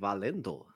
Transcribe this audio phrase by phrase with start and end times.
[0.00, 0.66] Valendo.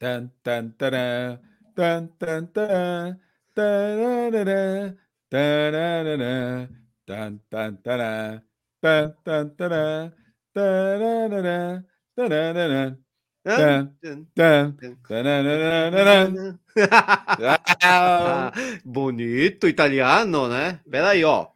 [0.00, 1.38] Tan, tan, taran,
[1.76, 3.20] tan, tan, taran,
[3.52, 4.96] tararara,
[5.28, 6.68] tararara,
[7.04, 8.40] tan, tan, taran,
[8.80, 10.12] tan, tan, taran,
[10.54, 11.84] tararara,
[12.16, 12.96] tararara,
[13.44, 13.98] tan,
[14.34, 16.58] tan, tararara.
[18.84, 20.80] Bonito italiano, né?
[20.90, 21.48] Pera aí, ó.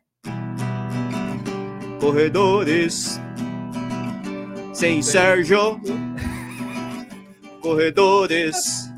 [2.00, 3.21] Corredores
[4.73, 5.80] sem Sérgio.
[7.60, 8.91] Corredores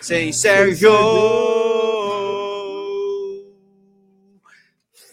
[0.00, 0.92] sem Sérgio.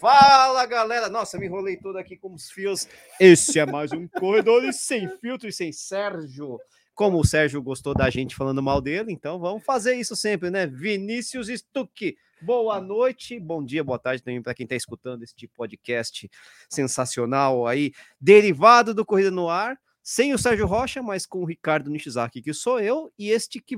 [0.00, 2.88] Fala galera, nossa, me enrolei todo aqui com os fios.
[3.20, 6.58] Esse é mais um Corredores sem filtro e sem Sérgio.
[6.94, 10.66] Como o Sérgio gostou da gente falando mal dele, então vamos fazer isso sempre, né?
[10.66, 12.16] Vinícius Stuck.
[12.40, 16.28] Boa noite, bom dia, boa tarde também para quem está escutando este podcast
[16.68, 21.88] sensacional aí, derivado do Corrida no Ar, sem o Sérgio Rocha, mas com o Ricardo
[21.88, 23.76] Nishizaki, que sou eu, e este que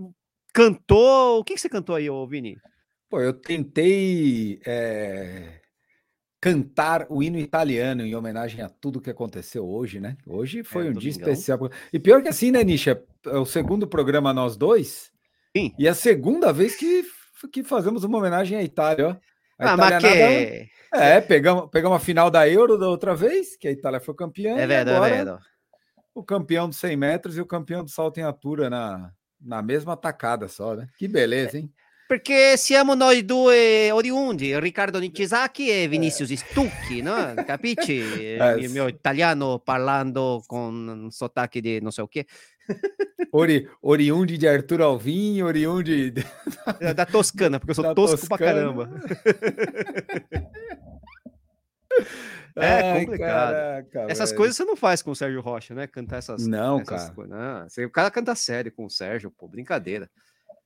[0.52, 1.40] cantou.
[1.40, 2.56] O que, que você cantou aí, ô Vini?
[3.10, 5.60] Pô, eu tentei é,
[6.44, 10.14] cantar o hino italiano em homenagem a tudo que aconteceu hoje, né?
[10.26, 11.32] Hoje foi É, um dia domingão.
[11.32, 11.70] especial.
[11.90, 13.02] E pior que assim, né, Nisha?
[13.26, 15.10] É o segundo programa nós dois.
[15.56, 15.72] Sim.
[15.78, 17.02] E é a segunda vez que,
[17.50, 19.10] que fazemos uma homenagem à Itália, ó.
[19.58, 23.56] A Ah, mas que italianada- É, pegamos, pegamos a final da Euro da outra vez,
[23.56, 24.52] que a Itália foi campeã.
[24.58, 25.44] é verdade, é agora verdade.
[26.14, 29.96] o campeão dos 100 metros e o campeão do salto em altura na, na mesma
[29.96, 30.88] tacada só, né?
[30.98, 31.72] Que beleza, hein?
[32.06, 37.32] Perché siamo noi due oriundi, Riccardo Nishizaki e Vinicius Stucchi, no?
[37.46, 38.02] Capisci?
[38.38, 42.26] Eh, Il mio italiano parlando con sotaque di non so o quê.
[43.30, 46.12] Ori, oriundi de Arthur Alvim, oriundi.
[46.78, 48.52] É Da Toscana, porque eu sou Da tosco pra Toscana.
[48.52, 48.90] caramba.
[52.56, 53.52] É Ai, complicado.
[53.52, 54.38] caraca, Essas velho.
[54.38, 55.86] coisas você não faz com o Sérgio Rocha, né?
[55.88, 57.14] Cantar essas, Não, essas cara.
[57.14, 57.36] coisas.
[57.36, 60.08] Não, você- o cara canta sério com o Sérgio, pô, brincadeira.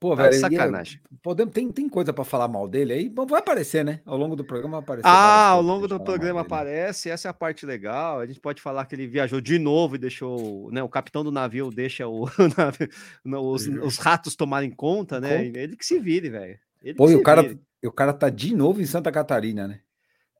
[0.01, 1.01] Pô, Tá velho, é- sacanagem.
[1.23, 3.09] podemos, tem, tem coisa para falar mal dele aí?
[3.09, 4.01] Bom, vai aparecer, né?
[4.07, 5.09] Ao longo do programa vai aparecer.
[5.09, 8.21] Ah, ao longo do programa aparece, essa é a parte legal.
[8.21, 10.83] A gente pode falar que ele viajou de novo e deixou, né?
[10.83, 12.27] O capitão do navio deixa o,
[13.25, 15.47] não, os, os ratos tomarem conta, né?
[15.47, 15.59] Conta.
[15.59, 16.59] Ele que se vire, velho.
[16.97, 17.61] Pô, e o cara, vire.
[17.85, 19.81] o cara tá de novo em Santa Catarina, né?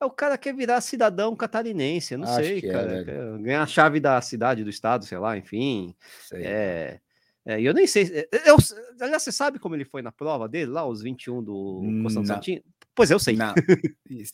[0.01, 3.03] É, O cara quer virar cidadão catarinense, eu não Acho sei, é, cara.
[3.03, 5.93] quer ganhar a chave da cidade, do estado, sei lá, enfim.
[6.29, 6.43] Sei.
[6.45, 6.99] É.
[7.49, 8.03] é, e eu nem sei.
[8.13, 8.57] é, Eu,
[9.01, 12.23] aliás, você sabe como ele foi na prova dele, lá, os 21 do Costão.
[12.23, 12.61] Santinho?
[12.93, 13.35] Pois eu sei.
[13.35, 13.55] Não.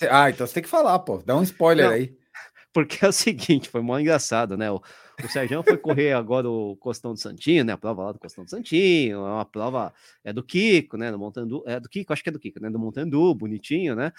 [0.09, 1.20] Ah, então você tem que falar, pô.
[1.26, 1.94] Dá um spoiler Não.
[1.94, 2.14] aí.
[2.74, 4.70] Porque é o seguinte, foi mó engraçado, né?
[4.70, 4.81] O,
[5.24, 7.72] o Sérgio foi correr agora o Costão do Santinho, né?
[7.72, 9.94] A prova lá do Costão do Santinho, é uma prova
[10.26, 11.09] é do Kiko, né?
[11.09, 12.70] Do Montandu, é do Kiko, acho que é do Kiko, né?
[12.70, 14.12] Do Montandu, bonitinho, né?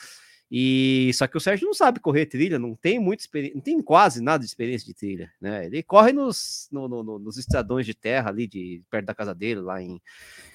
[0.51, 4.23] E só que o Sérgio não sabe correr trilha, não tem experiência, não tem quase
[4.23, 5.67] nada de experiência de trilha, né?
[5.67, 9.35] Ele corre nos, no- no- no- nos estradões de terra ali de perto da casa
[9.35, 10.01] dele, lá em,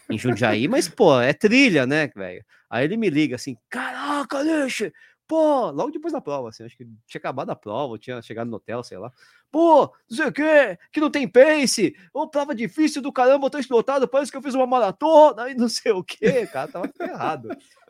[0.09, 2.43] em Jundiaí, mas pô, é trilha, né, velho?
[2.69, 4.93] Aí ele me liga assim: "Caraca, Nishi,
[5.31, 8.57] pô, logo depois da prova, assim, acho que tinha acabado a prova, tinha chegado no
[8.57, 9.09] hotel, sei lá.
[9.49, 13.49] Pô, não sei o quê, que não tem pace, ô, prova difícil do caramba, eu
[13.49, 16.89] tô explotado, parece que eu fiz uma maratona e não sei o quê, cara, tava
[16.89, 17.47] ferrado.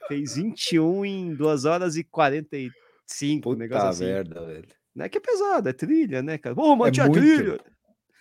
[0.07, 4.05] Fez 21 em 2 horas e 45, um negócio Puta assim.
[4.05, 4.67] merda, velho.
[4.95, 5.09] Né?
[5.09, 6.53] Que é pesado, é trilha, né, cara?
[6.59, 7.19] Ô, mas É tinha muito.
[7.19, 7.59] trilha.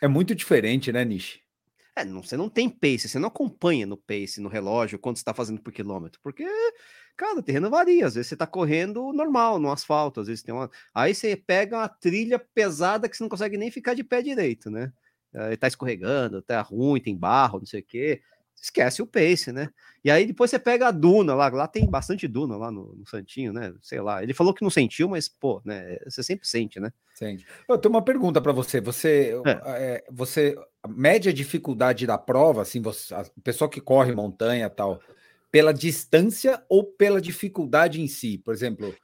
[0.01, 1.43] É muito diferente, né, Nishi?
[1.95, 5.25] É, não, você não tem pace, você não acompanha no pace, no relógio, quanto você
[5.25, 6.47] tá fazendo por quilômetro, porque,
[7.21, 10.55] cara, o terreno varia, às vezes você tá correndo normal, no asfalto, às vezes tem
[10.55, 10.71] uma...
[10.95, 14.71] Aí você pega uma trilha pesada que você não consegue nem ficar de pé direito,
[14.71, 14.91] né?
[15.35, 18.23] Aí tá escorregando, tá ruim, tem barro, não sei o quê,
[18.57, 19.69] esquece o pace, né?
[20.03, 23.07] E aí depois você pega a duna lá, lá tem bastante duna lá no, no
[23.07, 23.75] Santinho, né?
[23.83, 26.91] Sei lá, ele falou que não sentiu, mas, pô, né, você sempre sente, né?
[27.15, 27.47] Sente.
[27.69, 28.81] Eu tenho uma pergunta para você.
[28.81, 29.35] Você,
[29.67, 34.71] é, você, a média dificuldade da prova, assim, você, a pessoa que corre montanha e
[34.71, 35.01] tal,
[35.51, 38.39] pela distância ou pela dificuldade em si?
[38.39, 38.95] Por exemplo,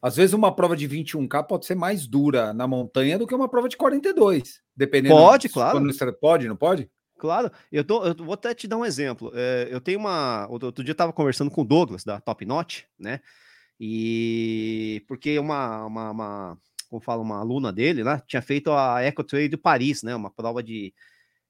[0.00, 3.48] às vezes uma prova de 21K pode ser mais dura na montanha do que uma
[3.48, 5.14] prova de 42, dependendo.
[5.14, 5.78] Pode, de- claro.
[5.78, 6.90] quando Pode, não pode?
[7.16, 9.32] Claro, eu, tô, eu vou até te dar um exemplo.
[9.34, 10.46] É, eu tenho uma.
[10.50, 13.20] Outro, dia eu estava conversando com o Douglas, da Top Notch, né?
[13.80, 16.58] E porque uma, uma, uma
[16.90, 20.14] como fala, uma aluna dele lá tinha feito a Eco Trail de Paris, né?
[20.14, 20.92] Uma prova de.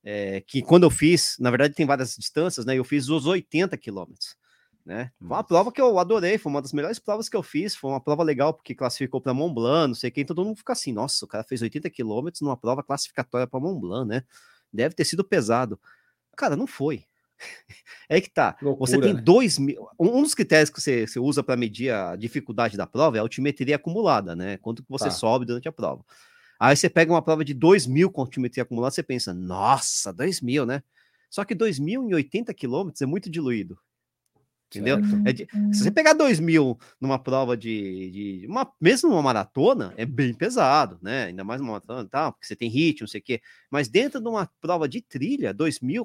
[0.05, 2.79] é, que quando eu fiz, na verdade tem várias distâncias, né?
[2.79, 4.37] Eu fiz os 80 quilômetros.
[4.85, 5.11] Né?
[5.19, 7.75] Foi uma prova que eu adorei, foi uma das melhores provas que eu fiz.
[7.75, 10.75] Foi uma prova legal, porque classificou para Mont Blanc, não sei quem, todo mundo fica
[10.75, 14.23] assim: nossa, o cara fez 80 quilômetros numa prova classificatória para Mont Blanc, né?
[14.73, 15.81] Deve ter sido pesado.
[16.37, 17.05] Cara, não foi.
[18.09, 18.57] É que tá.
[18.61, 19.21] você Loucura, tem né?
[19.23, 19.89] dois mil.
[19.99, 23.23] Um dos critérios que você, você usa para medir a dificuldade da prova é a
[23.23, 24.59] altimetria acumulada, né?
[24.59, 25.11] Quanto que você Tá.
[25.11, 26.05] sobe durante a prova.
[26.61, 30.41] Aí você pega uma prova de 2 mil com altimetria acumulada, você pensa, nossa, 2
[30.43, 30.83] mil, né?
[31.31, 33.79] Só que 2 mil em 80 quilômetros é muito diluído.
[34.75, 34.99] Entendeu?
[35.25, 39.95] É de, se você pegar 2 mil numa prova de, de, uma, mesmo numa maratona,
[39.97, 41.25] é bem pesado, né?
[41.27, 43.41] Ainda mais uma maratona e tal, porque você tem ritmo, não sei o quê.
[43.71, 46.05] Mas dentro de uma prova de trilha, 2 mil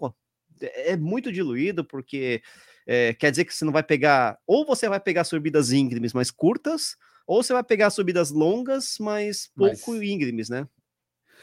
[0.61, 2.41] é, é muito diluído, porque
[2.85, 6.31] é, quer dizer que você não vai pegar, ou você vai pegar subidas íngremes mais
[6.31, 6.95] curtas,
[7.27, 10.01] ou você vai pegar subidas longas, mas pouco mas...
[10.01, 10.67] íngremes, né?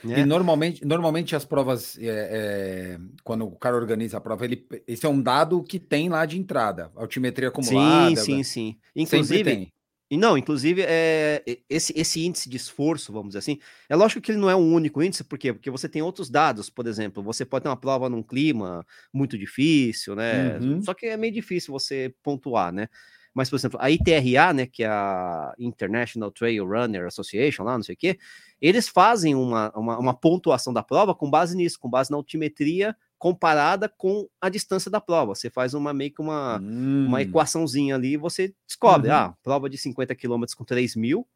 [0.04, 0.20] É.
[0.20, 5.06] E normalmente, normalmente as provas, é, é, quando o cara organiza a prova, ele, esse
[5.06, 8.16] é um dado que tem lá de entrada, altimetria acumulada.
[8.16, 8.78] Sim, sim, sim.
[8.94, 9.72] Inclusive,
[10.08, 13.58] e não, inclusive, é, esse, esse índice de esforço, vamos dizer assim,
[13.88, 15.52] é lógico que ele não é um único índice, por quê?
[15.52, 19.36] Porque você tem outros dados, por exemplo, você pode ter uma prova num clima muito
[19.36, 20.58] difícil, né?
[20.58, 20.80] Uhum.
[20.80, 22.88] Só que é meio difícil você pontuar, né?
[23.36, 27.84] Mas, por exemplo, a ITRA, né, que é a International Trail Runner Association, lá, não
[27.84, 28.18] sei o quê,
[28.62, 32.96] eles fazem uma, uma, uma pontuação da prova com base nisso, com base na altimetria
[33.18, 35.34] comparada com a distância da prova.
[35.34, 37.08] Você faz uma meio que uma, hum.
[37.08, 39.16] uma equaçãozinha ali e você descobre, uhum.
[39.16, 41.28] ah, prova de 50 km com 3 mil,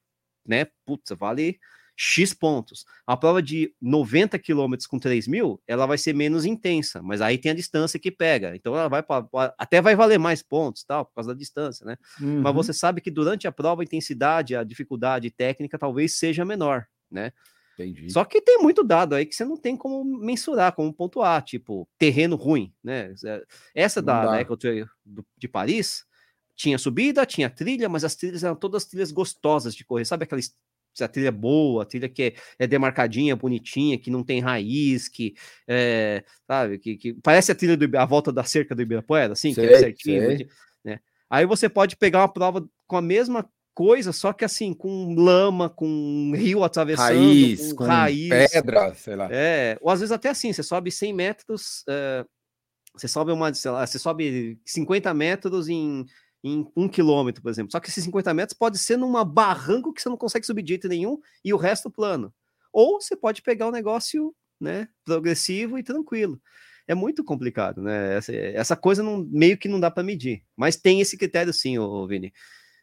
[0.46, 0.68] né?
[0.86, 1.60] Putz, vale
[2.02, 2.86] X pontos.
[3.06, 7.36] A prova de 90 km com 3 mil, ela vai ser menos intensa, mas aí
[7.36, 8.56] tem a distância que pega.
[8.56, 11.98] Então ela vai pra, até vai valer mais pontos, tal, por causa da distância, né?
[12.18, 12.40] Uhum.
[12.40, 16.86] Mas você sabe que durante a prova a intensidade, a dificuldade técnica talvez seja menor,
[17.10, 17.34] né?
[17.74, 18.10] Entendi.
[18.10, 21.86] Só que tem muito dado aí que você não tem como mensurar, como pontuar, tipo,
[21.98, 23.12] terreno ruim, né?
[23.74, 24.86] Essa da, da Eco Trail
[25.36, 26.06] de Paris
[26.56, 30.06] tinha subida, tinha trilha, mas as trilhas eram todas trilhas gostosas de correr.
[30.06, 30.54] Sabe aquelas
[31.00, 35.08] a trilha é boa, a trilha que é, é, demarcadinha, bonitinha, que não tem raiz,
[35.08, 35.34] que
[35.66, 39.54] é, sabe, que, que, parece a trilha do a volta da cerca do Ibirapuera, assim,
[39.54, 40.48] sei, que é certinho,
[40.84, 41.00] né?
[41.28, 45.70] Aí você pode pegar uma prova com a mesma coisa, só que assim, com lama,
[45.70, 49.28] com rio atravessando, raiz, com, com raiz, pedra, sei lá.
[49.30, 52.24] É, ou às vezes até assim, você sobe 100 metros, é,
[52.94, 56.04] você sobe uma, sei lá, você sobe 50 metros em,
[56.42, 57.70] em um quilômetro, por exemplo.
[57.70, 60.70] Só que esses 50 metros pode ser numa barranco que você não consegue subir de
[60.70, 62.32] jeito nenhum e o resto plano.
[62.72, 66.40] Ou você pode pegar um negócio, né, progressivo e tranquilo.
[66.86, 68.16] É muito complicado, né?
[68.16, 70.42] Essa, essa coisa não, meio que não dá para medir.
[70.56, 72.32] Mas tem esse critério sim, ô, Vini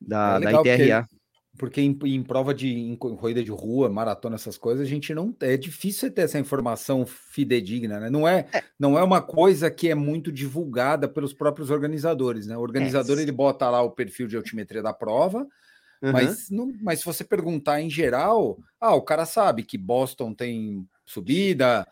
[0.02, 1.10] da, é da ITRA.
[1.58, 5.36] Porque, em, em, prova de em corrida de rua, maratona, essas coisas, a gente não
[5.40, 8.10] é difícil ter essa informação fidedigna, né?
[8.10, 8.64] Não é, é.
[8.80, 12.56] não é uma coisa que é muito divulgada pelos próprios organizadores, né?
[12.56, 13.24] O organizador é.
[13.24, 15.48] ele bota lá o perfil de altimetria da prova.
[16.02, 16.12] Uhum.
[16.12, 20.88] Mas, não, mas se você perguntar em geral, ah, o cara sabe que Boston tem
[21.06, 21.88] subida,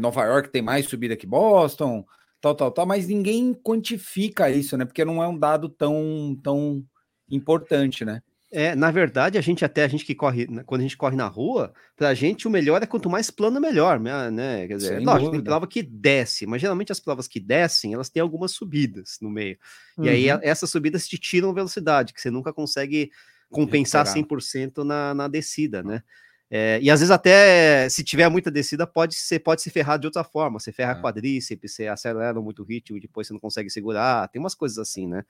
[0.00, 2.04] Nova York tem mais subida que Boston,
[2.40, 4.84] tal, tal, tal, mas ninguém quantifica isso, né?
[4.84, 6.84] Porque não é um dado tão, tão
[7.28, 8.22] importante, né?
[8.58, 11.14] É, na verdade, a gente até, a gente que corre, né, quando a gente corre
[11.14, 14.30] na rua, pra gente o melhor é quanto mais plano, melhor, né?
[14.30, 14.66] né?
[14.66, 15.32] Quer dizer, Sem lógico, dúvida.
[15.32, 19.28] tem prova que desce, mas geralmente as provas que descem, elas têm algumas subidas no
[19.28, 19.58] meio.
[19.98, 20.06] Uhum.
[20.06, 20.38] E aí uhum.
[20.42, 23.10] essas subidas te tiram velocidade, que você nunca consegue
[23.50, 26.02] compensar 100% na, na descida, né?
[26.50, 30.06] É, e às vezes até se tiver muita descida pode ser pode se ferrar de
[30.06, 31.02] outra forma, você ferra é.
[31.02, 35.06] quadríceps, você acelera muito o ritmo, depois você não consegue segurar, tem umas coisas assim,
[35.06, 35.26] né?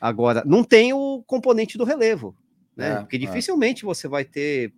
[0.00, 2.34] Agora, não tem o componente do relevo,
[2.76, 2.92] né?
[2.92, 3.18] É, Porque é.
[3.18, 3.86] dificilmente é.
[3.86, 4.72] você vai ter.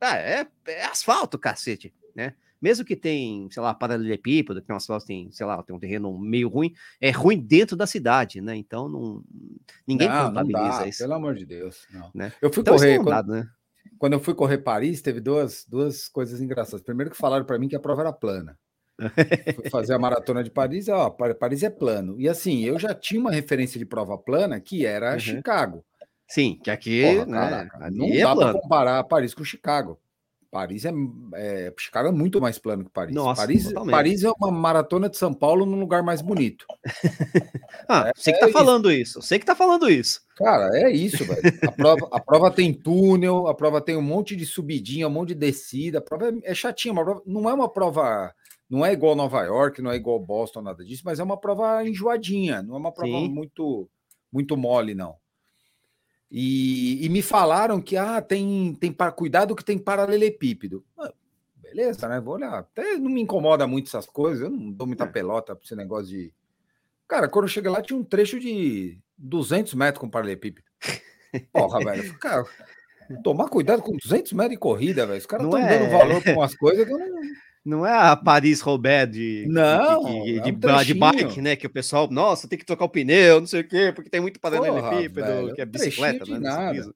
[0.00, 2.34] Ah, é, é, asfalto, cacete, né?
[2.60, 5.78] Mesmo que tem, sei lá, paralelepípedo, que tem umas asfalto tem, sei lá, tem um
[5.78, 8.54] terreno meio ruim, é ruim dentro da cidade, né?
[8.54, 9.24] Então não,
[9.86, 10.98] ninguém não, contabiliza não dá, isso.
[10.98, 11.86] Pelo amor de Deus.
[11.90, 12.10] Não.
[12.14, 12.32] Né?
[12.42, 12.98] Eu fui então, correr.
[12.98, 13.48] Quando, dado, né?
[13.98, 16.82] quando eu fui correr Paris, teve duas, duas coisas engraçadas.
[16.82, 18.58] Primeiro que falaram para mim que a prova era plana.
[19.56, 22.20] Fui fazer a maratona de Paris, ó, Paris é plano.
[22.20, 25.18] E assim, eu já tinha uma referência de prova plana que era uhum.
[25.18, 25.84] Chicago.
[26.30, 29.98] Sim, que aqui Porra, né, não é dá para comparar Paris com Chicago.
[30.48, 30.92] Paris é,
[31.34, 33.14] é, Chicago é muito mais plano que Paris.
[33.14, 36.66] Nossa, Paris, Paris é uma maratona de São Paulo num lugar mais bonito.
[37.88, 39.22] ah, é, você que tá é falando isso.
[39.22, 40.20] Você que tá falando isso.
[40.36, 41.40] Cara, é isso, velho.
[41.66, 45.28] A prova, a prova tem túnel, a prova tem um monte de subidinha, um monte
[45.28, 45.98] de descida.
[45.98, 48.32] A prova é, é chatinha, prova, não é uma prova
[48.68, 51.84] não é igual Nova York, não é igual Boston, nada disso, mas é uma prova
[51.84, 53.88] enjoadinha, não é uma prova muito
[54.32, 55.16] muito mole, não.
[56.30, 60.84] E, e, me falaram que ah, tem, tem para cuidado que tem paralelepípedo.
[60.96, 61.12] Ah,
[61.56, 62.20] beleza, né?
[62.20, 62.54] Vou olhar.
[62.54, 65.08] Até não me incomoda muito essas coisas, eu não dou muita é.
[65.08, 66.32] pelota para esse negócio de.
[67.08, 70.66] Cara, quando eu cheguei lá tinha um trecho de 200 metros com paralelepípedo.
[71.52, 72.16] Porra, velho.
[72.18, 72.44] Cara,
[73.24, 75.18] tomar cuidado com 200 metros de corrida, velho.
[75.18, 75.78] Os caras estão é...
[75.78, 77.20] dando valor para umas coisas que eu não.
[77.64, 81.56] Não é a Paris-Roubaix de, não, de, de, é um de, bike, né?
[81.56, 84.20] Que o pessoal, nossa, tem que trocar o pneu, não sei o quê, porque tem
[84.20, 86.38] muito paralelepípedo, que é bicicleta, né?
[86.38, 86.94] Nada.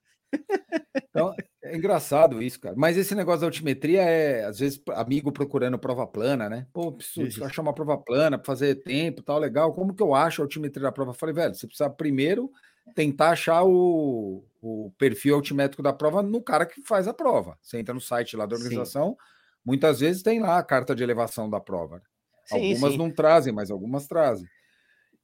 [1.10, 2.74] Então, É engraçado isso, cara.
[2.76, 6.66] Mas esse negócio da altimetria é, às vezes, amigo procurando prova plana, né?
[6.72, 9.72] Pô, preciso achar uma prova plana para fazer tempo tal, legal.
[9.72, 11.12] Como que eu acho a altimetria da prova?
[11.12, 12.50] Eu falei, velho, você precisa primeiro
[12.94, 17.56] tentar achar o, o perfil altimétrico da prova no cara que faz a prova.
[17.62, 19.16] Você entra no site lá da organização, sim.
[19.64, 21.96] Muitas vezes tem lá a carta de elevação da prova.
[21.96, 22.02] Né?
[22.46, 22.98] Sim, algumas sim.
[22.98, 24.46] não trazem, mas algumas trazem.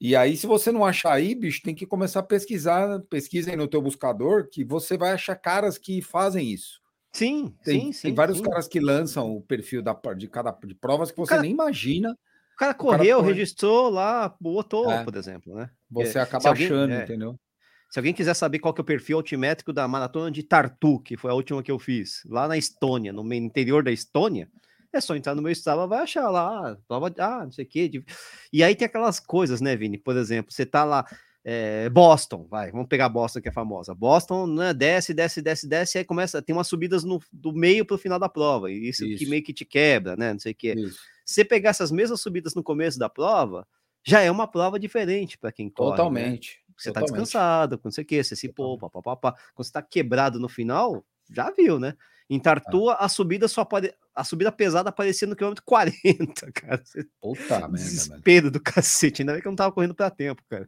[0.01, 3.57] E aí, se você não achar aí, bicho, tem que começar a pesquisar, pesquisa aí
[3.57, 6.81] no teu buscador, que você vai achar caras que fazem isso.
[7.13, 8.03] Sim, tem, sim, sim.
[8.09, 8.45] Tem vários sim.
[8.45, 12.13] caras que lançam o perfil da, de cada de provas que você cara, nem imagina.
[12.55, 15.05] O cara correu, o cara registrou lá, botou, é.
[15.05, 15.69] por exemplo, né?
[15.91, 17.03] Você é, acaba alguém, achando, é.
[17.03, 17.39] entendeu?
[17.91, 21.17] Se alguém quiser saber qual que é o perfil altimétrico da maratona de Tartu, que
[21.17, 24.49] foi a última que eu fiz, lá na Estônia, no interior da Estônia,
[24.93, 27.91] é só entrar no meu Strava, vai achar lá, prova, ah, não sei o quê.
[28.53, 29.99] E aí tem aquelas coisas, né, Vini?
[29.99, 31.05] Por exemplo, você tá lá,
[31.45, 33.93] é, Boston, vai, vamos pegar Boston que é famosa.
[33.93, 37.97] Boston, né, desce, desce, desce, desce, aí começa, tem umas subidas no, do meio para
[37.97, 40.53] o final da prova, e isso, isso, que meio que te quebra, né, não sei
[40.53, 40.75] o quê.
[40.77, 40.99] Isso.
[41.25, 43.67] Se você pegar essas mesmas subidas no começo da prova,
[44.05, 45.91] já é uma prova diferente para quem corre.
[45.91, 45.97] Né?
[45.97, 46.57] Totalmente.
[46.57, 46.60] Né?
[46.81, 47.11] Você Totalmente.
[47.11, 49.33] tá descansado, com não sei o quê, você se poupa, papapá.
[49.55, 51.95] Quando você tá quebrado no final, já viu, né?
[52.29, 53.93] Em Tartua, a subida só pode.
[54.15, 56.83] A subida pesada aparecia no quilômetro 40, cara.
[57.21, 59.21] Puta merda, Desespero do cacete.
[59.21, 60.67] Ainda bem que eu não tava correndo para tempo, cara.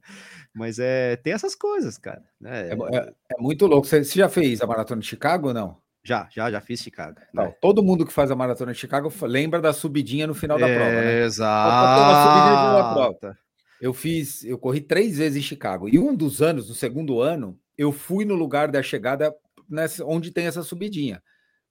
[0.53, 2.23] Mas é, tem essas coisas, cara.
[2.41, 2.69] Né?
[2.69, 3.87] É, é, é muito louco.
[3.87, 5.81] Você, você, já fez a maratona de Chicago ou não?
[6.05, 7.21] Já, já, já fiz Chicago.
[7.33, 7.55] Né?
[7.61, 10.75] todo mundo que faz a maratona de Chicago lembra da subidinha no final da é,
[10.75, 11.23] prova, né?
[11.23, 13.37] Exato.
[13.83, 15.89] Eu fiz, eu corri três vezes em Chicago.
[15.89, 19.35] E um dos anos, no segundo ano, eu fui no lugar da chegada
[19.69, 21.21] nessa, onde tem essa subidinha.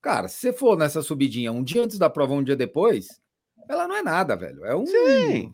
[0.02, 3.08] Cara, se você for nessa subidinha um dia antes da prova, um dia depois,
[3.70, 4.66] ela não é nada, velho.
[4.66, 4.86] É um.
[4.86, 5.54] Sim.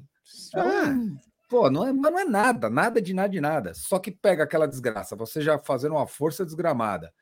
[0.56, 1.16] É um,
[1.48, 3.74] pô, não é, mas não é nada, nada de nada de nada.
[3.76, 7.14] Só que pega aquela desgraça, você já fazendo uma força desgramada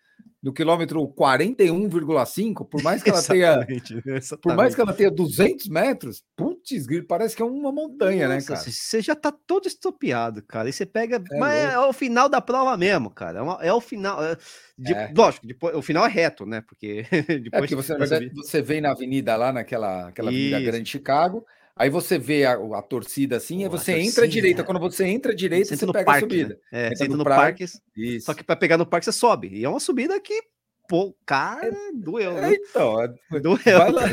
[0.45, 3.95] no quilômetro 41,5, por mais que ela tenha exatamente.
[4.43, 8.51] por mais que ela tenha 200 metros, putz, parece que é uma montanha, né, Nossa,
[8.51, 8.71] né, cara?
[8.71, 10.69] Você já tá todo estopiado, cara.
[10.69, 13.39] E você pega, é mas é, é, o final da prova mesmo, cara.
[13.39, 14.37] É, uma, é o final, é,
[14.77, 15.11] de, é.
[15.17, 16.61] lógico, depois, o final é reto, né?
[16.61, 17.07] Porque
[17.41, 21.43] depois é você, verdade, você vem na avenida lá naquela aquela avenida Grande Chicago,
[21.77, 24.09] Aí você vê a, a torcida assim, aí você torcida.
[24.09, 24.63] entra à direita.
[24.63, 26.49] Quando você entra à direita, você, você pega parque, a subida.
[26.49, 26.59] Né?
[26.71, 27.65] É, entra você entra no, parque.
[27.65, 29.49] parque só que para pegar no parque você sobe.
[29.49, 30.41] E é uma subida que,
[30.87, 32.37] pô, cara, é, doeu.
[32.37, 33.09] É, então, é,
[33.41, 33.59] doeu.
[33.63, 34.03] Vai lá.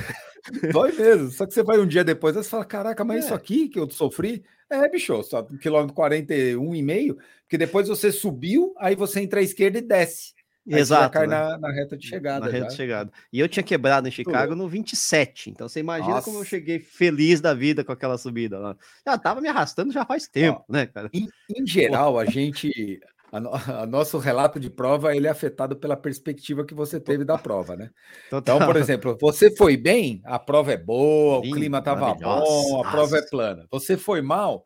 [0.72, 1.30] Dói mesmo.
[1.30, 3.36] Só que você vai um dia depois, você fala: caraca, mas isso é.
[3.36, 4.44] aqui que eu sofri.
[4.68, 9.42] É, bicho, só quilômetro 41 e meio, porque depois você subiu, aí você entra à
[9.42, 10.32] esquerda e desce.
[10.66, 11.12] Exato.
[11.12, 11.36] cai né?
[11.36, 12.46] na, na, reta de chegada.
[12.46, 13.12] Na reta de chegada.
[13.32, 15.50] E eu tinha quebrado em Chicago no 27.
[15.50, 16.24] Então você imagina Nossa.
[16.24, 18.76] como eu cheguei feliz da vida com aquela subida lá.
[19.06, 21.10] Já tava me arrastando já faz tempo, Ó, né, cara?
[21.12, 23.00] Em, em geral, a gente.
[23.32, 23.38] A,
[23.82, 27.74] a, nosso relato de prova ele é afetado pela perspectiva que você teve da prova,
[27.74, 27.90] né?
[28.30, 28.56] Total.
[28.56, 32.30] Então, por exemplo, você foi bem, a prova é boa, Sim, o clima estava bom,
[32.30, 32.90] a Nossa.
[32.90, 33.66] prova é plana.
[33.70, 34.62] Você foi mal,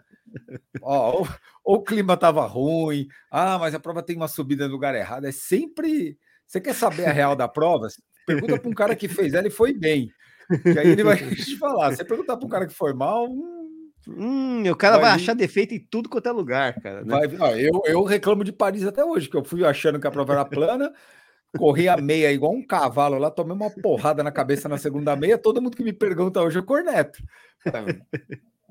[0.82, 1.24] ó,
[1.66, 5.26] ou, o clima estava ruim, ah, mas a prova tem uma subida no lugar errado.
[5.26, 6.16] É sempre.
[6.46, 7.88] Você quer saber a real da prova?
[8.26, 10.10] Pergunta para um cara que fez ela e foi bem.
[10.62, 11.94] Que aí ele vai te falar.
[11.94, 13.26] Você perguntar para um cara que foi mal.
[13.26, 17.04] Hum, hum o cara vai, vai achar defeito em tudo quanto é lugar, cara.
[17.04, 17.26] Né?
[17.26, 20.10] Vai, ó, eu, eu reclamo de Paris até hoje, que eu fui achando que a
[20.10, 20.92] prova era plana.
[21.56, 25.38] Corri a meia igual um cavalo lá, tomei uma porrada na cabeça na segunda meia.
[25.38, 27.22] Todo mundo que me pergunta hoje é corneto.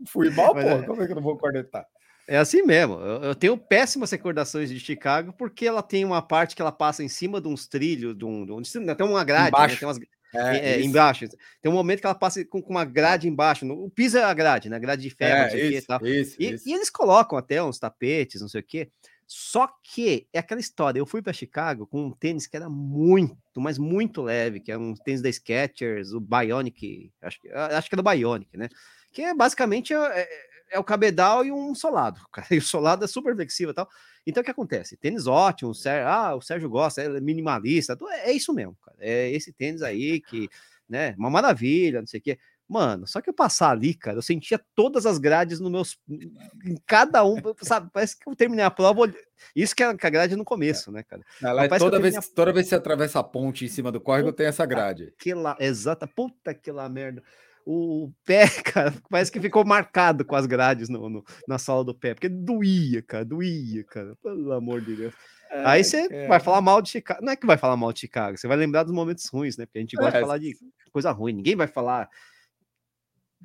[0.07, 0.59] Fui mal, pô.
[0.59, 0.83] É...
[0.83, 1.85] Como é que eu não vou cornetar?
[2.27, 2.95] É assim mesmo.
[2.95, 7.07] Eu, tenho péssimas recordações de Chicago porque ela tem uma parte que ela passa em
[7.07, 9.75] cima de uns trilhos, de um, de um tem uma grade, né?
[9.75, 9.99] tem umas,
[10.33, 11.27] é, é, embaixo.
[11.61, 13.65] Tem um momento que ela passa com, com uma grade embaixo.
[13.65, 14.79] No, o piso é a grade, né?
[14.79, 16.05] Grade de ferro, é, não sei isso, o que e tal.
[16.05, 16.69] Isso, e, isso.
[16.69, 18.89] e, eles colocam até uns tapetes, não sei o que.
[19.27, 20.99] Só que é aquela história.
[20.99, 24.77] Eu fui para Chicago com um tênis que era muito, mas muito leve, que é
[24.77, 28.69] um tênis da Skechers, o Bionic, acho, acho que era o Bionic, né?
[29.11, 30.27] Que é basicamente é,
[30.69, 32.19] é, é o cabedal e um solado.
[32.51, 33.89] E o solado é super flexível e tal.
[34.25, 34.97] Então o que acontece?
[34.97, 38.97] Tênis ótimo, o Sérgio, ah, o Sérgio gosta, é minimalista, é, é isso mesmo, cara.
[38.99, 40.49] É esse tênis aí que,
[40.89, 42.39] né, uma maravilha, não sei o quê.
[42.67, 45.99] Mano, só que eu passar ali, cara, eu sentia todas as grades no meus.
[46.09, 47.91] Em cada um, sabe?
[47.93, 49.13] Parece que eu terminei a prova.
[49.55, 51.21] Isso que é a grade no começo, né, cara?
[51.43, 52.21] É toda, vez, a...
[52.21, 55.13] toda vez que você atravessa a ponte em cima do córrego, tem essa grade.
[55.19, 57.21] Aquela, exata, puta aquela merda.
[57.65, 61.95] O pé, cara, parece que ficou marcado com as grades no, no na sola do
[61.95, 65.13] pé, porque doía, cara, doía, cara, pelo amor de Deus.
[65.49, 66.27] É, Aí você é.
[66.27, 67.23] vai falar mal de Chicago.
[67.23, 69.65] Não é que vai falar mal de Chicago, você vai lembrar dos momentos ruins, né?
[69.65, 70.55] Porque a gente gosta é, de falar de
[70.91, 71.33] coisa ruim.
[71.33, 72.07] Ninguém vai falar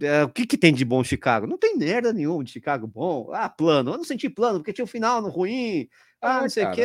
[0.01, 1.47] é, o que, que tem de bom Chicago?
[1.47, 3.31] Não tem merda nenhuma de Chicago bom.
[3.33, 3.93] Ah, plano.
[3.93, 5.89] Eu não senti plano porque tinha um final no ruim.
[6.21, 6.83] Ah, não sei o que.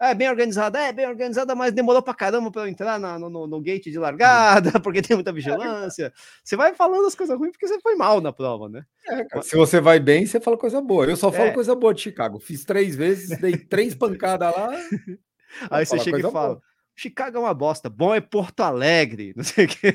[0.00, 3.46] É bem organizada, é bem organizada, mas demorou pra caramba pra eu entrar na, no,
[3.46, 6.12] no, gate de largada, porque tem muita vigilância.
[6.42, 8.82] Você vai falando as coisas ruins porque você foi mal na prova, né?
[9.08, 11.06] É, se você vai bem, você fala coisa boa.
[11.06, 11.52] Eu só falo é.
[11.52, 12.40] coisa boa de Chicago.
[12.40, 14.70] Fiz três vezes, dei três pancadas lá.
[15.70, 16.54] Aí você chega e fala.
[16.54, 16.71] Boa.
[17.02, 19.92] Chicago é uma bosta, bom é Porto Alegre, não sei o quê.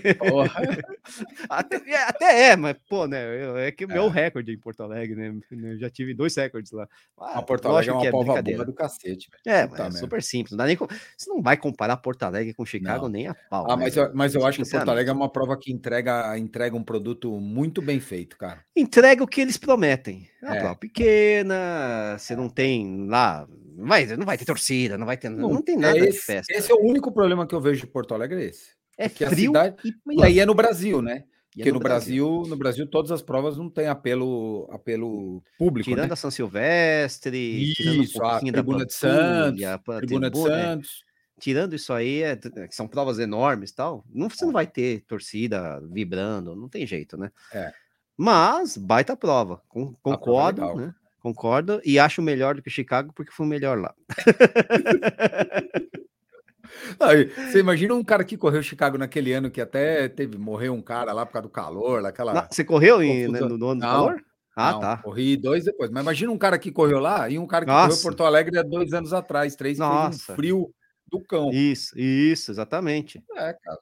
[1.50, 3.66] até, é, até, é, mas, pô, né?
[3.66, 4.10] É que o meu é.
[4.10, 5.40] recorde em Porto Alegre, né?
[5.50, 6.86] Eu já tive dois recordes lá.
[7.18, 9.58] Ah, a Porto Alegre é uma é prova boa do cacete, velho.
[9.58, 10.52] É, é super simples.
[10.52, 10.86] Não dá nem com...
[11.18, 13.10] Você não vai comparar Porto Alegre com Chicago não.
[13.10, 13.72] nem a pau.
[13.72, 13.84] Ah, né?
[13.86, 16.84] mas, eu, mas eu acho que Porto Alegre é uma prova que entrega, entrega um
[16.84, 18.66] produto muito bem feito, cara.
[18.76, 20.28] Entrega o que eles prometem.
[20.42, 25.18] É uma prova pequena, você não tem lá vai, não vai ter torcida, não vai
[25.18, 25.30] ter.
[25.30, 26.54] Não, não tem nada esse, de festa.
[26.54, 28.72] Esse é o único problema que eu vejo de Porto Alegre, é esse.
[28.98, 29.76] É que a cidade.
[29.86, 31.24] E, aí é no Brasil, né?
[31.56, 35.42] É Porque no, no Brasil, Brasil, no Brasil, todas as provas não têm apelo, apelo
[35.58, 35.90] público.
[35.90, 36.14] Tirando né?
[36.14, 41.04] a São Silvestre, isso, um a Tribuna de Santos, a Tribuna de Santos.
[41.40, 45.80] Tirando isso aí, é, que são provas enormes tal, não, você não vai ter torcida
[45.92, 47.32] vibrando, não tem jeito, né?
[47.54, 47.72] É.
[48.18, 50.96] Mas, baita prova, com, concordo, né?
[51.22, 51.80] Concordo.
[51.86, 53.94] E acho melhor do que Chicago porque foi melhor lá.
[57.52, 61.14] você imagina um cara que correu Chicago naquele ano que até teve morreu um cara
[61.14, 62.48] lá por causa do calor, aquela.
[62.50, 64.24] você correu em, né, no, no ano do calor?
[64.56, 64.98] Ah, não, tá.
[64.98, 65.92] Corri dois depois.
[65.92, 67.90] Mas imagina um cara que correu lá e um cara que Nossa.
[67.90, 70.34] correu Porto Alegre há dois anos atrás, três, Nossa.
[70.34, 70.74] Um frio
[71.06, 71.52] do cão.
[71.52, 73.24] Isso, isso, exatamente.
[73.36, 73.80] É, cara.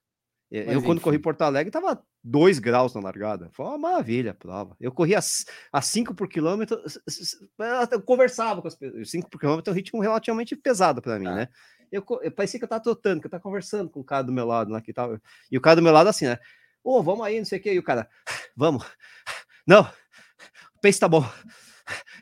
[0.51, 3.49] Mas, eu, quando corri Porto Alegre, tava 2 graus na largada.
[3.51, 4.75] Foi uma maravilha a prova.
[4.79, 5.19] Eu corria
[5.71, 6.81] a 5 por quilômetro,
[7.91, 9.09] eu conversava com as pessoas.
[9.09, 11.35] 5 por quilômetro é um ritmo relativamente pesado para mim, ah.
[11.35, 11.49] né?
[11.91, 14.31] Eu, eu parecia que eu tava trotando, que eu tava conversando com o cara do
[14.31, 15.21] meu lado lá que tava.
[15.51, 16.39] E o cara do meu lado assim, né?
[16.83, 17.73] Ô, oh, vamos aí, não sei o que.
[17.73, 18.09] E o cara,
[18.55, 18.85] vamos.
[19.67, 21.25] Não, o pace tá bom.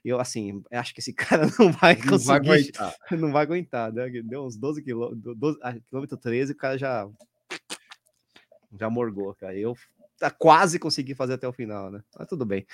[0.04, 2.12] Eu, assim, acho que esse cara não vai conseguir.
[2.12, 2.96] Não vai aguentar.
[3.12, 4.10] Não vai aguentar, né?
[4.24, 7.10] Deu uns 12 quilômetros, 12, quilômetro 13, o cara já
[8.80, 9.56] já morgou, cara.
[9.56, 9.76] Eu
[10.38, 12.02] quase consegui fazer até o final, né?
[12.18, 12.66] Mas tudo bem.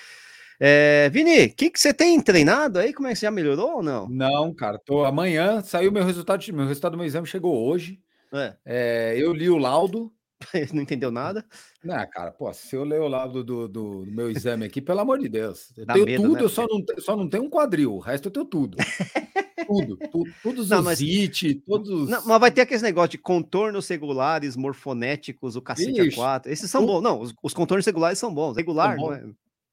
[0.60, 2.94] É, Vini, o que, que você tem treinado aí?
[2.94, 4.10] Como é que você já melhorou ou não?
[4.10, 8.00] Não, cara, tô amanhã saiu meu resultado, meu resultado do meu exame chegou hoje.
[8.34, 8.56] É.
[8.66, 10.12] É, eu li o laudo.
[10.74, 11.46] não entendeu nada?
[11.84, 15.00] Não, cara, pô, se eu ler o laudo do, do, do meu exame aqui, pelo
[15.00, 16.44] amor de Deus, eu Dá tenho medo, tudo, né?
[16.44, 18.78] eu só não, só não tenho um quadril, o resto eu tenho tudo.
[19.68, 22.10] tudo, tudo, todos não, os it, todos.
[22.10, 26.48] Não, mas vai ter aqueles negócios de contornos regulares, morfonéticos, o cacete Ixi, A4.
[26.48, 27.02] Esses são bons.
[27.02, 28.56] Não, os, os, contornos regulares são bons.
[28.56, 29.08] Regular, bom.
[29.08, 29.24] não é?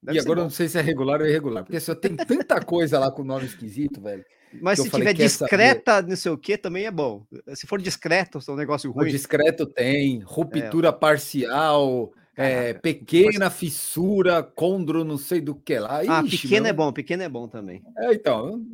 [0.06, 0.44] Deve e agora bom.
[0.44, 3.44] não sei se é regular ou irregular, porque só tem tanta coisa lá com nome
[3.44, 4.24] esquisito, velho.
[4.62, 6.08] Mas se tiver discreta, saber.
[6.08, 7.26] não sei o que, também é bom.
[7.54, 9.08] Se for discreto, é um negócio ruim.
[9.08, 10.92] O discreto tem, ruptura é.
[10.92, 15.98] parcial, é, pequena fissura, condro, não sei do que lá.
[16.06, 16.70] Ah, Ixi, pequeno meu...
[16.70, 17.82] é bom, pequeno é bom também.
[17.98, 18.64] É, então.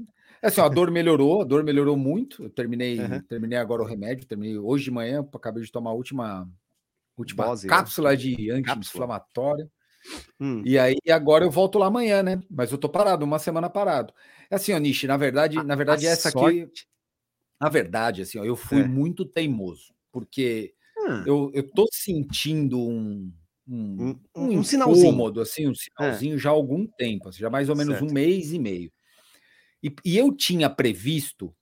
[0.42, 2.42] É assim, a dor melhorou, a dor melhorou muito.
[2.42, 3.22] Eu terminei, uhum.
[3.22, 6.46] terminei agora o remédio, terminei hoje de manhã, acabei de tomar a última,
[7.16, 7.70] última Dose, né?
[7.70, 8.16] cápsula né?
[8.16, 9.70] de anti-inflamatória.
[10.40, 10.62] Hum.
[10.64, 12.40] E aí agora eu volto lá amanhã, né?
[12.50, 14.12] Mas eu tô parado, uma semana parado.
[14.50, 16.62] É assim, ó, Nishi, na verdade, a, na verdade, essa sorte...
[16.62, 16.72] aqui.
[17.60, 18.86] Na verdade, assim, ó, eu fui é.
[18.86, 21.22] muito teimoso, porque hum.
[21.26, 23.32] eu, eu tô sentindo um,
[23.68, 26.38] um, um, um, um sinalzinho, assim, um sinalzinho é.
[26.38, 28.10] já há algum tempo, assim, já mais ou menos certo.
[28.10, 28.92] um mês e meio.
[29.82, 31.54] E, e eu tinha previsto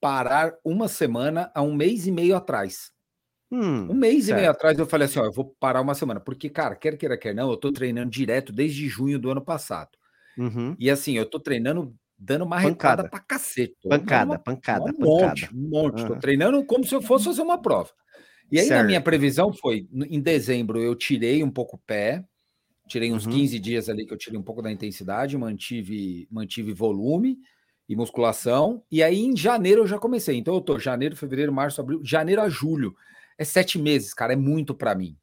[0.00, 2.92] parar uma semana a um mês e meio atrás.
[3.50, 4.38] Hum, um mês certo.
[4.38, 6.96] e meio atrás eu falei assim: ó, eu vou parar uma semana, porque, cara, quer
[6.96, 9.90] queira, quer não, eu tô treinando direto desde junho do ano passado.
[10.36, 10.76] Uhum.
[10.78, 13.76] E assim, eu tô treinando dando uma pancada pra cacete.
[13.88, 15.06] Pancada, uma, pancada, um pancada.
[15.06, 16.02] Monte, um monte.
[16.02, 16.08] Uhum.
[16.08, 17.90] Tô treinando como se eu fosse fazer uma prova.
[18.50, 18.80] E aí, certo.
[18.80, 22.24] na minha previsão, foi em dezembro eu tirei um pouco o pé,
[22.88, 23.32] tirei uns uhum.
[23.32, 27.38] 15 dias ali que eu tirei um pouco da intensidade, mantive, mantive volume
[27.88, 28.82] e musculação.
[28.90, 30.36] E aí em janeiro eu já comecei.
[30.36, 32.96] Então eu tô janeiro, fevereiro, março, abril, janeiro a julho.
[33.38, 34.32] É sete meses, cara.
[34.32, 35.16] É muito para mim.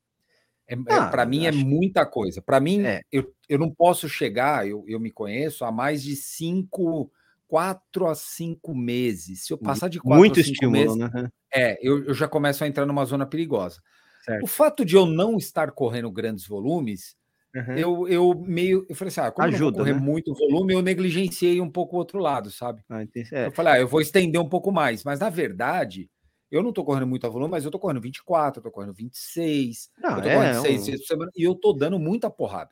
[0.68, 1.60] É, é ah, é para mim acho...
[1.60, 2.42] é muita coisa.
[2.42, 3.02] Para mim, é.
[3.12, 7.12] eu, eu não posso chegar, eu, eu me conheço há mais de cinco,
[7.48, 9.46] quatro a cinco meses.
[9.46, 11.30] Se eu passar de quatro muito a cinco estímulo, meses, né?
[11.54, 13.82] é, eu, eu já começo a entrar numa zona perigosa.
[14.24, 14.44] Certo.
[14.44, 17.16] O fato de eu não estar correndo grandes volumes
[17.56, 17.78] Uhum.
[17.78, 18.86] Eu, eu meio.
[18.90, 20.00] Eu falei assim: ah, como Ajuda, eu correr né?
[20.00, 22.84] muito volume, eu negligenciei um pouco o outro lado, sabe?
[22.90, 23.46] Ah, é.
[23.48, 25.06] Eu falei, ah, eu vou estender um pouco mais.
[25.06, 26.10] Mas na verdade,
[26.52, 29.90] eu não tô correndo muito volume, mas eu tô correndo 24, eu tô correndo 26,
[30.02, 30.86] não, eu tô é, correndo 6 um...
[30.86, 32.72] vezes por semana, e eu tô dando muita porrada.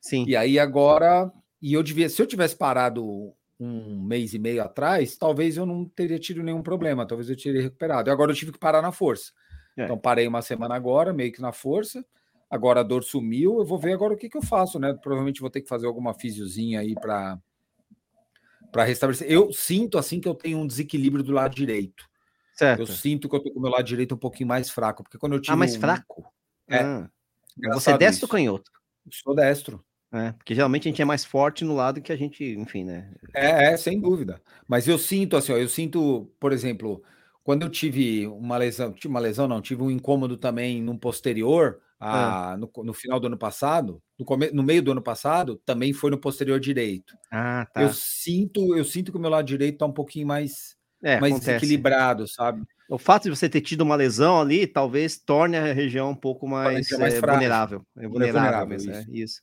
[0.00, 0.24] Sim.
[0.26, 1.32] E aí agora.
[1.60, 5.84] E eu devia, se eu tivesse parado um mês e meio atrás, talvez eu não
[5.84, 8.10] teria tido nenhum problema, talvez eu teria recuperado.
[8.10, 9.30] E agora eu tive que parar na força.
[9.76, 9.84] É.
[9.84, 12.04] Então parei uma semana agora, meio que na força.
[12.50, 14.92] Agora a dor sumiu, eu vou ver agora o que, que eu faço, né?
[14.92, 17.38] Provavelmente vou ter que fazer alguma fisiozinha aí para
[18.70, 19.30] para restabelecer.
[19.30, 22.08] Eu sinto assim que eu tenho um desequilíbrio do lado direito.
[22.62, 22.80] Certo.
[22.80, 25.18] Eu sinto que eu tô com o meu lado direito um pouquinho mais fraco, porque
[25.18, 25.80] quando eu tive Ah, mais um...
[25.80, 26.24] fraco?
[26.68, 26.78] É.
[26.78, 27.10] Ah.
[27.74, 28.24] Você é destro isso.
[28.26, 28.70] ou canhoto?
[29.04, 29.84] Eu sou destro.
[30.12, 33.10] É, porque geralmente a gente é mais forte no lado que a gente, enfim, né?
[33.34, 34.40] É, é, sem dúvida.
[34.68, 37.02] Mas eu sinto assim, ó, eu sinto, por exemplo,
[37.42, 41.80] quando eu tive uma lesão, tive uma lesão, não, tive um incômodo também no posterior,
[41.98, 42.56] a, é.
[42.58, 46.10] no, no, final do ano passado, no, come, no meio do ano passado, também foi
[46.10, 47.16] no posterior direito.
[47.30, 47.82] Ah, tá.
[47.82, 51.38] Eu sinto, eu sinto que o meu lado direito tá um pouquinho mais, é, mais
[51.38, 52.62] desequilibrado, sabe?
[52.88, 56.46] O fato de você ter tido uma lesão ali, talvez torne a região um pouco
[56.46, 57.82] mais, mais é, vulnerável.
[57.96, 59.00] É vulnerável, vulnerável mesmo, isso.
[59.00, 59.42] É, isso.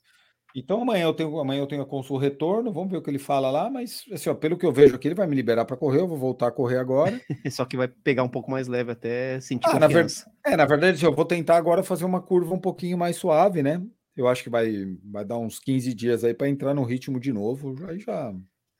[0.55, 3.19] Então amanhã eu tenho amanhã eu tenho a consulta retorno, vamos ver o que ele
[3.19, 5.77] fala lá, mas assim, ó, pelo que eu vejo aqui, ele vai me liberar para
[5.77, 7.19] correr, eu vou voltar a correr agora.
[7.51, 10.07] Só que vai pegar um pouco mais leve até sentir ah, na ver...
[10.45, 13.61] É, na verdade, assim, eu vou tentar agora fazer uma curva um pouquinho mais suave,
[13.61, 13.81] né?
[14.15, 17.31] Eu acho que vai, vai dar uns 15 dias aí para entrar no ritmo de
[17.31, 18.33] novo, aí já,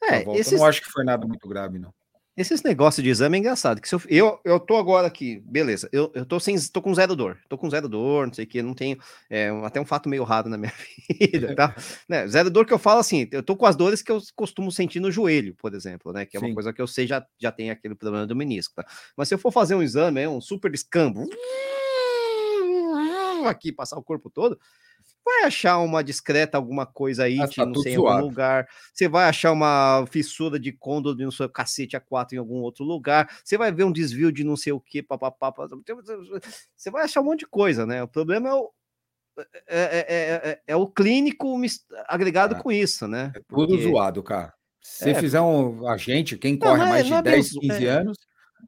[0.04, 0.60] é, já esses...
[0.60, 1.94] não acho que foi nada muito grave não.
[2.40, 3.82] Esses negócios de exame é engraçado.
[3.82, 5.90] Que se eu, eu, eu tô agora aqui, beleza.
[5.92, 6.58] Eu, eu tô sem.
[6.72, 7.38] tô com zero dor.
[7.50, 8.98] Tô com zero dor, não sei o que, não tenho.
[9.30, 10.72] É, até um fato meio raro na minha
[11.20, 11.76] vida, tá?
[12.08, 14.72] né, zero dor que eu falo assim, eu tô com as dores que eu costumo
[14.72, 16.26] sentir no joelho, por exemplo, né?
[16.26, 16.46] Que é Sim.
[16.46, 18.86] uma coisa que eu sei já, já tem aquele problema do menisco, tá?
[19.18, 21.28] Mas se eu for fazer um exame, é um super escambo,
[23.50, 24.58] aqui, passar o corpo todo,
[25.26, 28.68] vai achar uma discreta alguma coisa aí, tá não sei, em algum lugar.
[28.94, 32.84] Você vai achar uma fissura de côndor de no seu cacete A4 em algum outro
[32.84, 33.30] lugar.
[33.44, 35.54] Você vai ver um desvio de não sei o que, papapá.
[36.76, 38.04] Você vai achar um monte de coisa, né?
[38.04, 38.72] O problema é o,
[39.38, 41.60] é, é, é, é o clínico
[42.08, 43.32] agregado com isso, né?
[43.36, 43.84] É tudo Porque...
[43.84, 44.54] zoado, cara.
[44.82, 48.18] Se fizer um agente, quem corre mais de 10, 15 anos,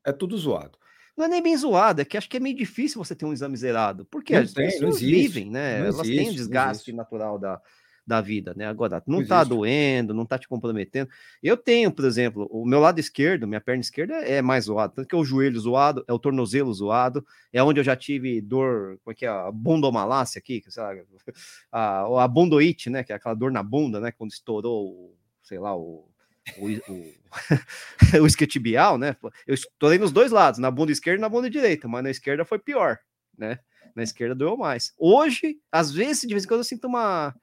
[0.06, 0.81] é tudo zoado
[1.22, 3.34] não é nem bem zoado, é que acho que é meio difícil você ter um
[3.34, 5.80] exame zerado, porque não as tem, pessoas vivem, né?
[5.80, 7.62] Elas existe, têm um desgaste natural da,
[8.06, 8.66] da vida, né?
[8.66, 9.50] Agora, não, não tá existe.
[9.50, 11.08] doendo, não tá te comprometendo.
[11.44, 15.08] Eu tenho, por exemplo, o meu lado esquerdo, minha perna esquerda é mais zoado, tanto
[15.08, 19.00] que é o joelho zoado, é o tornozelo zoado, é onde eu já tive dor,
[19.04, 20.92] como é que é, a bundomalácia aqui, sei lá,
[21.72, 23.04] a, a bundoite, né?
[23.04, 24.12] Que é aquela dor na bunda, né?
[24.12, 26.11] Quando estourou, sei lá, o
[26.58, 27.14] o, o,
[28.24, 29.16] o isquiotibial, né?
[29.46, 32.46] Eu estourei nos dois lados, na bunda esquerda e na bunda direita, mas na esquerda
[32.46, 33.00] foi pior,
[33.38, 33.60] né?
[33.96, 34.94] Na esquerda doeu mais.
[34.98, 37.36] Hoje, às vezes, de vez em quando eu sinto uma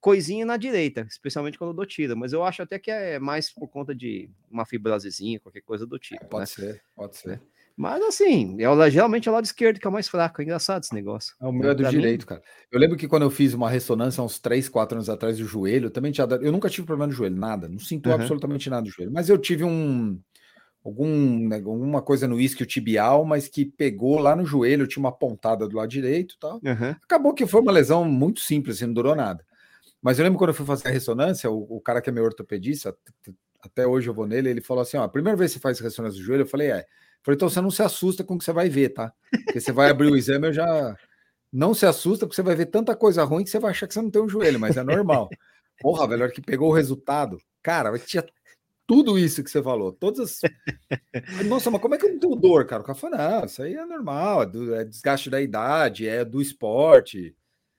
[0.00, 3.50] coisinha na direita, especialmente quando eu dou tiro, mas eu acho até que é mais
[3.50, 6.26] por conta de uma fibrosezinha, qualquer coisa do tipo.
[6.26, 6.46] Pode né?
[6.46, 7.40] ser, pode ser.
[7.76, 10.40] Mas assim, é, geralmente é o lado esquerdo que é o mais fraco.
[10.40, 11.34] É engraçado esse negócio.
[11.40, 12.26] É o meu é do direito, mim...
[12.26, 12.42] cara.
[12.70, 15.86] Eu lembro que quando eu fiz uma ressonância uns 3, 4 anos atrás do joelho,
[15.86, 16.44] eu também tinha dado...
[16.44, 17.68] Eu nunca tive problema no joelho, nada.
[17.68, 18.14] Não sinto uhum.
[18.14, 19.12] absolutamente nada no joelho.
[19.12, 20.18] Mas eu tive um.
[20.84, 25.10] Algum, né, alguma coisa no isquio tibial, mas que pegou lá no joelho, tinha uma
[25.10, 26.60] pontada do lado direito e tal.
[26.62, 26.90] Uhum.
[27.02, 29.42] Acabou que foi uma lesão muito simples, assim, não durou nada.
[30.02, 32.24] Mas eu lembro quando eu fui fazer a ressonância, o, o cara que é meu
[32.24, 32.94] ortopedista,
[33.62, 35.80] até hoje eu vou nele, ele falou assim: ó, a primeira vez que você faz
[35.80, 36.84] ressonância do joelho, eu falei, é.
[37.24, 39.12] Falei, então você não se assusta com o que você vai ver, tá?
[39.30, 40.96] Porque você vai abrir o exame, eu já.
[41.50, 43.94] Não se assusta, porque você vai ver tanta coisa ruim que você vai achar que
[43.94, 45.30] você não tem um joelho, mas é normal.
[45.80, 48.24] Porra, velho, a hora que pegou o resultado, cara, tinha
[48.86, 50.40] tudo isso que você falou, todas as.
[51.46, 52.82] Nossa, mas como é que eu não tenho dor, cara?
[52.82, 56.24] O cara falou, não, isso aí é normal, é, do, é desgaste da idade, é
[56.24, 57.34] do esporte.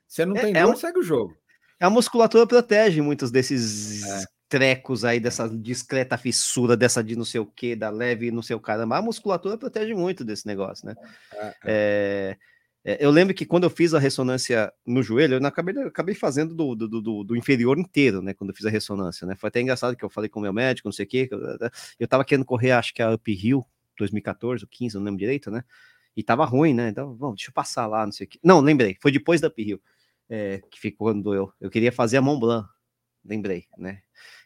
[0.08, 0.78] Você não é, tem é dor, um...
[0.78, 1.36] segue o jogo.
[1.80, 7.40] A musculatura protege muitos desses é trecos aí dessa discreta fissura, dessa de não sei
[7.40, 8.98] o que, da leve não sei o caramba.
[8.98, 10.96] A musculatura protege muito desse negócio, né?
[11.34, 12.38] É, é.
[12.88, 16.14] É, eu lembro que quando eu fiz a ressonância no joelho, eu acabei, eu acabei
[16.14, 18.32] fazendo do, do, do, do, inferior inteiro, né?
[18.32, 19.36] Quando eu fiz a ressonância, né?
[19.36, 21.40] Foi até engraçado que eu falei com o meu médico, não sei o que, eu,
[22.00, 23.66] eu tava querendo correr, acho que a Uphill
[23.98, 25.64] 2014 ou 15, não lembro direito, né?
[26.16, 26.90] E tava ruim, né?
[26.90, 28.40] Então, vamos, deixa eu passar lá, não sei o que.
[28.44, 29.82] Não, lembrei, foi depois da Uphill,
[30.30, 32.70] é, que ficou quando eu, eu queria fazer a Mont Blanc,
[33.26, 34.02] lembrei, né?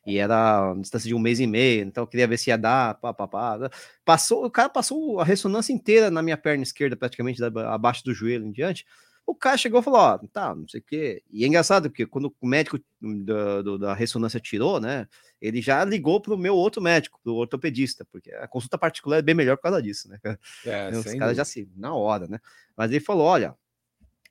[0.06, 2.58] E era uma distância de um mês e meio, então eu queria ver se ia
[2.58, 3.70] dar, pá, pá, pá.
[4.04, 8.13] Passou, o cara passou a ressonância inteira na minha perna esquerda, praticamente da, abaixo do
[8.13, 8.86] joelho em diante.
[9.26, 11.22] O cara chegou e falou: Ó, tá, não sei o quê.
[11.30, 15.08] E é engraçado, porque quando o médico da, do, da ressonância tirou, né,
[15.39, 19.36] ele já ligou pro meu outro médico, pro ortopedista, porque a consulta particular é bem
[19.36, 20.18] melhor por causa disso, né?
[20.65, 22.39] É, Os caras já se, na hora, né?
[22.76, 23.56] Mas ele falou: olha,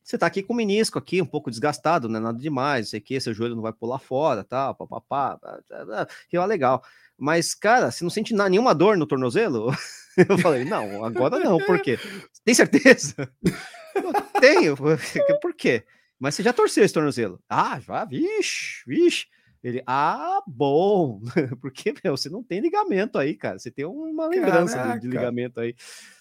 [0.09, 2.91] você tá aqui com o menisco aqui, um pouco desgastado, não é nada demais, não
[2.93, 5.39] sei o que, seu joelho não vai pular fora, tal, papapá,
[6.31, 6.83] que é legal.
[7.19, 9.71] Mas, cara, você não sente nenhuma dor no tornozelo?
[10.17, 11.99] Eu falei, não, agora não, por quê?
[12.43, 13.31] Tem certeza?
[13.95, 14.77] Eu tenho,
[15.41, 15.85] por quê?
[16.19, 17.39] Mas você já torceu esse tornozelo?
[17.49, 19.27] Ah, já, vixe, vixe.
[19.63, 21.21] Ele, ah, bom,
[21.61, 25.75] porque, meu, você não tem ligamento aí, cara, você tem uma lembrança de ligamento aí,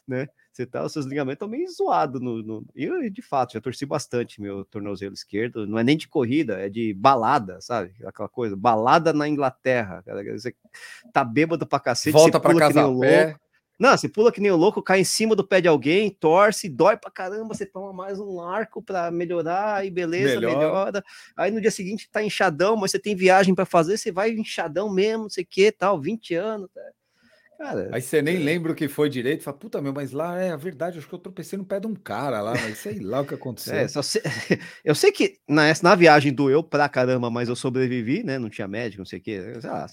[0.07, 0.27] né?
[0.57, 2.19] Você tá, os seus ligamentos estão meio zoados.
[2.19, 2.65] No, no...
[2.75, 5.67] Eu, de fato, já torci bastante meu tornozelo esquerdo.
[5.67, 7.93] Não é nem de corrida, é de balada, sabe?
[8.03, 10.03] Aquela coisa, balada na Inglaterra.
[10.33, 10.55] Você
[11.13, 13.25] tá bêbado pra cacete, volta pra casa pé.
[13.25, 13.39] Louco.
[13.79, 16.67] Não, você pula que nem o louco, cai em cima do pé de alguém, torce,
[16.67, 20.57] dói pra caramba, você toma mais um arco para melhorar, aí beleza, Melhor.
[20.57, 21.03] melhora.
[21.35, 24.91] Aí no dia seguinte tá inchadão, mas você tem viagem para fazer, você vai inchadão
[24.91, 26.67] mesmo, não sei o que, tal, 20 anos.
[26.73, 26.81] Tá?
[27.57, 28.39] Cara, aí você nem é...
[28.39, 31.15] lembra o que foi direito, fala, puta meu, mas lá é a verdade, acho que
[31.15, 33.73] eu tropecei no pé de um cara lá, mas sei lá o que aconteceu.
[33.73, 34.21] É, sei...
[34.85, 38.37] eu sei que na, na viagem doeu pra caramba, mas eu sobrevivi, né?
[38.37, 39.53] Não tinha médico, não sei o quê.
[39.63, 39.87] Ah,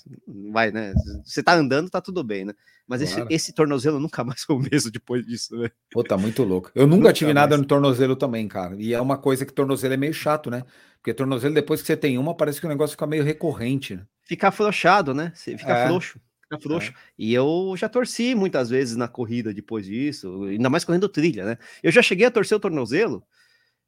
[0.53, 0.92] vai, né?
[1.24, 2.53] Você tá andando, tá tudo bem, né?
[2.87, 3.29] Mas claro.
[3.29, 5.70] esse, esse, tornozelo nunca mais foi o mesmo depois disso, né?
[5.90, 6.70] Pô, tá muito louco.
[6.74, 7.46] Eu nunca, nunca tive mais.
[7.46, 8.77] nada no tornozelo também, cara.
[8.79, 10.64] E é uma coisa que tornozelo é meio chato, né?
[10.98, 14.05] Porque tornozelo, depois que você tem uma, parece que o negócio fica meio recorrente, né?
[14.22, 15.33] Fica afrouxado, né?
[15.35, 15.87] Você fica é.
[15.87, 16.20] frouxo.
[16.57, 16.90] Fica frouxo.
[16.90, 16.95] É.
[17.19, 21.59] E eu já torci muitas vezes na corrida depois disso, ainda mais correndo trilha, né?
[21.83, 23.25] Eu já cheguei a torcer o tornozelo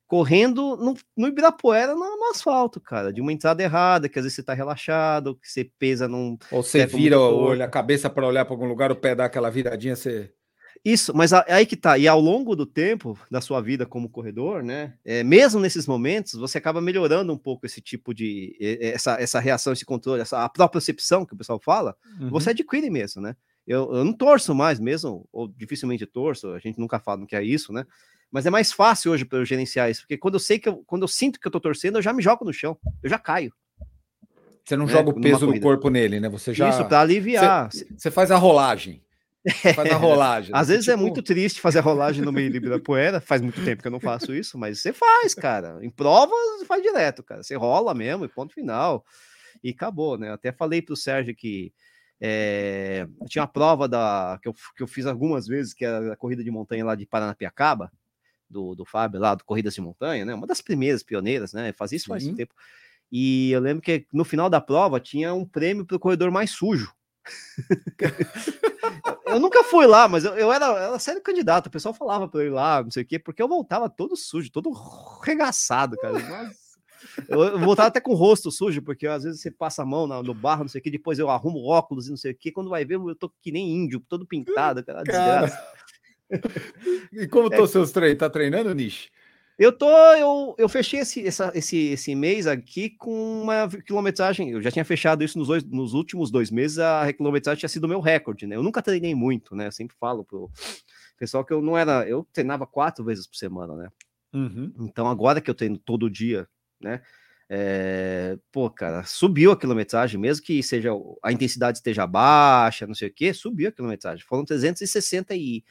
[0.06, 4.36] correndo no, no Ibirapuera no, no, asfalto, cara, de uma entrada errada, que às vezes
[4.36, 6.38] você tá relaxado, que você pesa num.
[6.50, 9.24] Ou você vira o olho, a cabeça para olhar para algum lugar, o pé dá
[9.24, 10.32] aquela viradinha, você.
[10.86, 11.98] Isso, mas aí que tá.
[11.98, 14.94] E ao longo do tempo da sua vida como corredor, né?
[15.04, 18.56] É, mesmo nesses momentos, você acaba melhorando um pouco esse tipo de.
[18.80, 22.30] essa, essa reação, esse controle, essa a própria percepção que o pessoal fala, uhum.
[22.30, 23.34] você adquire mesmo, né?
[23.66, 27.42] Eu, eu não torço mais mesmo, ou dificilmente torço, a gente nunca fala que é
[27.42, 27.84] isso, né?
[28.30, 30.84] Mas é mais fácil hoje para eu gerenciar isso, porque quando eu sei que eu,
[30.86, 33.18] quando eu sinto que eu tô torcendo, eu já me jogo no chão, eu já
[33.18, 33.52] caio.
[34.64, 34.92] Você não né?
[34.92, 36.28] joga o peso do corpo nele, né?
[36.28, 37.72] Você já Isso para aliviar.
[37.72, 39.02] Você, você faz a rolagem.
[39.74, 40.50] Faz a rolagem.
[40.52, 41.02] Às vezes é tipo...
[41.02, 43.20] é muito triste fazer a rolagem no meio livre da poeira.
[43.20, 45.78] Faz muito tempo que eu não faço isso, mas você faz, cara.
[45.82, 47.42] Em provas, faz direto, cara.
[47.42, 49.04] Você rola mesmo e ponto final.
[49.62, 50.32] E acabou, né?
[50.32, 51.72] Até falei pro Sérgio que
[52.20, 56.16] é, tinha uma prova da, que, eu, que eu fiz algumas vezes, que era a
[56.16, 57.92] corrida de montanha lá de Paranapiacaba,
[58.48, 60.34] do, do Fábio lá, do Corridas de Montanha, né?
[60.34, 61.72] Uma das primeiras pioneiras, né?
[61.72, 62.34] Fazia isso faz Sim.
[62.34, 62.54] tempo.
[63.10, 66.50] E eu lembro que no final da prova tinha um prêmio para o corredor mais
[66.50, 66.92] sujo.
[69.26, 71.66] eu nunca fui lá, mas eu, eu era, era sério candidato.
[71.66, 74.16] O pessoal falava para eu ir lá, não sei o quê, porque eu voltava todo
[74.16, 74.70] sujo, todo
[75.22, 76.18] regaçado, cara.
[77.28, 80.06] Eu, eu voltava até com o rosto sujo, porque às vezes você passa a mão
[80.06, 82.52] no, barro, não sei o que, depois eu arrumo óculos e não sei o que.
[82.52, 85.76] Quando vai ver, eu tô que nem índio, todo pintado, cara, cara.
[87.12, 87.68] E como estão é.
[87.68, 88.18] seus treinos?
[88.18, 89.10] Tá treinando, Nish?
[89.58, 94.50] Eu tô, eu, eu fechei esse, essa, esse, esse mês aqui com uma quilometragem.
[94.50, 96.78] Eu já tinha fechado isso nos, dois, nos últimos dois meses.
[96.78, 98.54] A quilometragem tinha sido o meu recorde, né?
[98.54, 99.68] Eu nunca treinei muito, né?
[99.68, 100.50] Eu sempre falo pro
[101.18, 102.06] pessoal que eu não era.
[102.06, 103.88] Eu treinava quatro vezes por semana, né?
[104.34, 104.74] Uhum.
[104.80, 106.46] Então agora que eu treino todo dia,
[106.78, 107.00] né?
[107.48, 110.90] É, pô, cara, subiu a quilometragem, mesmo que seja
[111.22, 114.24] a intensidade esteja baixa, não sei o que, subiu a quilometragem.
[114.26, 115.64] Foram 360 e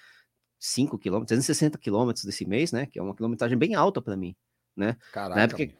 [0.59, 2.85] 5 quilômetros, 360 quilômetros desse mês, né?
[2.85, 4.35] Que é uma quilometragem bem alta para mim,
[4.75, 4.97] né?
[5.11, 5.39] Caraca.
[5.39, 5.75] Né, porque,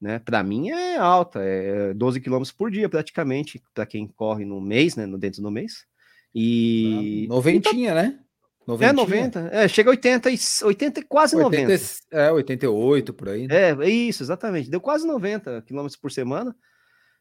[0.00, 4.60] né, para mim é alta, é 12 quilômetros por dia praticamente, para quem corre no
[4.60, 5.06] mês, né?
[5.06, 5.86] No dentro do mês.
[6.34, 7.26] E.
[7.28, 8.02] Noventinha, tá...
[8.02, 8.18] né?
[8.66, 8.90] Noventinha.
[8.90, 9.50] É, 90.
[9.52, 10.28] É, chega a 80,
[10.64, 11.84] 80 quase 80, 90.
[12.10, 13.46] É, 88 por aí.
[13.46, 13.54] Né?
[13.54, 14.68] É, é isso, exatamente.
[14.68, 16.54] Deu quase 90 quilômetros por semana.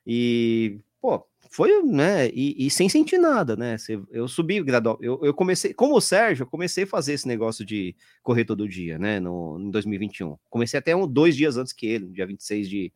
[0.05, 2.27] E, pô, foi, né?
[2.29, 3.77] E, e, sem sentir nada, né?
[4.11, 4.97] Eu subi gradual.
[4.99, 8.67] Eu, eu, comecei, como o Sérgio, eu comecei a fazer esse negócio de correr todo
[8.67, 9.19] dia, né?
[9.19, 10.35] No, em 2021.
[10.49, 12.93] Comecei até um, dois dias antes que ele, dia 26 de,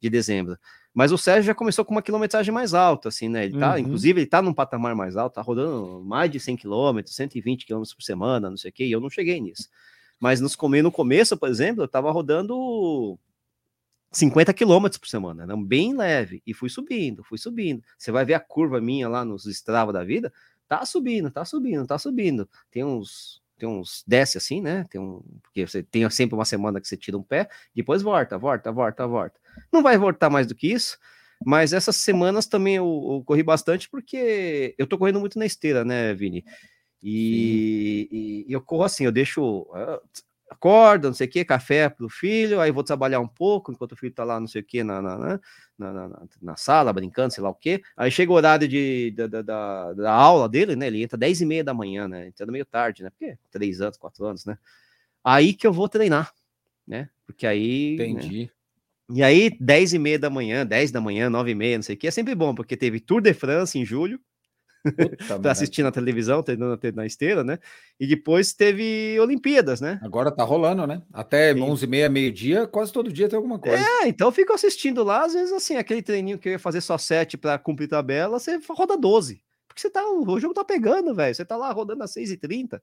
[0.00, 0.56] de dezembro.
[0.94, 3.44] Mas o Sérgio já começou com uma quilometragem mais alta, assim, né?
[3.44, 3.78] Ele tá, uhum.
[3.78, 7.94] inclusive, ele tá num patamar mais alto, tá rodando mais de 100 quilômetros, 120 quilômetros
[7.94, 9.68] por semana, não sei o quê, e eu não cheguei nisso.
[10.18, 13.18] Mas nos, no começo, por exemplo, eu tava rodando
[14.12, 15.54] 50 quilômetros por semana, né?
[15.56, 17.82] bem leve, e fui subindo, fui subindo.
[17.96, 20.32] Você vai ver a curva minha lá nos Strava da vida,
[20.68, 22.48] tá subindo, tá subindo, tá subindo.
[22.70, 24.84] Tem uns, tem uns desce assim, né?
[24.90, 28.36] Tem um, porque você tem sempre uma semana que você tira um pé, depois volta,
[28.36, 29.40] volta, volta, volta.
[29.72, 30.98] Não vai voltar mais do que isso,
[31.44, 35.84] mas essas semanas também eu, eu corri bastante porque eu tô correndo muito na esteira,
[35.84, 36.44] né, Vini?
[37.02, 39.66] E, e, e, eu corro assim, eu deixo
[40.52, 43.92] acorda, não sei o que, café para o filho, aí vou trabalhar um pouco, enquanto
[43.92, 45.40] o filho está lá, não sei o que, na, na,
[45.78, 47.82] na, na, na sala, brincando, sei lá o que.
[47.96, 50.86] Aí chega o horário de, da, da, da, aula dele, né?
[50.86, 52.28] Ele entra 10 e meia da manhã, né?
[52.28, 53.10] Entra meio tarde, né?
[53.10, 54.56] Porque três anos, quatro anos, né?
[55.24, 56.32] Aí que eu vou treinar,
[56.86, 57.08] né?
[57.26, 57.96] Porque aí.
[57.98, 58.06] Né?
[58.06, 58.42] Entendi.
[58.44, 58.50] Né?
[59.14, 61.96] E aí, 10 e meia da manhã, 10 da manhã, 9 e meia, não sei
[61.96, 64.18] o que, é sempre bom, porque teve Tour de France em julho,
[65.40, 67.58] para assistir na televisão, treinando na esteira, né?
[67.98, 70.00] E depois teve Olimpíadas, né?
[70.02, 71.02] Agora tá rolando, né?
[71.12, 73.84] Até 11h30, meio-dia, quase todo dia tem alguma coisa.
[74.02, 76.80] É, então eu fico assistindo lá, às vezes assim, aquele treininho que eu ia fazer
[76.80, 79.42] só 7 para cumprir tabela, você roda 12.
[79.68, 81.34] Porque você tá, o jogo tá pegando, velho.
[81.34, 82.80] Você tá lá rodando às 6h30,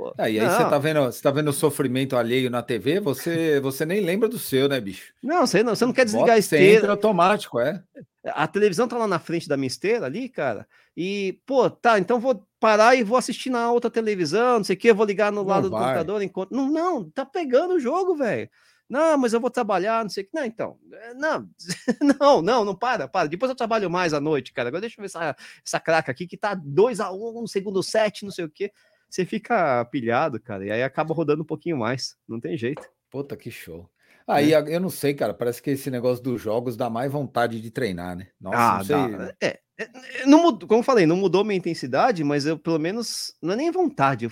[0.00, 3.60] Pô, aí, aí você tá vendo, você tá vendo o sofrimento alheio na TV, você,
[3.60, 5.12] você nem lembra do seu, né, bicho?
[5.22, 6.90] Não, você não, você não quer desligar a esteira.
[6.90, 7.82] automático, é.
[8.24, 10.66] A televisão tá lá na frente da minha esteira ali, cara.
[11.02, 14.78] E, pô, tá, então vou parar e vou assistir na outra televisão, não sei o
[14.78, 15.80] que, vou ligar no não lado vai.
[15.80, 16.50] do computador enquanto.
[16.50, 18.50] Não, não, tá pegando o jogo, velho.
[18.86, 20.34] Não, mas eu vou trabalhar, não sei o que.
[20.34, 20.78] Não, então.
[20.92, 21.48] Eh, não,
[22.20, 23.28] não, não, não para, para.
[23.28, 24.68] Depois eu trabalho mais à noite, cara.
[24.68, 25.34] Agora deixa eu ver essa,
[25.64, 28.50] essa craca aqui que tá 2 a 1 um, um segundo set, não sei o
[28.50, 28.70] que.
[29.08, 32.14] Você fica pilhado, cara, e aí acaba rodando um pouquinho mais.
[32.28, 32.86] Não tem jeito.
[33.08, 33.88] Puta que show.
[34.30, 34.76] Aí é.
[34.76, 35.34] eu não sei, cara.
[35.34, 38.28] Parece que esse negócio dos jogos dá mais vontade de treinar, né?
[38.40, 39.16] Nossa, ah, não sei.
[39.16, 39.34] Dá.
[39.40, 43.32] É, é, não mudou, como eu falei, não mudou minha intensidade, mas eu pelo menos
[43.40, 44.26] não é nem vontade.
[44.26, 44.30] Eu,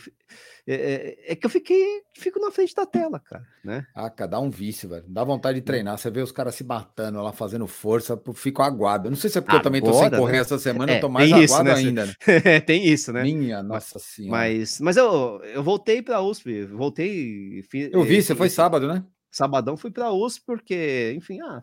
[0.66, 3.86] é, é, é, que eu fiquei, fico na frente da tela, cara, né?
[3.94, 5.04] Ah, cara, dá um vício, velho.
[5.08, 5.96] Dá vontade de treinar.
[5.96, 9.06] Você vê os caras se matando lá, fazendo força, eu fico aguado.
[9.06, 10.38] Eu não sei se é porque Agora, eu também tô sem correr né?
[10.40, 11.72] essa semana, é, eu tô mais aguado isso, né?
[11.72, 12.12] ainda, né?
[12.60, 13.22] tem isso, né?
[13.22, 14.32] Minha nossa senhora.
[14.32, 17.62] Mas, mas eu, eu voltei pra USP, voltei.
[17.70, 19.02] Fiz, eu vi, você foi sábado, né?
[19.30, 21.62] Sabadão fui pra USP, porque, enfim, ah,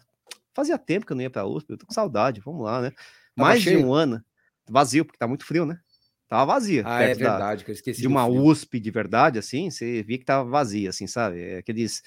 [0.54, 2.92] fazia tempo que eu não ia pra USP, eu tô com saudade, vamos lá, né?
[3.36, 4.24] Mais de um ano,
[4.70, 5.80] vazio, porque tá muito frio, né?
[6.28, 6.84] Tava vazia.
[6.86, 8.02] Ah, é verdade, da, que eu esqueci.
[8.02, 11.42] De uma USP de verdade, assim, você via que tava vazia, assim, sabe?
[11.42, 12.02] É aqueles.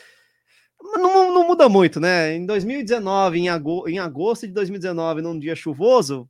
[0.80, 2.34] Não, não muda muito, né?
[2.34, 6.28] Em 2019, em, agosto, em agosto de 2019, num dia chuvoso,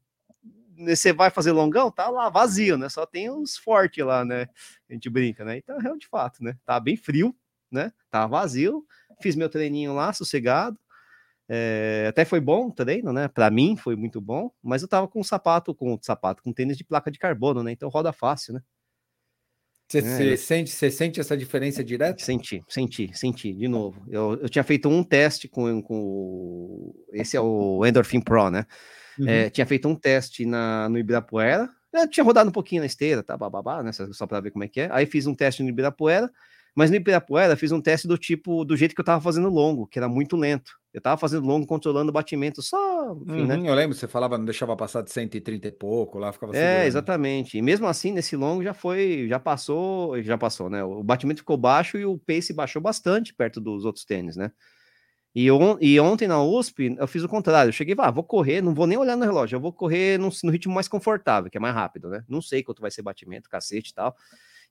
[0.77, 2.89] você vai fazer longão, tá lá vazio, né?
[2.89, 4.49] Só tem uns fortes lá, né?
[4.89, 5.59] A gente brinca, né?
[5.59, 6.57] Então, é de fato, né?
[6.65, 7.35] Tá bem frio,
[7.71, 7.93] né?
[8.11, 8.85] Tá vazio.
[9.21, 10.79] Fiz meu treininho lá, sossegado.
[11.49, 13.27] É, até foi bom o treino, né?
[13.27, 16.85] Para mim foi muito bom, mas eu tava com sapato, com sapato, com tênis de
[16.85, 17.73] placa de carbono, né?
[17.73, 18.61] Então roda fácil, né?
[19.91, 22.23] Você, é, sente, você sente essa diferença direta?
[22.23, 24.05] Senti, senti, senti, de novo.
[24.11, 28.67] Eu, eu tinha feito um teste com, com esse é o Endorphin Pro, né?
[29.19, 29.27] Uhum.
[29.27, 33.23] É, tinha feito um teste na, no Ibirapuera, eu tinha rodado um pouquinho na esteira,
[33.23, 33.91] tá, bababá, né?
[33.93, 34.89] Só para ver como é que é.
[34.93, 36.31] Aí fiz um teste no Ibirapuera,
[36.79, 39.85] mas no Ibirapuera fiz um teste do tipo, do jeito que eu tava fazendo longo,
[39.85, 40.79] que era muito lento.
[40.95, 43.57] Eu tava fazendo longo, controlando o batimento só, enfim, né?
[43.57, 43.69] uhum, né?
[43.69, 47.59] Eu lembro, você falava, não deixava passar de 130 e pouco, lá ficava É, exatamente.
[47.59, 50.85] E mesmo assim, nesse longo já foi, já passou, já passou, né?
[50.85, 54.53] O batimento ficou baixo e o pace baixou bastante perto dos outros tênis, né?
[55.35, 57.71] E, on, e ontem na USP, eu fiz o contrário.
[57.71, 60.31] Eu cheguei, ah, vou correr, não vou nem olhar no relógio, eu vou correr no,
[60.45, 62.23] no ritmo mais confortável, que é mais rápido, né?
[62.29, 64.15] Não sei quanto vai ser batimento, cacete e tal.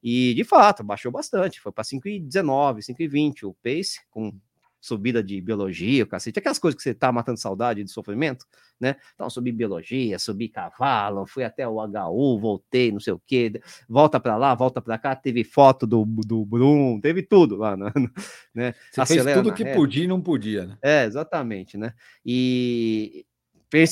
[0.02, 4.34] E de fato, baixou bastante, foi para 5,19, 5,20 o pace, com
[4.80, 8.46] subida de biologia, o cacete, aquelas coisas que você tá matando saudade de sofrimento,
[8.80, 8.96] né?
[9.16, 14.20] Então, subi biologia, subi cavalo, fui até o HU, voltei, não sei o que, volta
[14.20, 17.92] para lá, volta para cá, teve foto do, do Brum, teve tudo lá, né?
[18.54, 18.74] né?
[18.92, 19.76] Você Acelera fez tudo que reta.
[19.76, 20.78] podia e não podia, né?
[20.82, 21.94] É, exatamente, né?
[22.26, 23.26] E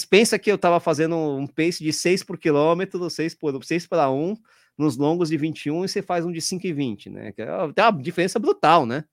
[0.09, 4.09] pensa que eu tava fazendo um pace de 6 por quilômetro, 6 por 6 para
[4.09, 4.35] 1,
[4.77, 7.31] nos longos de 21 e você faz um de 5 e 20, né?
[7.31, 9.05] Que é uma diferença brutal, né?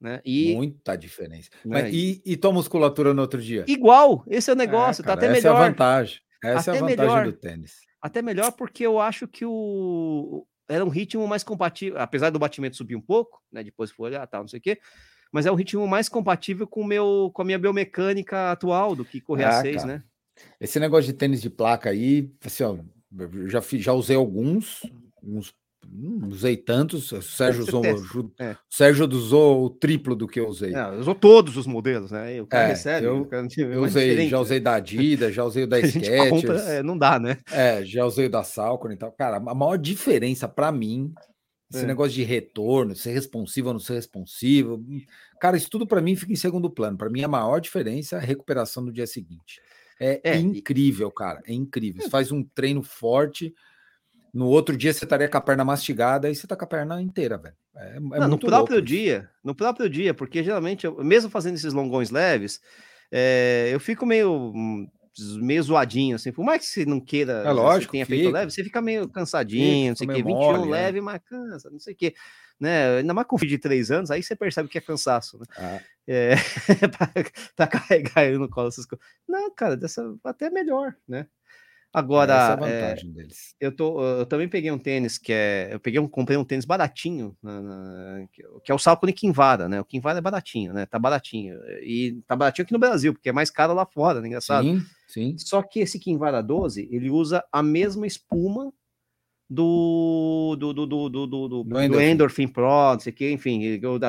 [0.00, 0.20] Né?
[0.24, 1.48] E, Muita diferença.
[1.64, 1.82] Né?
[1.82, 3.64] Mas, e, e tua musculatura no outro dia?
[3.66, 5.54] Igual, esse é o é, negócio, é, cara, tá até essa melhor.
[5.54, 6.20] Essa é a vantagem.
[6.42, 7.76] Essa até é a vantagem melhor, do tênis.
[8.02, 12.76] Até melhor porque eu acho que o era um ritmo mais compatível, apesar do batimento
[12.76, 13.62] subir um pouco, né?
[13.62, 14.78] Depois foi olhar, tal, não sei o quê,
[15.32, 19.20] mas é um ritmo mais compatível com meu com a minha biomecânica atual do que
[19.20, 20.02] correr ah, a 6, né?
[20.60, 22.76] Esse negócio de tênis de placa aí, assim, ó,
[23.18, 24.82] eu já, já usei alguns,
[25.22, 25.54] uns
[25.90, 27.10] não usei tantos.
[27.12, 27.84] O Sérgio usou,
[28.38, 28.56] é.
[28.70, 30.74] Sérgio usou o triplo do que eu usei.
[30.74, 32.40] É, usou todos os modelos, né?
[32.40, 33.06] O cara é, recebe.
[33.06, 36.66] Eu, cara, eu usei, já usei da Adidas, já usei o da Skechers.
[36.66, 37.38] É, não dá, né?
[37.50, 39.12] É, já usei o da Salcon e tal.
[39.12, 41.12] Cara, a maior diferença para mim,
[41.72, 41.86] esse é.
[41.86, 44.82] negócio de retorno, ser responsivo ou não ser responsivo,
[45.40, 46.96] cara, isso tudo para mim fica em segundo plano.
[46.96, 49.60] Para mim, a maior diferença é a recuperação no dia seguinte.
[50.00, 51.42] É, é incrível, cara.
[51.46, 52.02] É incrível.
[52.02, 53.54] Você faz um treino forte
[54.34, 57.00] no outro dia você estaria com a perna mastigada e você tá com a perna
[57.00, 57.54] inteira, velho.
[57.76, 61.72] É, é Não, no próprio dia, no próprio dia, porque geralmente, eu, mesmo fazendo esses
[61.72, 62.60] longões leves,
[63.12, 64.52] é, eu fico meio
[65.40, 68.16] meio zoadinho, assim, por mais que você não queira, é lógico, tenha fica.
[68.16, 71.00] feito leve, você fica meio cansadinho, não sei o que, 21 mole, leve, é.
[71.00, 72.14] mas cansa, não sei o que,
[72.58, 75.46] né, ainda mais com filho de três anos, aí você percebe que é cansaço, né,
[75.56, 75.80] ah.
[76.06, 76.34] é,
[76.88, 77.10] pra,
[77.56, 79.06] pra, carregar ele no colo, essas coisas.
[79.28, 81.26] Não, cara, dessa até melhor, né,
[81.94, 83.54] Agora, Essa é a vantagem é, deles.
[83.60, 85.68] Eu, tô, eu também peguei um tênis que é.
[85.70, 89.80] Eu peguei um, comprei um tênis baratinho, na, na, que é o Salcone Kinvara, né?
[89.80, 90.86] O Kinvara é baratinho, né?
[90.86, 91.56] Tá baratinho.
[91.84, 94.26] E tá baratinho aqui no Brasil, porque é mais caro lá fora, né?
[94.26, 94.66] Engraçado.
[94.66, 95.38] Sim, sim.
[95.38, 98.72] Só que esse Kinvara 12, ele usa a mesma espuma
[99.48, 102.06] do do, do, do, do, do, do Endorphin.
[102.06, 103.60] Endorphin Pro, não sei o que, enfim,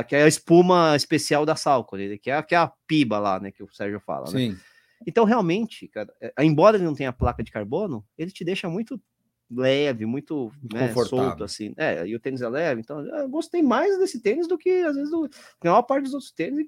[0.08, 3.52] que é a espuma especial da Salcone, que é, que é a piba lá, né?
[3.52, 4.58] Que o Sérgio fala, né?
[5.06, 9.00] Então, realmente, cara, é, embora ele não tenha placa de carbono, ele te deixa muito
[9.50, 11.74] leve, muito né, solto, assim.
[11.78, 14.96] É, e o tênis é leve, então eu gostei mais desse tênis do que, às
[14.96, 16.66] vezes, do, a maior parte dos outros tênis,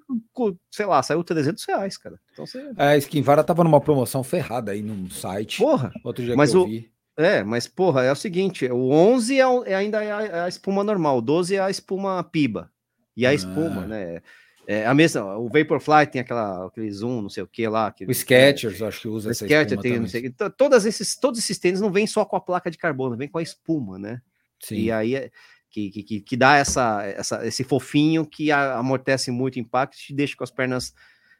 [0.72, 2.20] sei lá, saiu 300 reais, cara.
[2.32, 2.72] Então você...
[2.78, 5.58] É, a Skinvara tava numa promoção ferrada aí no site.
[5.58, 5.92] Porra!
[6.04, 6.68] Outro dia mas que eu o...
[6.68, 6.92] vi.
[7.18, 10.48] É, mas porra, é o seguinte, o 11 é, é ainda é a, é a,
[10.48, 12.72] espuma normal, o 12 é a espuma piba.
[13.16, 13.34] E a ah.
[13.34, 14.22] espuma, né?
[14.70, 17.90] É, a mesma, o Vaporfly tem aquela, aquele zoom, não sei o que lá.
[17.90, 21.16] Que, o Skechers, acho que usa o essa Skechers tem, não sei, então, todas esses,
[21.16, 23.98] todos esses tênis não vêm só com a placa de carbono, vem com a espuma,
[23.98, 24.22] né?
[24.60, 24.76] Sim.
[24.76, 25.32] E aí é,
[25.70, 30.14] que, que, que dá essa, essa, esse fofinho que amortece muito o impacto e te
[30.14, 30.94] deixa com as pernas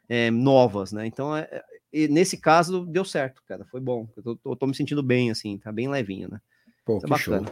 [0.08, 1.06] é, novas, né?
[1.06, 1.62] Então, é,
[1.92, 4.08] é nesse caso, deu certo, cara, foi bom.
[4.16, 6.40] Eu tô, eu tô me sentindo bem, assim, tá bem levinho, né?
[6.82, 6.98] Pô.
[7.18, 7.44] Show.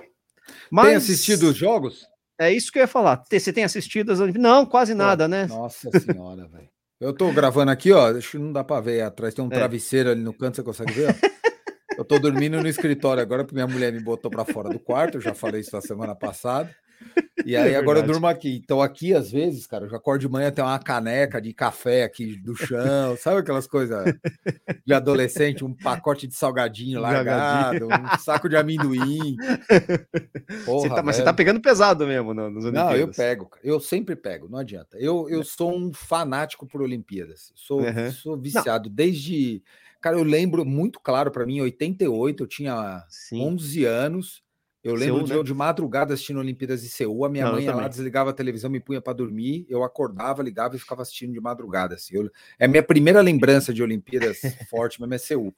[0.71, 0.87] Mas...
[0.87, 2.09] Tem assistido os jogos?
[2.39, 3.23] É isso que eu ia falar.
[3.31, 5.47] Você tem assistido as Não, quase nada, né?
[5.47, 6.69] Nossa senhora, velho.
[7.01, 8.17] Eu tô gravando aqui, ó.
[8.17, 9.35] Acho que não dá para ver atrás.
[9.35, 9.55] Tem um é.
[9.55, 11.17] travesseiro ali no canto, você consegue ver?
[11.97, 15.17] eu tô dormindo no escritório agora, porque minha mulher me botou para fora do quarto.
[15.17, 16.75] Eu já falei isso na semana passada.
[17.45, 18.61] E aí é agora eu durmo aqui.
[18.63, 22.05] Então aqui, às vezes, cara, eu já acordo de manhã, tem uma caneca de café
[22.05, 24.15] aqui do chão, sabe aquelas coisas
[24.85, 29.37] de adolescente, um pacote de salgadinho largado, um saco de amendoim.
[30.65, 32.73] Porra, você tá, mas você tá pegando pesado mesmo nos Olimpíadas.
[32.73, 34.97] Não, eu pego, eu sempre pego, não adianta.
[34.99, 37.53] Eu, eu sou um fanático por Olimpíadas.
[37.55, 38.13] Sou, uhum.
[38.13, 38.97] sou viciado não.
[38.97, 39.63] desde...
[40.01, 43.43] Cara, eu lembro muito claro para mim, em 88, eu tinha Sim.
[43.43, 44.46] 11 anos
[44.87, 45.37] eu lembro Seul, de né?
[45.39, 48.71] eu de madrugada assistindo Olimpíadas de Seul, a minha Não, mãe lá desligava a televisão,
[48.71, 51.97] me punha para dormir, eu acordava, ligava e ficava assistindo de madrugada.
[51.97, 52.17] Assim.
[52.17, 54.39] Eu, é a minha primeira lembrança de Olimpíadas
[54.71, 55.55] forte mesmo é Seul.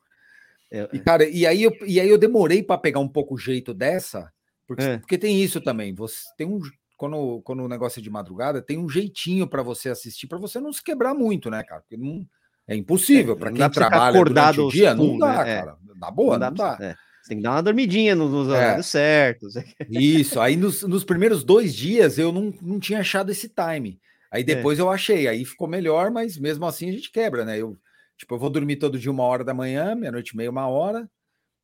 [0.70, 1.00] É, e, é.
[1.00, 4.32] cara, e aí eu, e aí eu demorei para pegar um pouco o jeito dessa,
[4.66, 4.98] porque, é.
[4.98, 5.94] porque tem isso também.
[5.94, 6.60] Você tem um.
[6.96, 10.58] Quando, quando o negócio é de madrugada, tem um jeitinho para você assistir, para você
[10.58, 11.82] não se quebrar muito, né, cara?
[11.82, 12.26] Porque não,
[12.66, 13.34] é impossível.
[13.34, 15.58] É, para quem trabalha durante o dia, não dá, né?
[15.58, 15.76] cara.
[15.96, 16.72] Dá boa, não dá.
[16.72, 16.96] Não dá.
[17.28, 18.52] Você tem que dar uma dormidinha nos, nos é.
[18.52, 19.54] horários certos.
[19.90, 24.00] Isso, aí nos, nos, primeiros dois dias eu não, não tinha achado esse time.
[24.30, 24.44] Aí é.
[24.44, 24.82] depois é.
[24.82, 27.58] eu achei, aí ficou melhor, mas mesmo assim a gente quebra, né?
[27.58, 27.76] Eu,
[28.16, 31.08] tipo, eu vou dormir todo dia uma hora da manhã, meia-noite e meia, uma hora,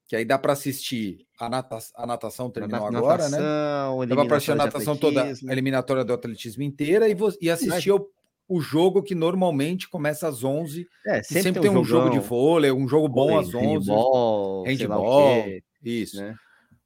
[0.07, 4.15] que aí dá para assistir a, nata a natação terminou natação, agora, né?
[4.15, 8.07] Dá para assistir a natação toda, a eliminatória do atletismo inteira e, e assistir o
[8.49, 10.87] o jogo que normalmente começa às 11.
[11.07, 13.67] É, sempre, sempre tem, um, um jogo de vôlei, um jogo bom às 11.
[13.67, 15.45] Handball, handball
[15.83, 16.19] isso.
[16.19, 16.35] Né?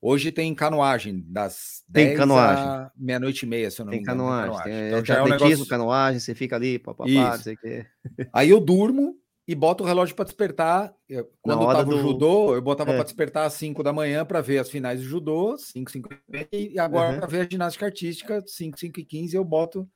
[0.00, 2.90] Hoje tem canoagem, das tem 10 canoagem.
[2.96, 4.22] meia-noite e meia, se eu não tem me engano.
[4.22, 4.88] Canoagem, tem canoagem.
[4.88, 5.66] Então, já é um negócio...
[5.66, 7.86] canoagem, você fica ali, papapá, não sei o quê.
[8.32, 10.94] Aí eu durmo e boto o relógio para despertar.
[11.42, 11.96] Quando eu tava do...
[11.96, 12.94] no judô, eu botava é.
[12.94, 16.08] para despertar às 5 da manhã para ver as finais do judô, 5, 5
[16.52, 17.18] e agora uhum.
[17.18, 19.88] para ver a ginástica artística, 5, 5 e 15, eu boto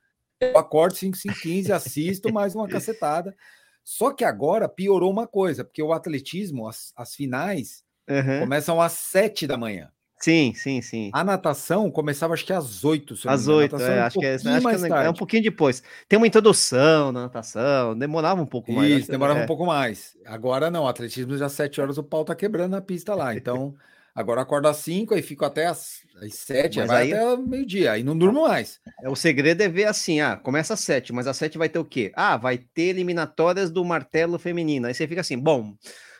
[0.51, 3.35] eu acordo 5, 5, 15, assisto mais uma cacetada.
[3.83, 8.39] Só que agora piorou uma coisa, porque o atletismo, as, as finais, uhum.
[8.41, 9.89] começam às 7 da manhã.
[10.23, 11.09] Sim, sim, sim.
[11.11, 13.13] A natação começava acho que às 8.
[13.25, 15.83] Às 8, é, é, um acho, que é, acho que é, é, um pouquinho depois.
[16.07, 18.89] Tem uma introdução na natação, demorava um pouco mais.
[18.89, 19.43] Isso, demorava é.
[19.43, 20.17] um pouco mais.
[20.25, 23.35] Agora não, atletismo já às 7 horas o pau tá quebrando na pista lá.
[23.43, 23.75] Então,
[24.15, 27.13] agora acordo às 5, aí fico até às às sete, mas vai aí...
[27.13, 28.79] até meio-dia, aí não durmo mais.
[29.01, 31.79] É, o segredo é ver assim, ah, começa às sete, mas às sete vai ter
[31.79, 32.11] o quê?
[32.15, 34.87] Ah, vai ter eliminatórias do martelo feminino.
[34.87, 35.73] Aí você fica assim, bom,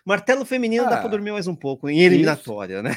[0.06, 2.84] martelo feminino ah, dá para dormir mais um pouco em eliminatória, isso.
[2.84, 2.96] né?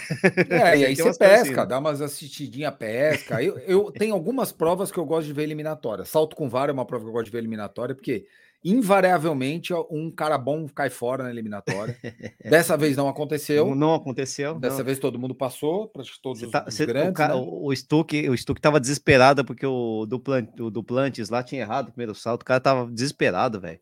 [0.51, 3.43] É, e aí você pesca, assim, dá umas assistidinha pesca.
[3.43, 6.05] Eu, eu tenho algumas provas que eu gosto de ver eliminatória.
[6.05, 8.27] Salto com vara é uma prova que eu gosto de ver eliminatória, porque
[8.69, 11.97] invariavelmente um cara bom cai fora na eliminatória.
[12.45, 13.67] Dessa vez não aconteceu.
[13.67, 14.59] Não, não aconteceu.
[14.59, 14.85] Dessa não.
[14.85, 17.11] vez todo mundo passou, para todos tá, os, grandes.
[17.11, 17.41] O, cara, né?
[17.45, 21.93] o Stuck, o Stuck tava desesperado porque o Duplantes, o Duplantes lá tinha errado o
[21.93, 22.43] primeiro salto.
[22.43, 23.79] O cara tava desesperado, velho.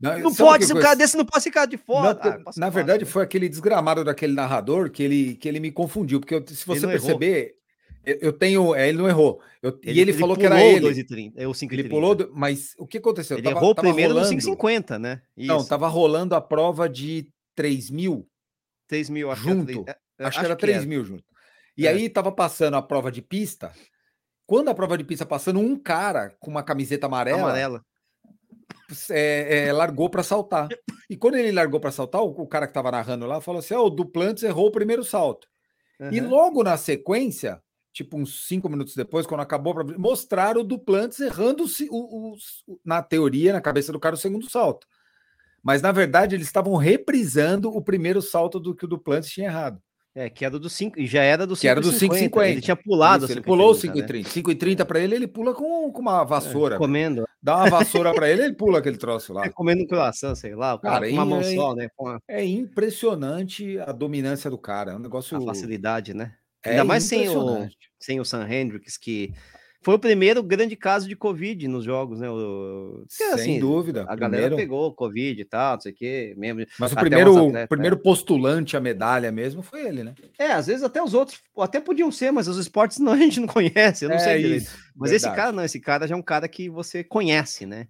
[0.00, 2.18] Não, não pode, se um cara desse não pode ficar de fora.
[2.22, 6.18] Não, ah, na verdade, foi aquele desgramado daquele narrador que ele, que ele me confundiu,
[6.18, 7.54] porque eu, se você perceber,
[8.04, 8.74] eu tenho.
[8.74, 9.40] É, ele não errou.
[9.62, 10.88] Eu, ele, e ele, ele falou que era ele.
[10.88, 13.36] 2,30, é o 5, ele pulou, mas o que aconteceu?
[13.36, 15.22] Ele tava, errou tava primeiro rolando, no 5,50, né?
[15.36, 15.48] Isso.
[15.48, 18.28] Não, tava rolando a prova de 3 mil.
[18.88, 19.84] 3 mil, acho junto.
[19.84, 21.24] Que era, acho, acho que era 3 mil junto.
[21.76, 21.90] E é.
[21.90, 23.72] aí tava passando a prova de pista.
[24.46, 27.82] Quando a prova de pista passando, um cara com uma camiseta amarela, amarela.
[29.10, 30.68] É, é, largou para saltar.
[31.08, 33.74] E quando ele largou para saltar, o, o, cara que estava narrando lá falou assim:
[33.74, 35.48] oh, o Duplantes errou o primeiro salto.
[35.98, 36.12] Uhum.
[36.12, 37.60] E logo na sequência,
[37.94, 42.36] tipo uns cinco minutos depois, quando acabou, mostrar o Duplantes errando o, o,
[42.84, 44.86] na teoria, na cabeça do cara, o segundo salto.
[45.62, 49.80] Mas na verdade eles estavam reprisando o primeiro salto do que o Duplantes tinha errado.
[50.16, 51.68] É, que era do 5, e já era do 5,50.
[51.70, 52.48] era do 5,50.
[52.48, 54.12] Ele tinha pulado Isso, ele pulou o 5,30.
[54.12, 54.22] Né?
[54.22, 56.76] 5,30 para ele, ele pula com, com uma vassoura.
[56.76, 57.26] É, comendo.
[57.42, 59.42] Dá uma vassoura para ele, ele pula aquele troço lá.
[59.46, 61.88] É, comendo um croissant, sei lá, cara, com uma mão é, só, né?
[61.98, 62.20] Uma...
[62.28, 64.92] É impressionante a dominância do cara.
[64.92, 65.36] É um negócio.
[65.36, 66.34] A facilidade, né?
[66.64, 69.34] É Ainda mais sem o, sem o Sam Hendricks, que
[69.84, 72.30] foi o primeiro grande caso de Covid nos jogos, né?
[72.30, 74.04] O, Sem assim, dúvida.
[74.04, 74.32] A primeiro...
[74.32, 76.34] galera pegou Covid e tal, não sei o quê.
[76.38, 80.14] Mesmo, Mas o primeiro, atletas, primeiro postulante à medalha mesmo foi ele, né?
[80.38, 83.38] É, às vezes até os outros até podiam ser, mas os esportes não, a gente
[83.38, 84.62] não conhece, eu não é sei direito.
[84.62, 85.16] Isso, mas verdade.
[85.16, 87.86] esse cara não, esse cara já é um cara que você conhece, né?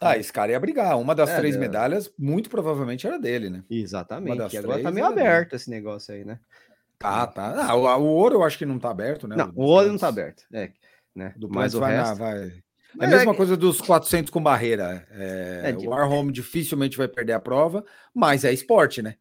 [0.00, 0.98] Ah, esse cara ia brigar.
[0.98, 1.58] Uma das é, três é.
[1.58, 3.64] medalhas, muito provavelmente, era dele, né?
[3.68, 4.56] Exatamente.
[4.56, 5.56] Agora tá meio aberto dele.
[5.56, 6.38] esse negócio aí, né?
[7.04, 7.66] Tá, tá.
[7.68, 9.36] Ah, o, o, ouro eu acho que não tá aberto, né?
[9.36, 10.44] Não, o ouro não tá aberto.
[10.52, 10.70] É
[11.14, 11.32] né?
[11.36, 12.16] Do mais o vai, resto.
[12.16, 12.62] vai.
[13.00, 13.36] É a mesma é...
[13.36, 15.06] coisa dos 400 com barreira.
[15.10, 15.86] É, é de...
[15.86, 19.16] O Arhome dificilmente vai perder a prova, mas é esporte, né?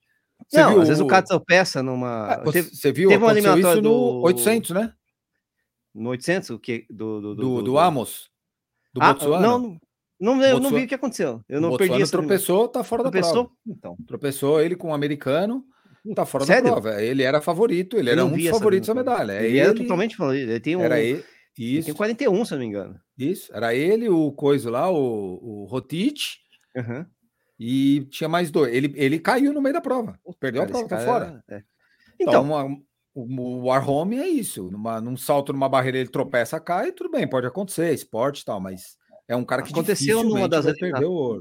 [0.47, 2.33] Você não, viu às vezes o cara tropeça numa.
[2.33, 3.09] Ah, você, você viu?
[3.09, 3.89] Teve uma eliminatória isso do...
[3.89, 4.93] no 800, né?
[5.93, 6.49] No 800?
[6.49, 6.85] O que?
[6.89, 8.29] Do, do, do, do, Amos?
[8.93, 9.47] Do ah, Botsuana?
[9.47, 9.79] Não,
[10.19, 11.41] não, eu não vi o que aconteceu.
[11.47, 12.11] Eu não perdi essa.
[12.11, 13.29] tropeçou, tá fora tropeçou?
[13.29, 13.51] da prova.
[13.65, 13.97] Então.
[14.05, 15.63] Tropeçou ele com um americano.
[16.15, 16.63] Tá fora Sério?
[16.63, 17.01] da prova.
[17.01, 19.33] Ele era favorito, ele era um dos favoritos da medalha.
[19.39, 20.49] Ele, ele era totalmente favorito.
[20.49, 20.81] Ele tem um.
[20.81, 21.23] Era ele,
[21.57, 21.85] isso.
[21.85, 22.99] Tem 41, se não me engano.
[23.17, 23.55] Isso.
[23.55, 26.39] Era ele, o Coiso lá, o, o Rotich.
[26.75, 27.05] Uhum.
[27.57, 28.73] E tinha mais dois.
[28.73, 30.19] Ele, ele caiu no meio da prova.
[30.39, 31.43] Perdeu cara, a prova, tá fora.
[31.49, 31.63] É...
[32.19, 32.65] Então, então uma,
[33.13, 34.69] o, o Warhome é isso.
[34.69, 38.59] Numa, num salto numa barreira, ele tropeça, cai, tudo bem, pode acontecer, esporte e tal,
[38.59, 38.97] mas
[39.27, 40.65] é um cara que aconteceu numa das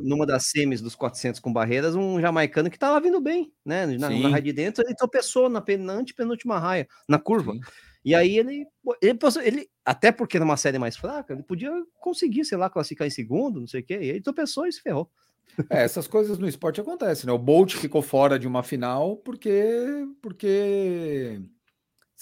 [0.02, 3.86] numa das semis dos 400 com barreiras, um jamaicano que estava vindo bem, né?
[3.86, 7.52] Na, na raia de dentro, ele tropeçou na, na antepenúltima raia, na curva.
[7.52, 7.60] Sim.
[8.04, 8.66] E aí ele,
[9.00, 11.70] ele, ele, até porque numa série mais fraca, ele podia
[12.00, 14.80] conseguir, sei lá, classificar em segundo, não sei o quê, e aí tropeçou e se
[14.80, 15.08] ferrou.
[15.68, 17.32] É, essas coisas no esporte acontecem, né?
[17.32, 21.40] O Bolt ficou fora de uma final porque porque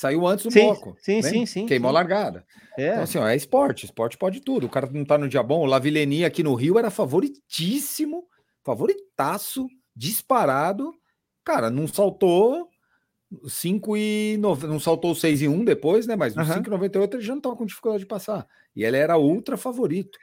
[0.00, 0.96] saiu antes do sim, bloco.
[0.98, 1.28] Sim, né?
[1.28, 1.66] sim, sim.
[1.66, 1.96] Queimou sim.
[1.96, 2.46] a largada.
[2.78, 2.88] É.
[2.88, 4.64] Então, assim, ó, é esporte, esporte pode tudo.
[4.64, 5.60] O cara não tá no dia bom.
[5.60, 8.24] O Lavileni aqui no Rio era favoritíssimo,
[8.64, 10.90] favoritaço, disparado.
[11.44, 12.66] Cara, não saltou
[13.46, 16.16] 5 e não saltou 6 e 1 depois, né?
[16.16, 16.48] Mas no uhum.
[16.48, 18.46] 5,98 ele já não estava com dificuldade de passar.
[18.74, 20.18] E ele era ultra favorito.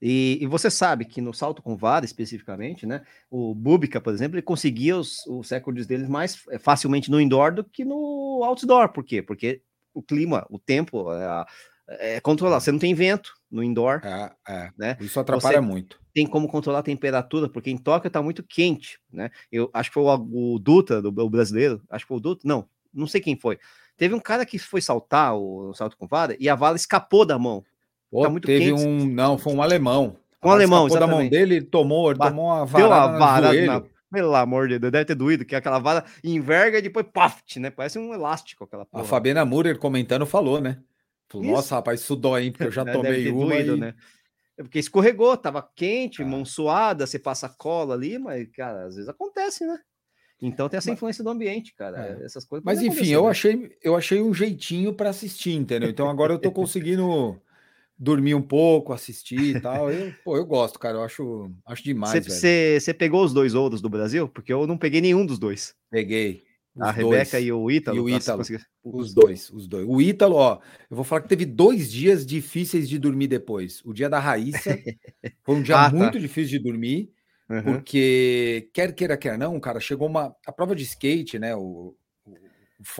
[0.00, 3.02] E, e, você sabe que no salto com vara, especificamente, né?
[3.30, 7.54] O Bubica, por exemplo, ele conseguia os, os recordes deles mais eh, facilmente no indoor
[7.54, 8.90] do que no outdoor.
[8.90, 9.22] Por quê?
[9.22, 9.62] Porque
[9.94, 11.46] o clima, o tempo, é,
[12.16, 12.62] é controlado.
[12.62, 14.02] Você não tem vento no indoor.
[14.04, 14.70] É, é.
[14.76, 14.96] Né?
[15.00, 15.98] Isso atrapalha você muito.
[16.12, 19.30] Tem como controlar a temperatura, porque em Tóquio está muito quente, né?
[19.50, 22.46] Eu acho que foi o, o Dutra, do o brasileiro, acho que foi o Dutra,
[22.46, 23.58] não, não sei quem foi.
[23.96, 27.24] Teve um cara que foi saltar o, o salto com vara e a vara escapou
[27.24, 27.64] da mão.
[28.16, 28.82] Pô, tá teve quente.
[28.82, 30.16] um, não, foi um alemão.
[30.42, 31.10] Um alemão, exatamente.
[31.10, 32.82] da mão dele, tomou, ele tomou uma vara.
[32.82, 36.78] Deu uma vara na, pelo amor de Deus, deve ter doído, que aquela vara enverga
[36.78, 37.68] e depois paft, né?
[37.68, 39.02] Parece um elástico aquela porra.
[39.02, 40.78] A Fabiana Murer comentando falou, né?
[41.28, 42.52] Falou, Nossa, rapaz, isso dói, hein?
[42.52, 43.48] Porque eu já é, tomei uma.
[43.48, 43.80] Doído, e...
[43.80, 43.94] né?
[44.56, 46.26] É porque escorregou, tava quente, ah.
[46.26, 49.78] mão suada, você passa cola ali, mas, cara, às vezes acontece, né?
[50.40, 52.18] Então tem essa influência do ambiente, cara.
[52.18, 52.24] É.
[52.24, 52.64] Essas coisas.
[52.64, 53.30] Mas enfim, eu né?
[53.30, 55.90] achei, eu achei um jeitinho para assistir, entendeu?
[55.90, 57.38] Então agora eu tô conseguindo
[57.98, 59.90] dormir um pouco, assistir e tal.
[59.90, 60.98] Eu, pô, eu gosto, cara.
[60.98, 62.24] Eu acho, acho demais.
[62.24, 64.28] Você pegou os dois ouros do Brasil?
[64.28, 65.74] Porque eu não peguei nenhum dos dois.
[65.90, 66.44] Peguei.
[66.78, 67.96] A Rebeca e o Ítalo.
[67.96, 68.42] E o Ítalo.
[68.84, 69.86] Os dois, os dois.
[69.88, 73.80] O Ítalo, ó, eu vou falar que teve dois dias difíceis de dormir depois.
[73.84, 74.78] O dia da Raíssa
[75.42, 75.96] foi um dia ah, tá.
[75.96, 76.18] muito tá.
[76.18, 77.10] difícil de dormir,
[77.48, 77.62] uhum.
[77.62, 80.36] porque quer queira, quer não, cara, chegou uma.
[80.46, 81.56] A prova de skate, né?
[81.56, 81.96] O,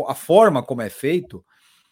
[0.09, 1.45] a forma como é feito,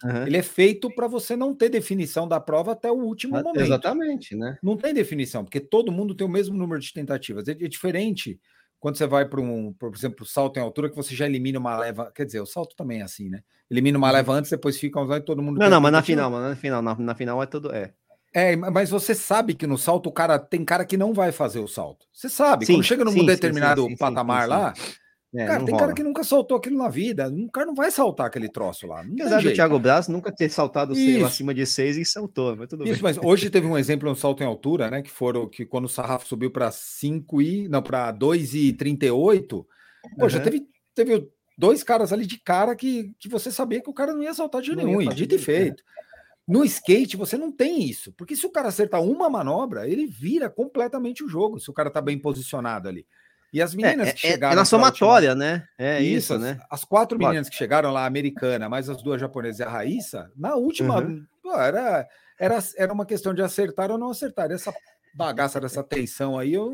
[0.04, 0.26] Uhum.
[0.26, 3.64] Ele é feito para você não ter definição da prova até o último ah, momento.
[3.64, 4.58] Exatamente, né?
[4.62, 7.48] Não tem definição, porque todo mundo tem o mesmo número de tentativas.
[7.48, 8.38] É, é diferente
[8.78, 11.78] quando você vai para um, por exemplo, salto em altura, que você já elimina uma
[11.78, 12.12] leva.
[12.14, 13.40] Quer dizer, o salto também é assim, né?
[13.70, 14.12] Elimina uma uhum.
[14.12, 15.58] leva antes, depois fica usando e todo mundo.
[15.58, 17.72] Não, não, mas na final, mas na final, na, na final é tudo.
[17.74, 17.94] É.
[18.36, 21.60] É, mas você sabe que no salto o cara tem cara que não vai fazer
[21.60, 22.04] o salto.
[22.12, 24.74] Você sabe, sim, quando chega num sim, determinado sim, patamar lá,
[25.36, 25.78] é, cara, tem rola.
[25.78, 27.28] cara que nunca saltou aquilo na vida.
[27.28, 29.00] O cara não vai saltar aquele troço lá.
[29.00, 33.02] Apesar do Thiago Braz nunca ter saltado acima de seis e saltou, mas tudo Isso,
[33.02, 33.02] bem.
[33.02, 35.02] mas hoje teve um exemplo, um salto em altura, né?
[35.02, 37.68] Que foram que quando o sarrafo subiu para 5 e.
[37.68, 39.48] Não, para 2,38.
[39.48, 39.66] Pô,
[40.20, 40.28] uhum.
[40.28, 41.28] já teve, teve
[41.58, 44.62] dois caras ali de cara que, que você sabia que o cara não ia saltar
[44.62, 45.82] de não nenhum, e dito e feito.
[45.82, 46.04] É.
[46.46, 50.50] No skate, você não tem isso, porque se o cara acertar uma manobra, ele vira
[50.50, 53.06] completamente o jogo, se o cara tá bem posicionado ali.
[53.54, 54.50] E as meninas é, que chegaram.
[54.50, 55.44] É, é na somatória, última...
[55.44, 55.64] né?
[55.78, 56.58] É isso, isso né?
[56.68, 57.32] As, as quatro claro.
[57.32, 61.00] meninas que chegaram lá, a americana, mais as duas japonesas e a Raíssa, na última,
[61.00, 61.24] uhum.
[61.40, 62.04] pô, era,
[62.36, 64.50] era, era uma questão de acertar ou não acertar.
[64.50, 64.74] Essa
[65.14, 66.72] bagaça dessa tensão aí, eu,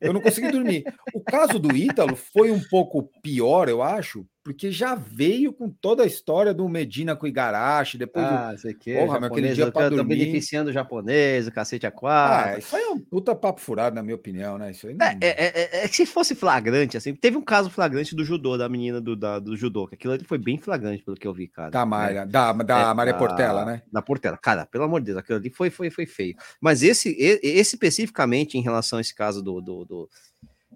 [0.00, 0.84] eu não consegui dormir.
[1.12, 6.02] O caso do Ítalo foi um pouco pior, eu acho, porque já veio com toda
[6.02, 8.58] a história do Medina com o Igarashi, depois ah, do...
[8.58, 10.16] sei que, Porra, japonês, aquele dia para dormir.
[10.16, 12.56] beneficiando o japonês, o cacete a quatro.
[12.56, 14.72] Ah, isso aí é um puta papo furado, na minha opinião, né?
[14.72, 15.06] Isso aí não...
[15.06, 18.58] é, é, é, é, que se fosse flagrante, assim, teve um caso flagrante do judô,
[18.58, 21.32] da menina do, da, do judô, que aquilo ali foi bem flagrante, pelo que eu
[21.32, 21.70] vi, cara.
[21.70, 22.32] Da Maria, né?
[22.32, 23.82] da, da é, Maria Portela, né?
[23.92, 24.36] Da Portela.
[24.36, 26.34] Cara, pelo amor de Deus, aquilo ali foi, foi, foi feio.
[26.60, 30.10] Mas esse, esse especificamente em relação a esse caso do, do, do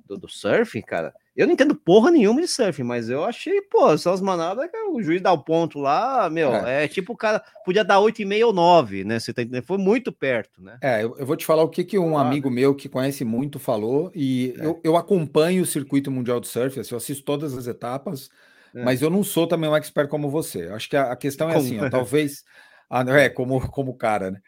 [0.07, 3.97] do, do surf, cara, eu não entendo porra nenhuma de surf, mas eu achei, pô,
[3.99, 7.17] são as manobras que o juiz dá o ponto lá, meu, é, é tipo o
[7.17, 9.19] cara podia dar 8,5 ou 9, né?
[9.19, 9.65] Você tá entendendo?
[9.65, 10.79] Foi muito perto, né?
[10.81, 13.25] É, eu, eu vou te falar o que, que um ah, amigo meu que conhece
[13.25, 14.67] muito falou, e é.
[14.67, 18.31] eu, eu acompanho o circuito mundial de surf, assim, eu assisto todas as etapas,
[18.73, 18.85] é.
[18.85, 20.69] mas eu não sou também um expert como você.
[20.69, 21.67] Acho que a, a questão é como?
[21.67, 22.45] assim, ó, talvez.
[23.19, 24.41] é, como, como cara, né?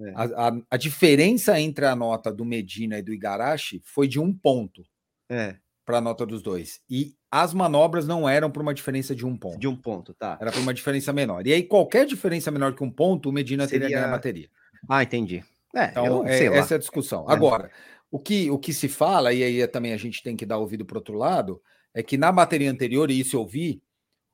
[0.00, 0.12] É.
[0.14, 4.32] A, a, a, diferença entre a nota do Medina e do Igarashi foi de um
[4.32, 4.84] ponto.
[5.28, 5.56] É.
[5.88, 6.82] Para a nota dos dois.
[6.90, 9.58] E as manobras não eram por uma diferença de um ponto.
[9.58, 10.36] De um ponto, tá.
[10.38, 11.46] Era por uma diferença menor.
[11.46, 13.86] E aí, qualquer diferença menor que um ponto, o Medina Seria...
[13.86, 14.50] teria ganho a bateria.
[14.86, 15.42] Ah, entendi.
[15.74, 17.24] É, então, eu, é, essa é a discussão.
[17.26, 17.32] É.
[17.32, 17.70] Agora,
[18.10, 20.84] o que, o que se fala, e aí também a gente tem que dar ouvido
[20.84, 21.58] para outro lado,
[21.94, 23.82] é que na bateria anterior, e isso eu vi,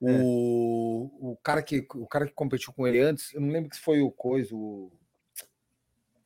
[0.03, 0.11] é.
[0.11, 3.81] o, o, cara que, o cara que competiu com ele antes, eu não lembro se
[3.81, 4.91] foi o Coisa, o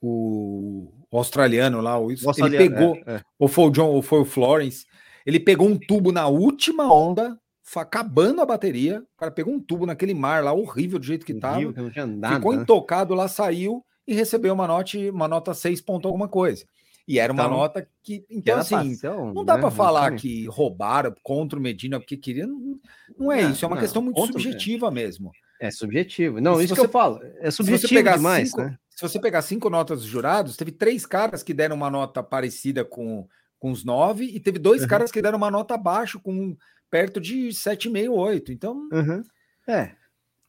[0.01, 3.23] o, o australiano lá, o, o australiano, ele pegou, é, é.
[3.39, 4.87] ou foi o John, ou foi o Florence,
[5.29, 7.39] ele pegou um tubo na última onda,
[7.77, 11.35] acabando a bateria, o cara pegou um tubo naquele mar lá, horrível do jeito que
[11.35, 12.63] horrível, tava, que ficou né?
[12.63, 16.65] intocado lá, saiu e recebeu uma nota, uma nota 6 ponto alguma coisa.
[17.07, 18.25] E era uma então, nota que.
[18.31, 19.61] Então, que assim, passão, não dá né?
[19.61, 22.47] para falar que roubaram contra o Medina porque queria.
[22.47, 22.81] Não,
[23.19, 25.31] não é não, isso, é uma questão muito subjetiva mesmo.
[25.61, 26.41] É subjetivo.
[26.41, 27.21] Não, isso você, que eu falo.
[27.41, 28.79] É subjetivo demais, cinco, né?
[28.89, 32.83] Se você pegar cinco notas dos jurados, teve três caras que deram uma nota parecida
[32.83, 34.89] com, com os nove, e teve dois uhum.
[34.89, 36.57] caras que deram uma nota abaixo, com
[36.91, 38.53] perto de 7,5, 8.
[38.53, 38.89] Então.
[38.93, 39.23] Uhum.
[39.67, 39.93] É.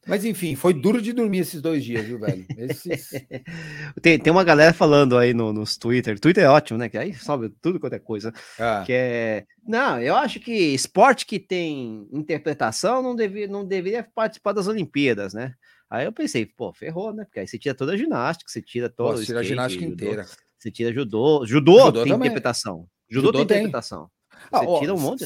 [0.06, 2.46] Mas enfim, foi duro de dormir esses dois dias, viu, velho?
[2.56, 3.10] Esses...
[4.00, 6.18] tem, tem uma galera falando aí no, nos Twitter.
[6.18, 6.88] Twitter é ótimo, né?
[6.88, 8.32] Que aí sobe tudo quanto é coisa.
[8.58, 8.82] Ah.
[8.86, 9.46] Que é.
[9.62, 15.34] Não, eu acho que esporte que tem interpretação não, devia, não deveria participar das Olimpíadas,
[15.34, 15.54] né?
[15.90, 17.24] Aí eu pensei, pô, ferrou, né?
[17.24, 19.94] Porque aí você tira toda a ginástica, você tira toda Pô, tira a ginástica judô,
[19.94, 20.26] inteira.
[20.56, 21.44] Você tira judô.
[21.44, 22.28] Judô, judô tem também.
[22.28, 22.86] interpretação.
[23.10, 24.10] Judô, judô tem, tem, interpretação.
[24.52, 25.24] Ah, você ó, tira um monte.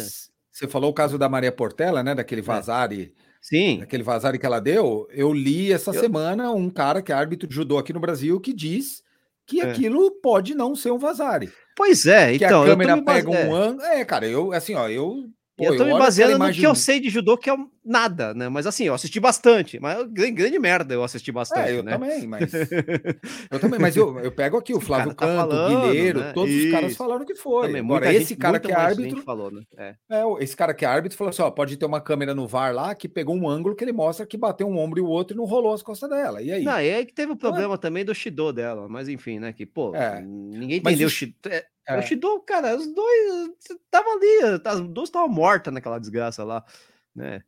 [0.51, 2.14] Você falou o caso da Maria Portela, né?
[2.14, 2.45] Daquele é.
[2.45, 3.12] Vazari.
[3.16, 3.24] É.
[3.41, 3.78] Sim.
[3.80, 5.07] Daquele Vazari que ela deu.
[5.11, 6.01] Eu li essa eu...
[6.01, 9.03] semana um cara que é árbitro de judô aqui no Brasil que diz
[9.47, 9.70] que é.
[9.70, 11.53] aquilo pode não ser um Vazari.
[11.76, 12.62] Pois é, que então.
[12.62, 13.82] a câmera pega um ângulo.
[13.82, 16.75] É, cara, eu, assim, ó, eu Pô, eu tô eu me baseando no que eu
[16.75, 18.49] sei de judô, que é nada, né?
[18.49, 21.71] Mas assim, eu assisti bastante, mas grande, grande merda eu assisti bastante.
[21.71, 21.93] É, eu né?
[21.93, 22.53] também, mas.
[23.51, 26.33] eu também, mas eu, eu pego aqui o Flávio tá Canto, falando, o Guilheiro, né?
[26.33, 26.67] todos Isso.
[26.67, 27.69] os caras falaram que foi.
[27.69, 29.23] Também, Agora, esse gente, cara que é árbitro.
[29.23, 29.63] Falou, né?
[29.79, 29.95] é.
[30.11, 30.25] é.
[30.41, 32.93] esse cara que é árbitro falou assim: ó, pode ter uma câmera no VAR lá
[32.93, 35.39] que pegou um ângulo que ele mostra que bateu um ombro e o outro e
[35.39, 36.43] não rolou as costas dela.
[36.43, 36.65] E aí?
[36.65, 39.53] Não, aí que teve o problema também do Shido dela, mas enfim, né?
[39.53, 40.21] Que, pô, é.
[40.21, 41.35] ninguém entendeu o Shido.
[41.87, 41.99] É, é.
[41.99, 46.64] O Shido, cara, os dois estavam ali, as duas estavam mortas naquela desgraça lá,
[47.14, 47.43] né?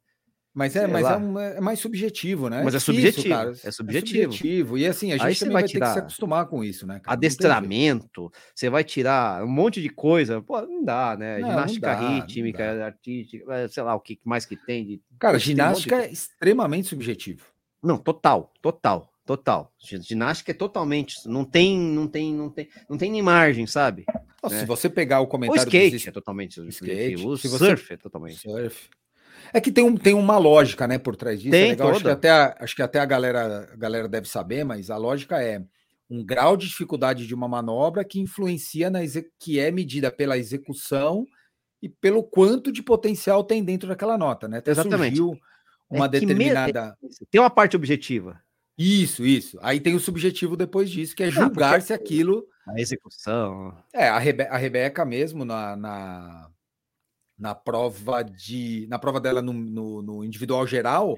[0.56, 2.62] Mas é, mas é, um, é, mais subjetivo, né?
[2.64, 3.50] Mas é, subjetivo, cara.
[3.62, 4.22] É subjetivo.
[4.22, 4.78] É subjetivo.
[4.78, 6.98] E assim, a gente também vai, vai ter que se acostumar com isso, né?
[6.98, 7.12] Cara?
[7.12, 10.40] Adestramento, você vai tirar um monte de coisa.
[10.40, 11.40] Pô, não dá, né?
[11.40, 14.86] Não, ginástica não dá, rítmica, artística, sei lá o que mais que tem.
[14.86, 15.02] De...
[15.18, 17.44] Cara, ginástica um é extremamente subjetivo.
[17.82, 19.12] Não, total, total.
[19.26, 19.72] Total.
[19.78, 21.16] Ginástica é totalmente.
[21.26, 24.04] Não tem, não tem, não tem, não tem nem margem, sabe?
[24.40, 24.60] Nossa, né?
[24.60, 25.64] Se você pegar o comentário.
[25.64, 26.06] O skate dos...
[26.06, 27.30] é totalmente subjetivo.
[27.30, 28.38] O surf é totalmente.
[28.38, 28.88] Surf.
[29.52, 31.54] É que tem, um, tem uma lógica, né, por trás disso.
[31.54, 31.90] É tem, é legal.
[31.90, 34.96] Acho que, até a, acho que até a galera, a galera deve saber, mas a
[34.96, 35.60] lógica é
[36.08, 39.00] um grau de dificuldade de uma manobra que influencia na
[39.40, 41.26] que é medida pela execução
[41.82, 44.58] e pelo quanto de potencial tem dentro daquela nota, né?
[44.58, 45.16] Até Exatamente.
[45.16, 45.36] surgiu
[45.90, 46.96] uma é determinada.
[47.30, 48.40] Tem uma parte objetiva.
[48.78, 49.58] Isso, isso.
[49.62, 52.46] Aí tem o subjetivo depois disso, que é julgar ah, se aquilo.
[52.66, 53.76] A execução.
[53.92, 56.50] É, a, Rebe a Rebeca mesmo, na, na,
[57.38, 58.86] na, prova de.
[58.88, 61.16] Na prova dela no, no, no individual geral,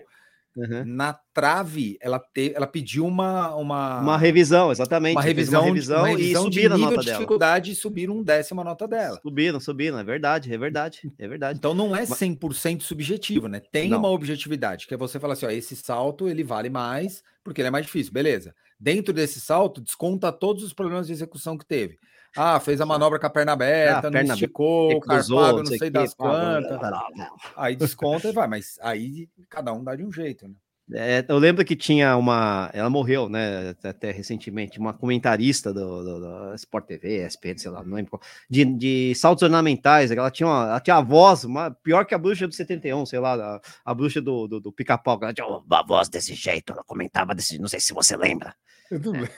[0.58, 0.84] Uhum.
[0.84, 4.00] Na trave, ela, te, ela pediu uma, uma.
[4.00, 5.14] Uma revisão, exatamente.
[5.14, 7.72] Uma revisão, uma revisão, uma revisão e subiram a nota de dificuldade dela.
[7.72, 9.20] e subiram um décimo a nota dela.
[9.22, 11.58] Subiram, subiram, é verdade, é verdade, é verdade.
[11.58, 13.62] Então não é 100% subjetivo, né?
[13.70, 13.98] Tem não.
[14.00, 17.68] uma objetividade, que é você falar assim: ó, esse salto ele vale mais porque ele
[17.68, 18.54] é mais difícil, beleza.
[18.78, 21.98] Dentro desse salto, desconta todos os problemas de execução que teve.
[22.36, 26.14] Ah, fez a manobra com a perna aberta, ah, não esticou, carpado, não sei das
[26.14, 26.78] quantas.
[27.56, 30.54] Aí desconta e vai, mas aí cada um dá de um jeito, né?
[30.94, 32.70] É, eu lembro que tinha uma.
[32.72, 33.74] Ela morreu, né?
[33.82, 38.18] Até recentemente, uma comentarista do, do, do Sport TV, SPN, sei lá, não lembro.
[38.48, 40.10] De, de saltos ornamentais.
[40.10, 43.18] Ela tinha, uma, ela tinha a voz uma, pior que a bruxa do 71, sei
[43.18, 45.18] lá, a, a bruxa do, do, do pica-pau.
[45.20, 47.58] Ela tinha uma voz desse jeito, ela comentava desse.
[47.58, 48.54] Não sei se você lembra.
[48.90, 49.28] Eu não é.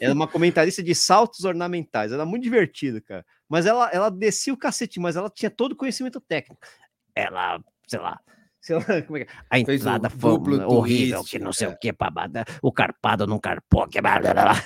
[0.00, 2.12] Era uma comentarista de saltos ornamentais.
[2.12, 3.24] Era muito divertido, cara.
[3.46, 6.66] Mas ela, ela descia o cacete, mas ela tinha todo o conhecimento técnico.
[7.14, 8.18] Ela, sei lá
[9.06, 9.30] como é que...
[9.30, 9.34] É?
[9.50, 11.70] A entrada foi horrível, twist, que não sei é.
[11.70, 14.64] o que, babada, o carpado não carpou, que blá, blá, blá.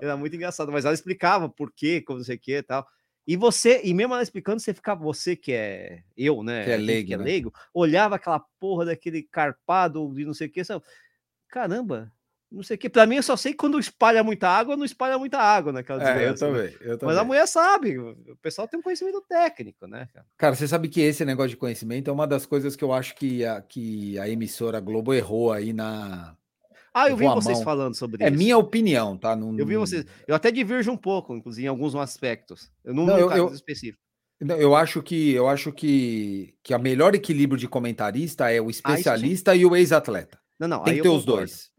[0.00, 2.86] Era muito engraçado, mas ela explicava por quê, como não sei o que e tal.
[3.26, 6.64] E você, e mesmo ela explicando, você ficava, você que é eu, né?
[6.64, 7.24] Que é leigo, que é né?
[7.24, 10.62] leigo olhava aquela porra daquele carpado e não sei o que,
[11.48, 12.12] caramba,
[12.50, 12.88] não sei o que.
[12.88, 16.26] Pra mim, eu só sei quando espalha muita água, não espalha muita água naquela é,
[16.26, 16.36] eu né?
[16.36, 17.14] também, eu também.
[17.14, 20.08] Mas a mulher sabe, o pessoal tem um conhecimento técnico, né?
[20.12, 20.26] Cara?
[20.36, 23.14] cara, você sabe que esse negócio de conhecimento é uma das coisas que eu acho
[23.14, 26.36] que a, que a emissora Globo errou aí na.
[26.92, 27.64] Ah, eu vi vocês mão.
[27.64, 28.34] falando sobre é isso.
[28.34, 29.36] É minha opinião, tá?
[29.36, 30.04] Não, eu vi vocês.
[30.26, 32.68] Eu até divirjo um pouco, inclusive, em alguns aspectos.
[32.84, 34.02] Eu não, não eu, eu, específico.
[34.40, 39.52] Eu acho que eu acho que, que a melhor equilíbrio de comentarista é o especialista
[39.52, 40.40] ah, e o ex-atleta.
[40.58, 41.70] Não, não, tem que ter os dois.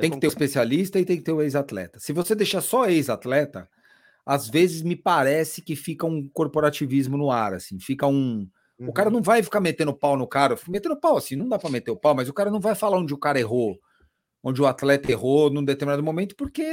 [0.00, 1.98] Tem que ter o especialista e tem que ter o ex-atleta.
[1.98, 3.68] Se você deixar só ex-atleta,
[4.24, 8.48] às vezes me parece que fica um corporativismo no ar, assim, fica um.
[8.78, 8.88] Uhum.
[8.88, 9.16] O cara uhum.
[9.16, 11.96] não vai ficar metendo pau no cara, metendo pau assim, não dá para meter o
[11.96, 13.78] pau, mas o cara não vai falar onde o cara errou,
[14.42, 16.64] onde o atleta errou num determinado momento, porque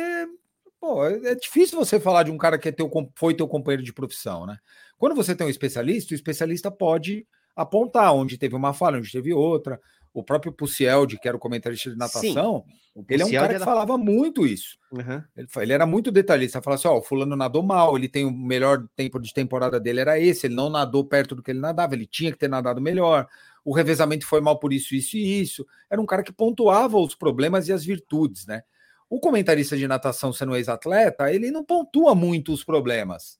[0.81, 3.83] pô, é, é difícil você falar de um cara que é teu, foi teu companheiro
[3.83, 4.57] de profissão, né?
[4.97, 9.31] Quando você tem um especialista, o especialista pode apontar onde teve uma falha, onde teve
[9.31, 9.79] outra,
[10.13, 12.63] o próprio Pucieldi, que era o comentarista de natação,
[13.09, 13.65] ele é um cara que era...
[13.65, 14.77] falava muito isso.
[14.91, 15.23] Uhum.
[15.35, 18.31] Ele, ele, era muito detalhista, falava assim: ó, o fulano nadou mal, ele tem o
[18.31, 21.95] melhor tempo de temporada dele, era esse, ele não nadou perto do que ele nadava,
[21.95, 23.27] ele tinha que ter nadado melhor,
[23.65, 25.65] o revezamento foi mal por isso, isso e isso.
[25.89, 28.61] Era um cara que pontuava os problemas e as virtudes, né?
[29.09, 33.39] O comentarista de natação, sendo ex-atleta, ele não pontua muito os problemas.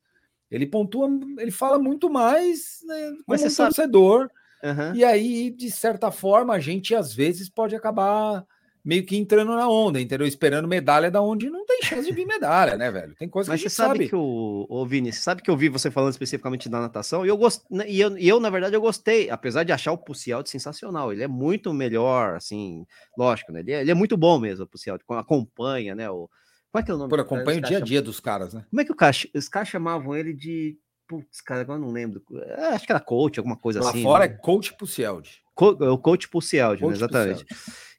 [0.50, 1.10] Ele pontua,
[1.40, 4.22] ele fala muito mais né, como Mas um torcedor.
[4.22, 4.96] Sabe Uhum.
[4.96, 8.46] E aí, de certa forma, a gente às vezes pode acabar
[8.84, 10.28] meio que entrando na onda, entendeu?
[10.28, 13.16] Esperando medalha da onde não tem chance de vir medalha, né, velho?
[13.16, 13.98] Tem coisa Mas que a gente sabe.
[14.00, 17.26] sabe que o, o Vini, você sabe que eu vi você falando especificamente da natação,
[17.26, 17.64] e eu gost...
[17.72, 21.14] Né, e eu, e eu, na verdade, eu gostei, apesar de achar o Pucialdi sensacional,
[21.14, 22.86] ele é muito melhor, assim,
[23.18, 23.62] lógico, né?
[23.62, 26.10] Ele é, ele é muito bom mesmo, o Pucialdi, acompanha, né?
[26.10, 26.30] O...
[26.70, 27.10] Como é que é o nome?
[27.10, 28.66] Por acompanha o dia a dia dos caras, né?
[28.70, 32.24] Como é que o cara, os caras chamavam ele de Putz, cara, agora não lembro.
[32.34, 34.00] É, acho que era coach, alguma coisa Lá assim.
[34.00, 34.34] Lá fora né?
[34.34, 35.42] é coach Pucieldi.
[35.54, 36.94] Co é o coach Pucieldi, né?
[36.94, 37.46] exatamente.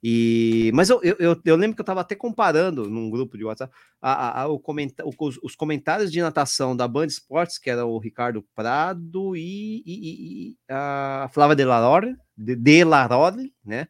[0.02, 3.72] E, mas eu, eu, eu, lembro que eu estava até comparando num grupo de WhatsApp
[4.02, 7.86] a, a, a o comenta os, os, comentários de natação da Band Esportes, que era
[7.86, 13.88] o Ricardo Prado e, e, e a Flávia Delarore, de, Delarore, né?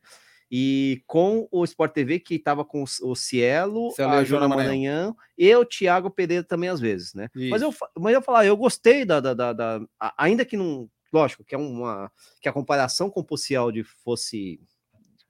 [0.57, 5.53] E com o Sport TV, que estava com o Cielo, Cielo a Joana Maranhão, e
[5.53, 7.29] o Thiago Pereira também, às vezes, né?
[7.51, 9.81] Mas eu, mas eu falar, eu gostei da, da, da, da,
[10.17, 10.89] Ainda que não.
[11.13, 12.09] Lógico, que é uma.
[12.41, 14.61] Que a comparação com o de fosse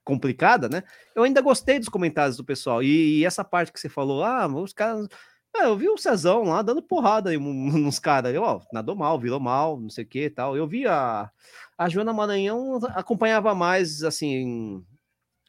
[0.05, 0.83] complicada, né?
[1.17, 2.83] Eu ainda gostei dos comentários do pessoal.
[2.83, 5.09] E, e essa parte que você falou, ah, os caras.
[5.57, 8.37] É, eu vi o Cezão lá dando porrada aí nos caras.
[8.37, 10.55] Ó, nadou mal, virou mal, não sei o que tal.
[10.55, 11.31] Eu vi a,
[11.79, 14.85] a Joana Maranhão acompanhava mais, assim,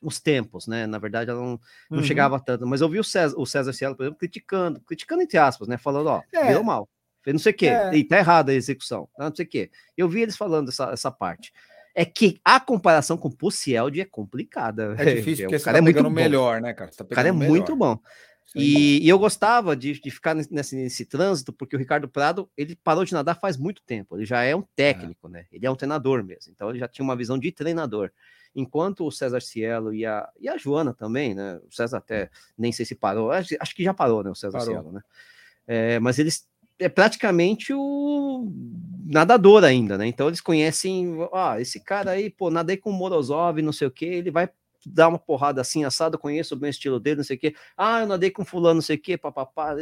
[0.05, 0.85] os tempos, né?
[0.85, 2.03] Na verdade, ela não, não uhum.
[2.03, 2.65] chegava tanto.
[2.67, 5.77] Mas eu vi o César, o César Cielo, por exemplo, criticando, criticando entre aspas, né?
[5.77, 6.53] Falando, ó, é.
[6.53, 6.87] deu mal,
[7.23, 7.95] fez não sei o quê, é.
[7.95, 9.71] e tá errada a execução, não sei o quê.
[9.97, 11.51] Eu vi eles falando essa, essa parte.
[11.95, 14.95] É que a comparação com o Pucieldi é complicada.
[14.99, 16.91] É difícil, porque o cara tá é muito melhor, né, cara?
[16.91, 17.49] Tá o cara é melhor.
[17.49, 17.97] muito bom.
[18.53, 22.75] E, e, eu gostava de, de ficar nesse, nesse, trânsito, porque o Ricardo Prado, ele
[22.75, 24.65] parou de nadar faz muito tempo, ele já é um é.
[24.75, 25.31] técnico, é.
[25.31, 25.45] né?
[25.51, 28.11] Ele é um treinador mesmo, então ele já tinha uma visão de treinador
[28.55, 31.59] enquanto o César Cielo e a, e a Joana também, né?
[31.69, 34.29] O César até nem sei se parou, acho, acho que já parou, né?
[34.29, 34.73] O César parou.
[34.73, 35.01] Cielo, né?
[35.67, 36.47] É, mas eles
[36.79, 38.51] é praticamente o
[39.05, 40.07] nadador ainda, né?
[40.07, 43.91] Então eles conhecem, ah, esse cara aí, pô, nadei com o Morozov, não sei o
[43.91, 44.49] que, ele vai
[44.85, 47.55] dar uma porrada assim, assado, conheço bem o estilo dele, não sei o quê.
[47.77, 49.75] Ah, eu nadei com fulano, não sei o quê, papapá.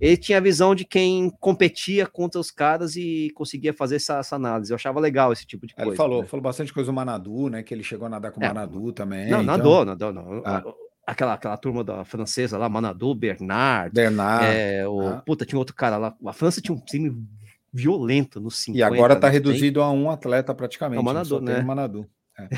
[0.00, 4.36] Ele, tinha a visão de quem competia contra os caras e conseguia fazer essa, essa
[4.36, 4.72] análise.
[4.72, 5.90] Eu achava legal esse tipo de coisa.
[5.90, 6.28] Ele falou, né?
[6.28, 7.62] falou bastante coisa do Manadu, né?
[7.62, 9.30] Que ele chegou a nadar com o é, Manadu também.
[9.30, 9.56] Não, então...
[9.56, 10.42] nadou, nadou, não.
[10.44, 10.62] Ah.
[11.06, 13.92] Aquela, aquela turma da francesa lá, Manadu, Bernard.
[13.92, 14.46] Bernard.
[14.46, 15.22] É, o, ah.
[15.26, 16.14] Puta, tinha outro cara lá.
[16.24, 17.26] A França tinha um time
[17.72, 18.78] violento no 50.
[18.78, 19.88] E agora tá reduzido tem.
[19.88, 20.98] a um atleta praticamente.
[20.98, 21.62] É o Manadu, né?
[21.62, 22.06] Manadu.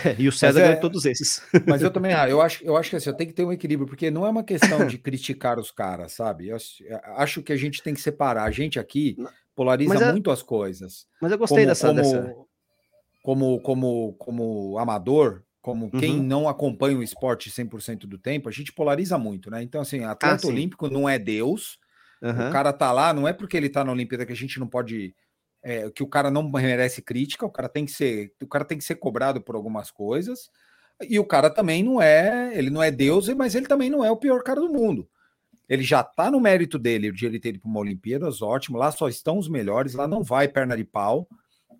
[0.04, 0.16] É.
[0.18, 1.42] e o César é, ganhou todos esses.
[1.66, 3.86] Mas eu também ah, eu acho, eu acho que assim, tem que ter um equilíbrio,
[3.86, 6.48] porque não é uma questão de criticar os caras, sabe?
[6.48, 6.56] Eu
[7.16, 8.44] acho que a gente tem que separar.
[8.44, 9.16] A gente aqui
[9.54, 11.06] polariza é, muito as coisas.
[11.20, 12.34] Mas eu gostei como, dessa, como, dessa.
[13.22, 16.00] Como, como, como amador, como uhum.
[16.00, 19.62] quem não acompanha o esporte 100% do tempo, a gente polariza muito, né?
[19.62, 21.78] Então, assim, atleta ah, olímpico não é Deus.
[22.20, 22.48] Uhum.
[22.48, 24.66] O cara tá lá, não é porque ele tá na Olimpíada que a gente não
[24.66, 25.14] pode.
[25.62, 28.76] É, que o cara não merece crítica, o cara tem que ser, o cara tem
[28.76, 30.50] que ser cobrado por algumas coisas.
[31.08, 34.10] E o cara também não é, ele não é Deus, mas ele também não é
[34.10, 35.08] o pior cara do mundo.
[35.68, 38.76] Ele já tá no mérito dele, de ele ter ido para uma Olimpíadas, ótimo.
[38.76, 41.26] Lá só estão os melhores, lá não vai perna de pau.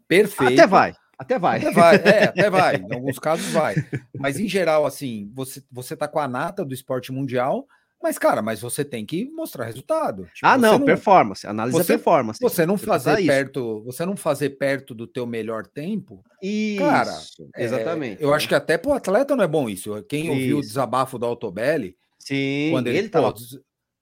[0.09, 0.55] Perfeito.
[0.55, 0.95] Até vai.
[1.19, 1.59] Até vai.
[1.59, 2.77] Até vai, é, até vai.
[2.77, 3.75] Em alguns casos vai.
[4.19, 7.67] Mas em geral, assim, você, você tá com a nata do esporte mundial,
[8.03, 10.25] mas, cara, mas você tem que mostrar resultado.
[10.35, 12.41] Tipo, ah, não, não, performance, análise você, performance.
[12.41, 16.25] Você não fazer perto, você não fazer perto do teu melhor tempo.
[16.43, 17.17] Isso, cara,
[17.55, 18.23] é, exatamente.
[18.23, 20.03] É, eu acho que até pro atleta não é bom isso.
[20.05, 20.33] Quem isso.
[20.33, 23.33] ouviu o desabafo do Altobelli, Sim, quando ele, ele tava...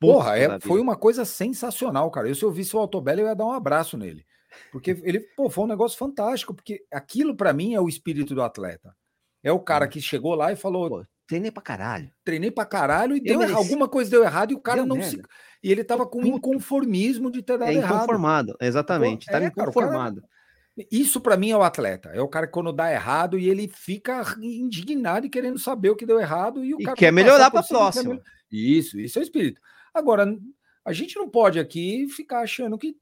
[0.01, 2.27] Porra, é, foi uma coisa sensacional, cara.
[2.27, 4.25] Eu, se eu visse o Altobelli, eu ia dar um abraço nele.
[4.73, 8.43] Porque ele, pô, foi um negócio fantástico, porque aquilo para mim é o espírito do
[8.43, 8.97] atleta.
[9.43, 12.11] É o cara que chegou lá e falou: treinei pra caralho.
[12.25, 15.11] Treinei pra caralho e deu, alguma coisa deu errado e o cara deu não merda.
[15.11, 15.23] se.
[15.63, 17.99] E ele tava com inconformismo de ter dado é errado.
[17.99, 19.27] Inconformado, exatamente.
[19.27, 20.23] Pô, é, inconformado.
[20.23, 22.09] Cara, isso para mim é o atleta.
[22.09, 25.97] É o cara que quando dá errado e ele fica indignado e querendo saber o
[25.97, 28.21] que deu errado e o e cara quer melhorar para próxima.
[28.51, 29.61] Isso, isso é o espírito.
[29.95, 30.37] Agora,
[30.85, 32.97] a gente não pode aqui ficar achando que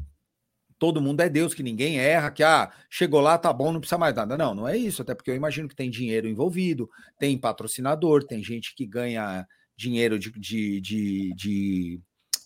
[0.78, 3.98] todo mundo é Deus, que ninguém erra, que ah, chegou lá, tá bom, não precisa
[3.98, 4.36] mais nada.
[4.36, 8.42] Não, não é isso, até porque eu imagino que tem dinheiro envolvido, tem patrocinador, tem
[8.42, 12.00] gente que ganha dinheiro de, de, de, de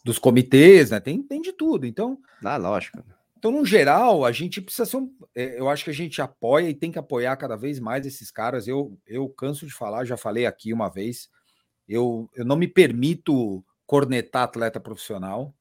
[0.04, 1.00] dos comitês, né?
[1.00, 1.86] Tem, tem de tudo.
[1.86, 2.18] Então.
[2.44, 3.02] Ah, lógico.
[3.38, 5.10] Então, no geral, a gente precisa ser um.
[5.34, 8.30] É, eu acho que a gente apoia e tem que apoiar cada vez mais esses
[8.30, 8.68] caras.
[8.68, 11.28] Eu, eu canso de falar, já falei aqui uma vez.
[11.88, 15.54] Eu, eu não me permito cornetar atleta profissional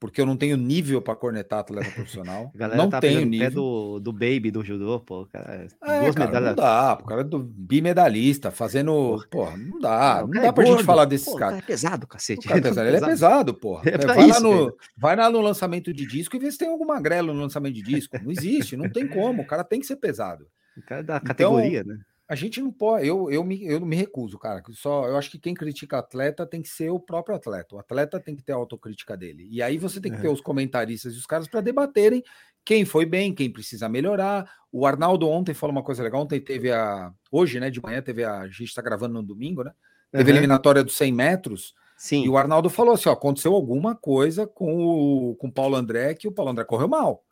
[0.00, 2.52] porque eu não tenho nível para cornetar atleta profissional.
[2.76, 3.48] não tá tenho nível.
[3.48, 5.66] Pé do, do Baby do judô, pô, cara.
[5.82, 6.48] É, duas cara, medalhas.
[6.50, 9.24] Não dá, o cara é do bimedalista, fazendo.
[9.30, 10.20] Pô, não dá.
[10.20, 10.78] Não, não dá é pra gordo.
[10.78, 11.54] gente falar desses pô, caras.
[11.54, 12.46] Cara é pesado, cacete.
[12.46, 12.88] O cara é pesado.
[12.88, 13.80] Ele é pesado, pô.
[13.84, 16.68] É vai, isso, lá no, vai lá no lançamento de disco e vê se tem
[16.68, 18.16] algum magrelo no lançamento de disco.
[18.22, 19.42] Não existe, não tem como.
[19.42, 20.46] O cara tem que ser pesado.
[20.76, 22.00] O cara é da categoria, então, né?
[22.28, 24.62] A gente não pode, eu, eu, me, eu me recuso, cara.
[24.72, 27.74] Só eu acho que quem critica atleta tem que ser o próprio atleta.
[27.74, 29.48] O atleta tem que ter a autocrítica dele.
[29.50, 30.30] E aí você tem que ter é.
[30.30, 32.22] os comentaristas e os caras para debaterem
[32.64, 34.46] quem foi bem, quem precisa melhorar.
[34.70, 36.20] O Arnaldo ontem falou uma coisa legal.
[36.20, 37.10] Ontem teve a.
[37.32, 38.40] Hoje, né, de manhã, teve a.
[38.40, 39.72] A gente está gravando no domingo, né?
[40.12, 40.36] Teve uhum.
[40.36, 41.74] a eliminatória dos 100 metros.
[41.96, 42.24] Sim.
[42.24, 46.14] E o Arnaldo falou assim: ó, aconteceu alguma coisa com o, com o Paulo André
[46.14, 47.24] que o Paulo André correu mal.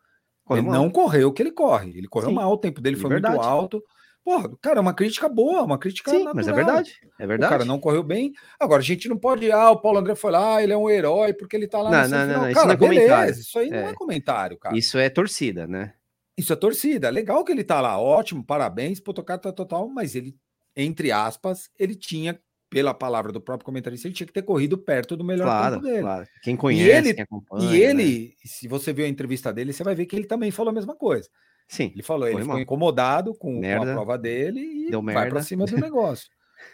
[0.43, 0.81] Correu ele mal.
[0.81, 1.95] não correu o que ele corre.
[1.95, 2.35] Ele correu Sim.
[2.35, 3.83] mal, o tempo dele foi muito alto.
[4.27, 6.35] Porra, cara, é uma crítica boa, uma crítica Sim, natural.
[6.35, 7.49] mas é verdade, é verdade.
[7.49, 8.33] O cara não correu bem.
[8.59, 11.33] Agora, a gente não pode, ah, o Paulo André foi lá, ele é um herói
[11.33, 13.31] porque ele tá lá não, não, não, não, isso não é beleza, comentário.
[13.31, 13.71] Isso aí é.
[13.71, 14.77] não é comentário, cara.
[14.77, 15.93] Isso é torcida, né?
[16.37, 17.09] Isso é torcida.
[17.09, 20.35] Legal que ele tá lá, ótimo, parabéns, tocar tá total, mas ele,
[20.75, 22.37] entre aspas, ele tinha,
[22.69, 25.87] pela palavra do próprio comentarista, ele tinha que ter corrido perto do melhor claro, tempo
[25.87, 26.01] dele.
[26.01, 26.27] Claro.
[26.43, 27.71] Quem conhece, e ele, quem acompanha.
[27.71, 28.33] E ele, né?
[28.43, 30.97] se você viu a entrevista dele, você vai ver que ele também falou a mesma
[30.97, 31.29] coisa.
[31.67, 31.91] Sim.
[31.93, 35.65] Ele falou, ele ficou incomodado com, com, a prova dele e Deu vai para cima
[35.65, 36.29] do negócio.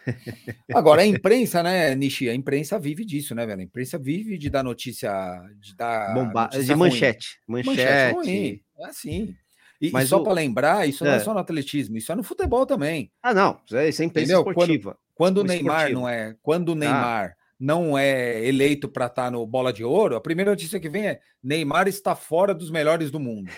[0.73, 2.29] Agora, a imprensa, né, Nishi?
[2.29, 3.61] A imprensa vive disso, né, velho?
[3.61, 5.11] A imprensa vive de dar notícia,
[5.59, 6.13] de dar.
[6.13, 6.43] Bomba...
[6.43, 7.39] Notícia de manchete.
[7.47, 7.77] Manchete.
[7.77, 8.61] manchete ruim.
[8.79, 9.35] É assim.
[9.81, 10.23] E, Mas e só o...
[10.23, 11.07] para lembrar, isso é.
[11.07, 13.11] não é só no atletismo, isso é no futebol também.
[13.21, 13.59] Ah, não.
[13.65, 14.39] Isso é, é imprensa Entendeu?
[14.39, 14.97] esportiva.
[15.13, 16.35] Quando, quando o Neymar não é.
[16.41, 16.75] Quando o ah.
[16.75, 17.35] Neymar.
[17.37, 20.89] Ah não é eleito para estar tá no bola de ouro, a primeira notícia que
[20.89, 23.51] vem é Neymar está fora dos melhores do mundo.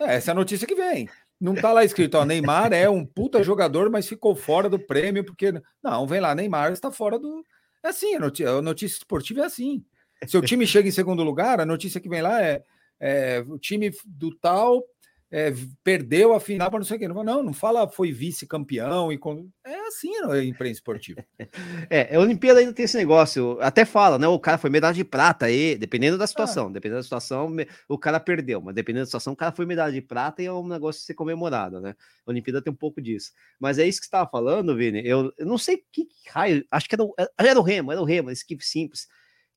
[0.00, 1.08] É, essa é a notícia que vem.
[1.40, 5.24] Não tá lá escrito, ó, Neymar é um puta jogador, mas ficou fora do prêmio,
[5.24, 5.52] porque.
[5.82, 7.44] Não, vem lá, Neymar está fora do.
[7.84, 9.84] É assim, a notícia, a notícia esportiva é assim.
[10.26, 12.64] Se o time chega em segundo lugar, a notícia que vem lá é,
[12.98, 14.82] é o time do tal
[15.30, 15.52] é,
[15.84, 17.08] perdeu a final para não sei o quê.
[17.08, 19.48] Não, não, não fala foi vice-campeão e com...
[19.64, 21.24] é assim a imprensa esportiva.
[21.90, 24.26] É, a Olimpíada ainda tem esse negócio, até fala, né?
[24.28, 26.70] O cara foi medalha de prata aí, dependendo da situação, ah.
[26.70, 27.54] dependendo da situação,
[27.88, 30.52] o cara perdeu, mas dependendo da situação, o cara foi medalha de prata e é
[30.52, 31.94] um negócio de ser comemorado, né?
[32.26, 33.32] A Olimpíada tem um pouco disso.
[33.58, 35.02] Mas é isso que você estava falando, Vini.
[35.06, 37.04] Eu, eu não sei que raio, acho que era,
[37.38, 39.06] era o Remo, era o Remo, esse equipe simples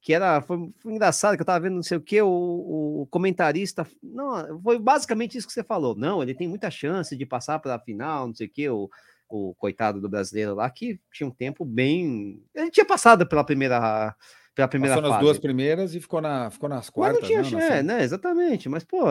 [0.01, 3.07] que era foi, foi, engraçado que eu tava vendo não sei o que o, o,
[3.11, 7.59] comentarista não foi basicamente isso que você falou não ele tem muita chance de passar
[7.59, 8.89] para a final não sei o que o,
[9.29, 14.15] o coitado do brasileiro lá que tinha um tempo bem ele tinha passado pela primeira
[14.55, 17.59] pela primeira Passou nas duas primeiras e ficou na ficou nas quartas mas não tinha
[17.59, 19.01] não, é, né exatamente mas pô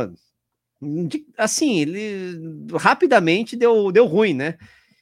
[1.39, 4.59] assim ele rapidamente deu deu ruim né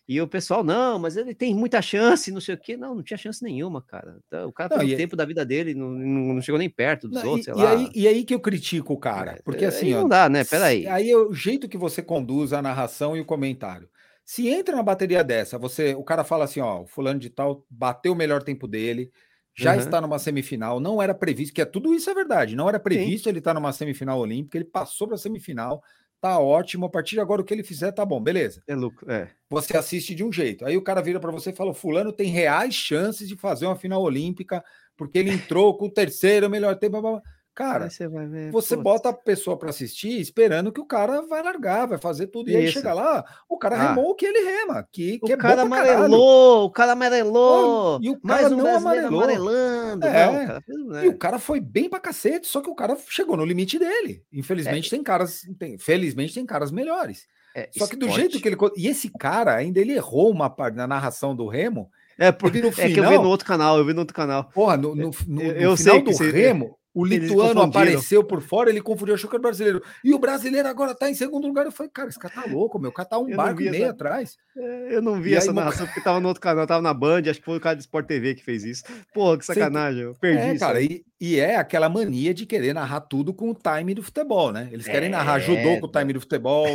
[0.09, 2.79] e o pessoal, não, mas ele tem muita chance, não sei o quê.
[2.79, 4.17] Não, não tinha chance nenhuma, cara.
[4.27, 7.31] Então, o cara, pelo tempo da vida dele, não, não chegou nem perto dos não,
[7.31, 9.33] outros, e, e Aí, e aí que eu critico o cara.
[9.33, 9.89] É, porque assim.
[9.89, 10.45] Aí não ó, dá, né?
[10.45, 10.87] Peraí.
[10.87, 13.87] Aí é o jeito que você conduz a narração e o comentário.
[14.25, 17.67] Se entra na bateria dessa, você, o cara fala assim, ó, o fulano de tal
[17.69, 19.11] bateu o melhor tempo dele,
[19.55, 19.79] já uhum.
[19.79, 23.25] está numa semifinal, não era previsto, que é tudo isso é verdade, não era previsto
[23.25, 23.31] Sim.
[23.31, 25.83] ele estar tá numa semifinal olímpica, ele passou para a semifinal,
[26.21, 28.63] tá ótimo, a partir de agora o que ele fizer tá bom, beleza.
[28.67, 29.31] É lucro, é.
[29.51, 30.65] Você assiste de um jeito.
[30.67, 33.77] Aí o cara vira para você e fala: "Fulano tem reais chances de fazer uma
[33.77, 34.63] final olímpica,
[34.97, 37.01] porque ele entrou com o terceiro melhor tempo".
[37.01, 37.23] Blá, blá.
[37.59, 41.89] Cara, você, ver, você bota a pessoa para assistir esperando que o cara vai largar,
[41.89, 42.49] vai fazer tudo.
[42.49, 43.89] E aí chega lá, o cara ah.
[43.89, 44.87] remou o que ele rema.
[44.93, 47.99] Que, que o é cara amarelou, o cara amarelou.
[48.01, 49.23] E o cara mais um não amarelou.
[49.25, 50.07] amarelando.
[50.07, 50.27] É.
[50.27, 51.07] Não, cara, né?
[51.07, 54.23] E o cara foi bem pra cacete, só que o cara chegou no limite dele.
[54.33, 54.91] Infelizmente é.
[54.91, 57.27] tem caras, tem, felizmente tem caras melhores.
[57.57, 58.57] É, só que do jeito que ele.
[58.77, 61.91] E esse cara ainda ele errou uma parte na narração do Remo.
[62.17, 64.15] É, porque no final, é que eu vi no outro canal, eu vi no outro
[64.15, 64.45] canal.
[64.55, 68.81] Porra, no, no, no, eu, no final do Remo, o lituano apareceu por fora, ele
[68.81, 69.81] confundiu, achou que era brasileiro.
[70.03, 71.65] E o brasileiro agora tá em segundo lugar.
[71.65, 72.91] Eu falei, cara, esse cara tá louco, meu.
[72.91, 73.93] O cara tá um eu barco e meio essa...
[73.93, 74.37] atrás.
[74.57, 76.93] É, eu não vi e essa aí, narração porque tava no outro canal, tava na
[76.93, 78.83] Band, acho que foi o cara do Sport TV que fez isso.
[79.15, 80.59] Pô, que sacanagem, eu perdi é, isso.
[80.59, 84.51] Cara, e, e, é aquela mania de querer narrar tudo com o time do futebol,
[84.51, 84.69] né?
[84.73, 86.67] Eles querem é, narrar judô com o time do futebol,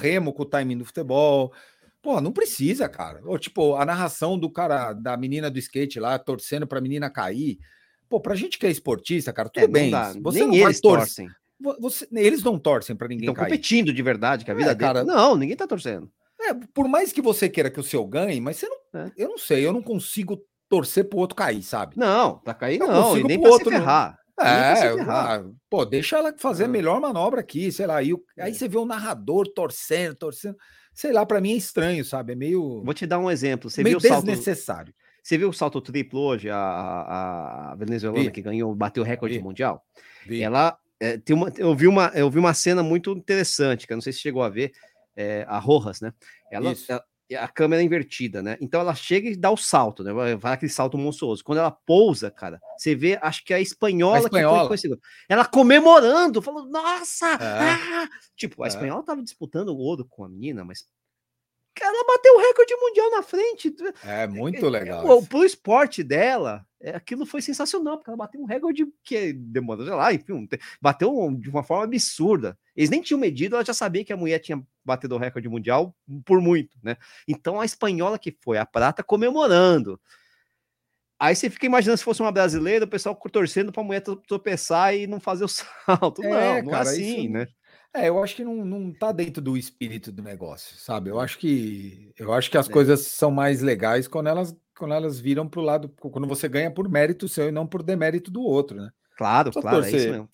[0.00, 1.52] remo com o time do futebol.
[2.00, 3.20] Pô, não precisa, cara.
[3.26, 7.58] Ou, tipo, a narração do cara, da menina do skate lá, torcendo pra menina cair.
[8.08, 9.90] Pô, pra gente que é esportista, cara, tudo é, bem.
[9.90, 10.14] Dá.
[10.20, 11.28] Você Nem eles torcem.
[11.80, 15.04] Você, eles não torcem para ninguém Estão competindo de verdade, que a vida é, cara,
[15.04, 16.10] Não, ninguém tá torcendo.
[16.40, 18.78] É, por mais que você queira que o seu ganhe, mas você não.
[18.94, 19.12] É.
[19.16, 21.96] Eu não sei, eu não consigo torcer pro outro cair, sabe?
[21.98, 24.16] Não, pra cair eu não, e nem pra outro, se ferrar.
[24.40, 28.00] É, ah, pô, deixa ela fazer a melhor manobra aqui, sei lá.
[28.00, 28.54] E o, aí é.
[28.54, 30.56] você vê o narrador torcendo, torcendo.
[30.94, 32.34] Sei lá, para mim é estranho, sabe?
[32.34, 32.82] É meio.
[32.84, 33.68] Vou te dar um exemplo.
[33.68, 34.94] Você meio viu desnecessário.
[34.94, 35.07] Salto...
[35.28, 36.56] Você viu o salto triplo hoje, a,
[37.72, 38.30] a venezuelana Vi.
[38.30, 39.44] que ganhou, bateu o recorde Vi.
[39.44, 39.84] mundial?
[40.26, 40.40] Vi.
[40.40, 43.96] Ela é, tem uma, eu vi uma, eu vi uma cena muito interessante, que eu
[43.98, 44.72] não sei se chegou a ver,
[45.14, 46.14] é, a Rojas, né?
[46.50, 47.04] Ela, ela,
[47.40, 48.56] a câmera é invertida, né?
[48.58, 50.14] Então ela chega e dá o salto, né?
[50.38, 51.44] Vai aquele salto monstruoso.
[51.44, 54.74] Quando ela pousa, cara, você vê, acho que é a espanhola, a espanhola.
[54.74, 54.98] que foi,
[55.28, 57.26] ela comemorando, falando, nossa!
[57.26, 57.36] É.
[57.38, 58.08] Ah!
[58.34, 58.68] Tipo, a é.
[58.68, 60.86] espanhola tava disputando o ouro com a menina, mas
[61.84, 63.74] ela bateu o recorde mundial na frente.
[64.04, 65.06] É muito é, legal.
[65.08, 69.84] O, pro esporte dela, é, aquilo foi sensacional, porque ela bateu um recorde que demorou,
[69.84, 70.48] sei lá, enfim,
[70.80, 72.58] bateu de uma forma absurda.
[72.76, 75.94] Eles nem tinham medido, ela já sabia que a mulher tinha batido o recorde mundial
[76.24, 76.96] por muito, né?
[77.26, 80.00] Então a espanhola que foi a prata comemorando.
[81.18, 84.94] Aí você fica imaginando se fosse uma brasileira, o pessoal torcendo para a mulher tropeçar
[84.94, 85.48] e não fazer o
[85.84, 86.22] salto.
[86.22, 87.32] É, não, não é cara, é assim, isso...
[87.32, 87.48] né?
[87.94, 91.10] É, eu acho que não, não tá dentro do espírito do negócio, sabe?
[91.10, 92.72] Eu acho que eu acho que as é.
[92.72, 96.88] coisas são mais legais quando elas quando elas viram pro lado, quando você ganha por
[96.88, 98.90] mérito seu e não por demérito do outro, né?
[99.16, 100.28] Claro, Só claro, é isso mesmo.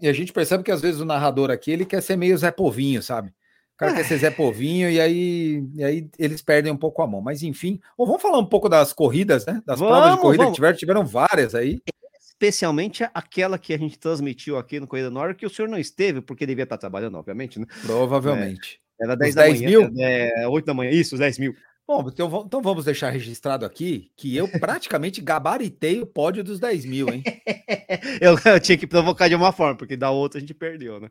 [0.00, 2.52] E a gente percebe que às vezes o narrador aqui, ele quer ser meio Zé
[2.52, 3.30] Povinho, sabe?
[3.74, 3.96] O cara é.
[3.96, 7.20] quer ser Zé Povinho e aí, e aí eles perdem um pouco a mão.
[7.20, 9.60] Mas enfim, Bom, vamos falar um pouco das corridas, né?
[9.66, 10.52] Das vamos, provas de corrida vamos.
[10.52, 11.82] que tiveram, tiveram várias aí
[12.40, 16.22] especialmente aquela que a gente transmitiu aqui no Corrida Nora, que o senhor não esteve,
[16.22, 17.66] porque devia estar trabalhando, obviamente, né?
[17.82, 18.80] Provavelmente.
[18.98, 19.92] É, era 10 da 10 manhã, mil?
[19.98, 21.54] É, 8 da manhã, isso, 10 mil.
[21.86, 26.86] Bom, então, então, vamos deixar registrado aqui que eu praticamente gabaritei o pódio dos 10
[26.86, 27.22] mil, hein?
[28.22, 31.10] eu, eu, tinha que provocar de uma forma, porque da outra a gente perdeu, né?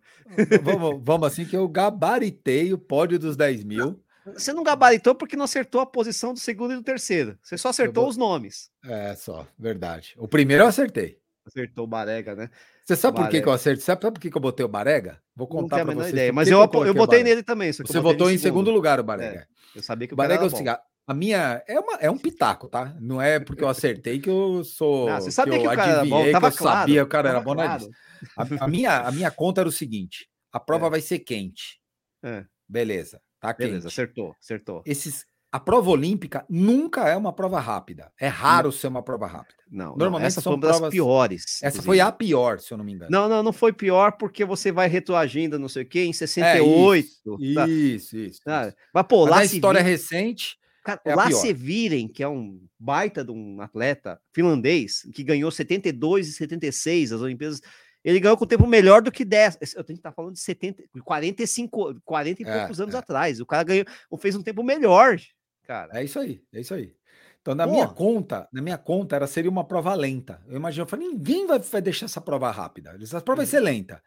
[0.64, 4.00] vamos, vamos assim que eu gabaritei o pódio dos 10 mil.
[4.26, 7.38] Você não gabaritou porque não acertou a posição do segundo e do terceiro.
[7.42, 8.10] Você só acertou vou...
[8.10, 8.70] os nomes.
[8.84, 10.14] É, só, verdade.
[10.18, 11.20] O primeiro eu acertei.
[11.46, 12.50] Acertou o Barega, né?
[12.86, 13.82] Você sabe por que, que eu acertei?
[13.84, 15.20] Sabe, sabe por que, que eu botei o Barega?
[15.36, 16.10] Vou contar para você.
[16.10, 17.72] Ideia, mas eu, eu, eu botei nele também.
[17.72, 19.40] Você votou em segundo lugar o Barega.
[19.40, 20.78] É, eu sabia que o Barega é o seguinte.
[21.08, 22.96] A minha é, uma, é um pitaco, tá?
[23.00, 25.10] Não é porque eu acertei que eu sou.
[25.10, 27.02] Não, você sabia que, que o cara era bom, tava que eu claro, sabia que
[27.02, 27.90] o cara era bom claro.
[28.38, 30.90] a, a, minha, a minha conta era o seguinte: a prova é.
[30.92, 31.80] vai ser quente.
[32.24, 32.46] É.
[32.68, 33.20] Beleza.
[33.40, 33.88] Tá Beleza, quente.
[33.88, 34.84] acertou, acertou.
[34.86, 38.12] Esses, a prova olímpica nunca é uma prova rápida.
[38.20, 38.72] É raro não.
[38.72, 39.56] ser uma prova rápida.
[39.70, 41.44] Não, normalmente não, essa são foi uma provas piores.
[41.44, 41.86] Essa inclusive.
[41.86, 43.10] foi a pior, se eu não me engano.
[43.12, 46.96] Não, não, não foi pior porque você vai retroagindo, não sei o quê, em 68.
[46.96, 47.68] É, isso, tá?
[47.68, 48.74] isso, isso, tá?
[48.94, 49.90] Mas, pô, Mas lá história vir...
[49.90, 50.60] recente.
[50.84, 55.52] Cara, é lá se virem, que é um baita de um atleta finlandês, que ganhou
[55.52, 57.62] 72 e 76 as Olimpíadas
[58.04, 59.60] ele ganhou com tempo melhor do que 10.
[59.76, 62.98] Eu tenho que estar falando de 70, 45, 40 e é, poucos anos é.
[62.98, 63.40] atrás.
[63.40, 63.86] O cara ganhou,
[64.20, 65.18] fez um tempo melhor,
[65.64, 66.00] cara.
[66.00, 66.94] É isso aí, é isso aí.
[67.42, 67.74] Então, na Pô.
[67.74, 70.42] minha conta, na minha conta, era seria uma prova lenta.
[70.48, 72.98] Eu imagino, eu falei, ninguém vai, vai deixar essa prova rápida.
[73.02, 73.52] Essa prova vai uhum.
[73.52, 74.02] ser lenta.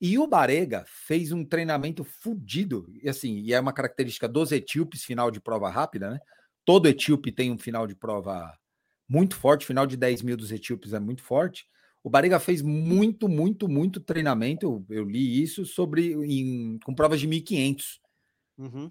[0.00, 2.86] E o Barega fez um treinamento fudido.
[3.02, 6.18] E assim, e é uma característica dos etíopes, final de prova rápida, né?
[6.64, 8.52] Todo etíope tem um final de prova
[9.08, 9.66] muito forte.
[9.66, 11.66] Final de 10 mil dos etíopes é muito forte.
[12.02, 14.84] O Bariga fez muito, muito, muito treinamento.
[14.88, 18.00] Eu, eu li isso sobre em, com provas de 1500.
[18.56, 18.90] Uhum.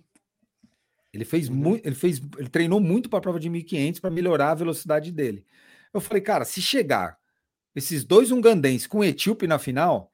[1.13, 1.55] Ele fez uhum.
[1.55, 5.11] muito, ele fez, ele treinou muito para a prova de 1500 para melhorar a velocidade
[5.11, 5.45] dele.
[5.93, 7.17] Eu falei, cara, se chegar
[7.75, 10.11] esses dois ungandenses com etíope na final,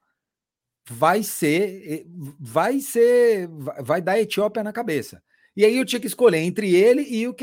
[0.89, 2.05] vai ser,
[2.39, 3.47] vai ser,
[3.81, 5.23] vai dar Etiópia na cabeça.
[5.55, 7.33] E aí eu tinha que escolher entre ele e o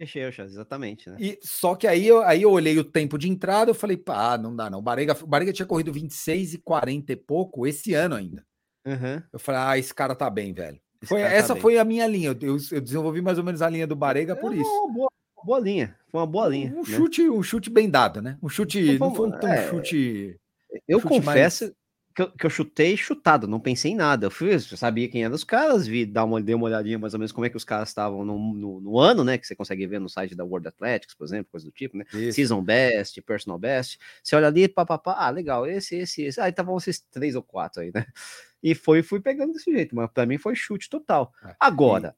[0.00, 0.42] Quejeusha.
[0.42, 1.16] Quejeusha, exatamente, né?
[1.20, 4.38] E, só que aí eu, aí eu olhei o tempo de entrada, eu falei, pá,
[4.38, 4.78] não dá não.
[4.78, 8.44] O Barega, o Barega tinha corrido 26 e 40 e pouco esse ano ainda.
[8.86, 9.22] Uhum.
[9.32, 10.80] Eu falei, ah, esse cara tá bem, velho.
[11.04, 12.36] Foi, tá essa tá foi a minha linha.
[12.40, 14.70] Eu, eu, desenvolvi mais ou menos a linha do Barega por é isso.
[14.70, 15.10] Uma boa,
[15.44, 15.96] boa linha.
[16.10, 16.72] Foi uma boa linha.
[16.72, 16.84] Um, né?
[16.84, 18.38] chute, um chute bem dado, né?
[18.42, 18.98] Um chute.
[18.98, 20.40] Não, foi, não foi um é, chute.
[20.88, 21.74] Eu chute confesso, mais
[22.14, 24.26] que eu, que eu chutei chutado, não pensei em nada.
[24.26, 27.14] Eu fui, eu sabia quem eram os caras, vi, dar uma, dei uma olhadinha mais
[27.14, 29.38] ou menos como é que os caras estavam no, no, no, ano, né?
[29.38, 32.04] Que você consegue ver no site da World Athletics, por exemplo, coisa do tipo, né?
[32.12, 32.32] Isso.
[32.32, 33.98] Season Best, Personal Best.
[34.22, 36.40] Você olha ali, papapá, ah, legal, esse, esse, esse.
[36.40, 38.04] Aí ah, estavam esses três ou quatro aí, né?
[38.62, 41.32] E foi, fui pegando desse jeito, mas para mim foi chute total.
[41.42, 42.14] É, Agora,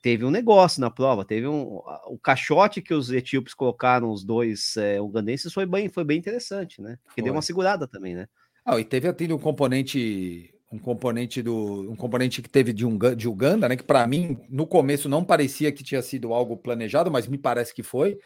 [0.00, 4.74] teve um negócio na prova, teve um o caixote que os etíopes colocaram os dois
[4.78, 6.98] é, ugandenses foi bem, foi bem interessante, né?
[7.04, 7.24] Porque foi.
[7.24, 8.26] deu uma segurada também, né?
[8.66, 12.98] Ah, e teve até um componente, um componente do, um componente que teve de, um,
[13.14, 13.76] de Uganda, né?
[13.76, 17.72] Que para mim no começo não parecia que tinha sido algo planejado, mas me parece
[17.72, 18.18] que foi.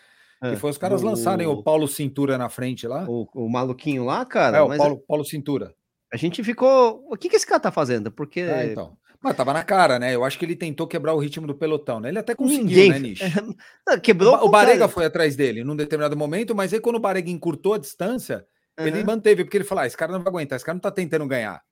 [0.42, 3.04] É, que foi os caras o, lançarem o Paulo Cintura na frente lá.
[3.06, 4.56] O, o maluquinho lá, cara.
[4.56, 5.06] É, o Paulo, é...
[5.06, 5.74] Paulo Cintura.
[6.10, 7.04] A gente ficou.
[7.10, 8.10] O que, que esse cara tá fazendo?
[8.10, 8.40] Porque.
[8.40, 8.96] É, então.
[9.22, 10.14] Mas tava na cara, né?
[10.14, 12.08] Eu acho que ele tentou quebrar o ritmo do pelotão, né?
[12.08, 12.88] Ele até conseguiu, Ninguém...
[12.88, 13.20] né, Nish?
[14.02, 14.34] Quebrou.
[14.36, 17.74] O, o Barega foi atrás dele num determinado momento, mas aí quando o Barega encurtou
[17.74, 18.46] a distância,
[18.80, 18.86] Uhum.
[18.86, 20.90] Ele manteve, porque ele falou: ah, esse cara não vai aguentar, esse cara não tá
[20.90, 21.62] tentando ganhar.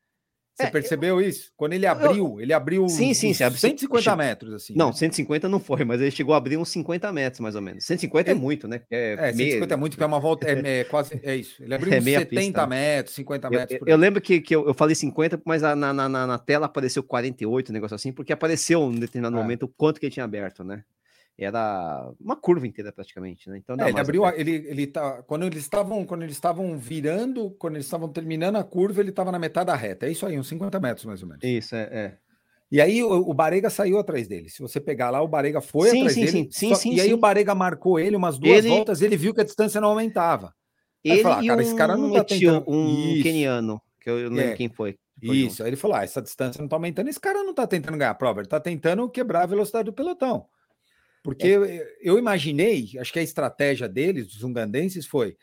[0.59, 1.29] Você é, percebeu eu...
[1.29, 1.53] isso?
[1.57, 2.41] Quando ele abriu, eu...
[2.41, 4.75] ele abriu sim, sim, sim, 150 metros, assim.
[4.75, 4.93] Não, né?
[4.93, 7.85] 150 não foi, mas ele chegou a abrir uns 50 metros, mais ou menos.
[7.85, 8.83] 150 é, é muito, né?
[8.91, 11.63] É, é 150 é muito, porque é uma volta, é, é, quase, é isso.
[11.63, 12.97] Ele abriu é uns 70 pista, né?
[12.97, 13.81] metros, 50 metros.
[13.83, 16.67] Eu, eu lembro que, que eu, eu, falei 50, mas na, na, na, na tela
[16.67, 19.41] apareceu 48, um negócio assim, porque apareceu em determinado é.
[19.41, 20.83] momento o quanto que ele tinha aberto, né?
[21.39, 23.59] Era uma curva inteira praticamente, né?
[23.59, 27.51] Então é, ele abriu, a, ele, ele tá, quando eles estavam, quando eles estavam virando,
[27.53, 30.07] quando eles estavam terminando a curva, ele estava na metade da reta.
[30.07, 31.45] É isso aí, uns 50 metros mais ou menos.
[31.45, 31.83] Isso é.
[31.93, 32.17] é.
[32.71, 34.51] E aí o, o, Barega saiu atrás dele.
[34.51, 36.33] Se você pegar lá, o Barega foi sim, atrás sim, dele.
[36.33, 37.15] Sim, sim, só, sim, e aí sim.
[37.15, 38.69] o Barega marcou ele umas duas ele...
[38.69, 40.53] voltas, ele viu que a distância não aumentava.
[41.05, 42.65] Ele falou, ah, cara, um esse cara não tá tentando...
[42.69, 44.57] um keniano, que eu não lembro é.
[44.57, 44.99] quem foi.
[45.25, 45.63] foi isso, junto.
[45.63, 48.11] aí ele falou: ah, essa distância não tá aumentando, esse cara não tá tentando ganhar
[48.11, 50.47] a prova, ele tá tentando quebrar a velocidade do pelotão.
[51.23, 51.97] Porque é.
[52.01, 55.37] eu imaginei, acho que a estratégia deles, dos ungandenses, foi: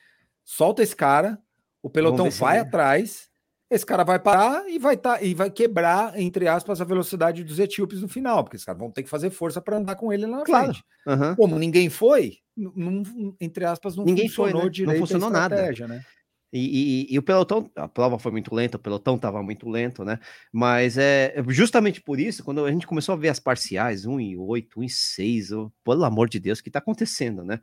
[0.44, 1.38] solta esse cara,
[1.82, 3.30] o pelotão vai atrás,
[3.70, 7.60] esse cara vai parar e vai, tá, e vai quebrar, entre aspas, a velocidade dos
[7.60, 10.26] etíopes no final, porque esses caras vão ter que fazer força para andar com ele
[10.26, 10.66] lá na claro.
[10.66, 10.84] frente.
[11.06, 11.36] Uhum.
[11.36, 13.04] Como ninguém foi, não,
[13.40, 14.70] entre aspas, não ninguém funcionou foi, né?
[14.70, 15.72] direito não funcionou nada.
[15.88, 16.06] né?
[16.54, 20.06] E, e, e, o pelotão, a prova foi muito lenta, o pelotão estava muito lento,
[20.06, 20.20] né?
[20.54, 24.38] Mas é justamente por isso, quando a gente começou a ver as parciais, 1 e
[24.38, 27.60] 8, 1 e 6, oh, pelo amor de Deus, o que está acontecendo, né?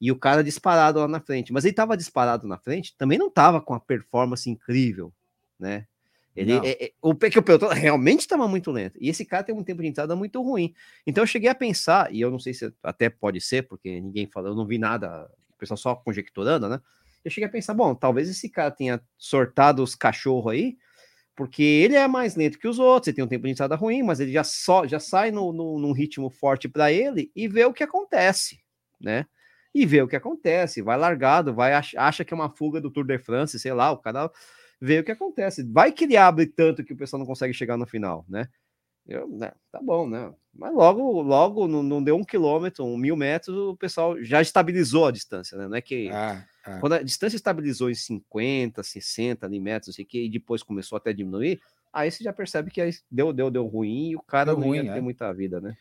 [0.00, 3.28] E o cara disparado lá na frente, mas ele estava disparado na frente, também não
[3.28, 5.12] estava com a performance incrível,
[5.58, 5.86] né?
[6.36, 8.98] Ele, é, é, o, que o pelotão realmente estava muito lento.
[9.00, 10.74] E esse cara tem um tempo de entrada muito ruim.
[11.06, 14.26] Então eu cheguei a pensar, e eu não sei se até pode ser, porque ninguém
[14.26, 16.80] falou, eu não vi nada, o pessoal só conjecturando, né?
[17.24, 20.76] Eu cheguei a pensar, bom, talvez esse cara tenha sortado os cachorros aí,
[21.36, 24.02] porque ele é mais lento que os outros, ele tem um tempo de entrada ruim,
[24.02, 27.64] mas ele já só já sai no, no, num ritmo forte para ele e vê
[27.64, 28.60] o que acontece,
[29.00, 29.26] né?
[29.74, 33.04] E vê o que acontece, vai largado, vai acha que é uma fuga do Tour
[33.04, 34.30] de France, sei lá, o cara
[34.80, 35.64] vê o que acontece.
[35.64, 38.48] Vai que ele abre tanto que o pessoal não consegue chegar no final, né?
[39.06, 40.32] Eu, né, tá bom, né?
[40.54, 45.06] Mas logo, logo, não, não deu um quilômetro, um mil metros, o pessoal já estabilizou
[45.06, 45.68] a distância, né?
[45.68, 46.44] Não é que ah.
[46.66, 46.78] É.
[46.78, 51.10] Quando a distância estabilizou em 50, 60 ali metros, assim, que, e depois começou até
[51.10, 51.60] a diminuir,
[51.92, 54.78] aí você já percebe que deu, deu, deu ruim e o cara deu não ruim,
[54.78, 55.02] ia ter é.
[55.02, 55.76] muita vida, né?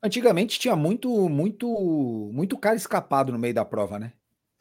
[0.00, 4.12] Antigamente tinha muito, muito, muito cara escapado no meio da prova, né?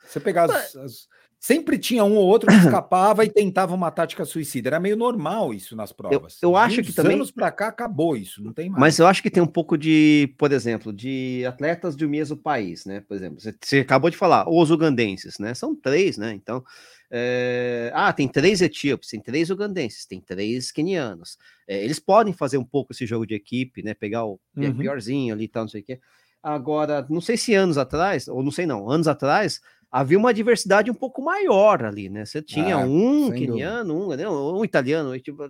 [0.04, 1.08] Você pegar as, as,
[1.40, 4.70] Sempre tinha um ou outro que escapava e tentava uma tática suicida.
[4.70, 6.38] Era meio normal isso nas provas.
[6.42, 7.16] Eu, eu acho que também.
[7.16, 8.80] anos para cá acabou isso, não tem mais.
[8.80, 12.86] Mas eu acho que tem um pouco de, por exemplo, de atletas do mesmo país,
[12.86, 13.02] né?
[13.02, 15.54] Por exemplo, você, você acabou de falar, os ugandenses, né?
[15.54, 16.34] São três, né?
[16.34, 16.64] Então,
[17.12, 17.92] é...
[17.94, 21.38] ah, tem três etíopes, tem três ugandenses, tem três quenianos.
[21.68, 23.94] É, eles podem fazer um pouco esse jogo de equipe, né?
[23.94, 24.76] Pegar o uhum.
[24.76, 26.00] piorzinho ali e tal, não sei o quê.
[26.42, 29.60] Agora, não sei se anos atrás, ou não sei não, anos atrás,
[29.92, 32.26] havia uma diversidade um pouco maior ali, né?
[32.26, 34.28] Você tinha ah, um queniano, um, né?
[34.30, 35.44] um italiano, tipo,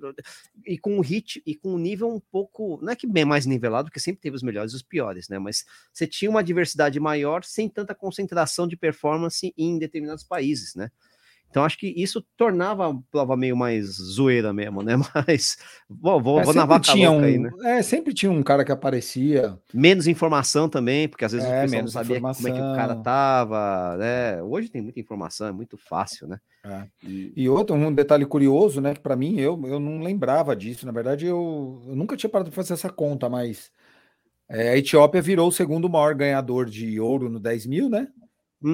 [0.66, 3.46] e com um hit e com um nível um pouco, não é que bem mais
[3.46, 5.40] nivelado, porque sempre teve os melhores e os piores, né?
[5.40, 10.92] Mas você tinha uma diversidade maior sem tanta concentração de performance em determinados países, né?
[11.50, 14.94] Então acho que isso tornava a prova meio mais zoeira mesmo, né?
[15.28, 15.58] Mas
[15.90, 17.50] bom, vou, é, vou na vaca tinha um, aí, né?
[17.64, 19.58] É, sempre tinha um cara que aparecia.
[19.74, 22.44] Menos informação também, porque às vezes é, o pessoal não sabia informação.
[22.44, 24.44] como é que o cara tava, né?
[24.44, 26.40] Hoje tem muita informação, é muito fácil, né?
[26.66, 26.84] É.
[27.04, 27.34] E...
[27.36, 27.50] e...
[27.50, 28.94] outro, um detalhe curioso, né?
[28.94, 30.86] Que para mim eu, eu não lembrava disso.
[30.86, 33.72] Na verdade, eu, eu nunca tinha parado para fazer essa conta, mas
[34.50, 38.08] é, a Etiópia virou o segundo maior ganhador de ouro no 10 mil, né?
[38.62, 38.74] Hum.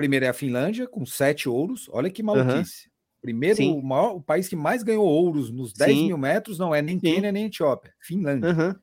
[0.00, 1.86] Primeiro, é a Finlândia, com sete ouros.
[1.92, 2.86] Olha que maluquice.
[2.86, 2.90] Uhum.
[3.20, 6.06] Primeiro, o, maior, o país que mais ganhou ouros nos 10 Sim.
[6.06, 7.12] mil metros não é nem Sim.
[7.12, 7.92] Quênia nem Etiópia.
[8.00, 8.48] Finlândia.
[8.48, 8.74] Uhum.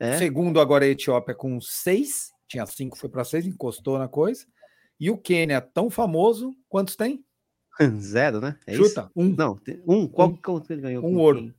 [0.00, 0.18] É.
[0.18, 2.32] Segundo, agora a Etiópia com seis.
[2.48, 4.44] Tinha cinco, foi para seis, encostou na coisa.
[4.98, 7.24] E o Quênia, tão famoso, quantos tem?
[8.00, 8.58] Zero, né?
[8.66, 9.10] É Chuta, isso?
[9.14, 9.28] um.
[9.28, 10.08] Não, um.
[10.08, 11.06] Qual um, que ele ganhou?
[11.06, 11.38] Um ouro.
[11.38, 11.54] Quem?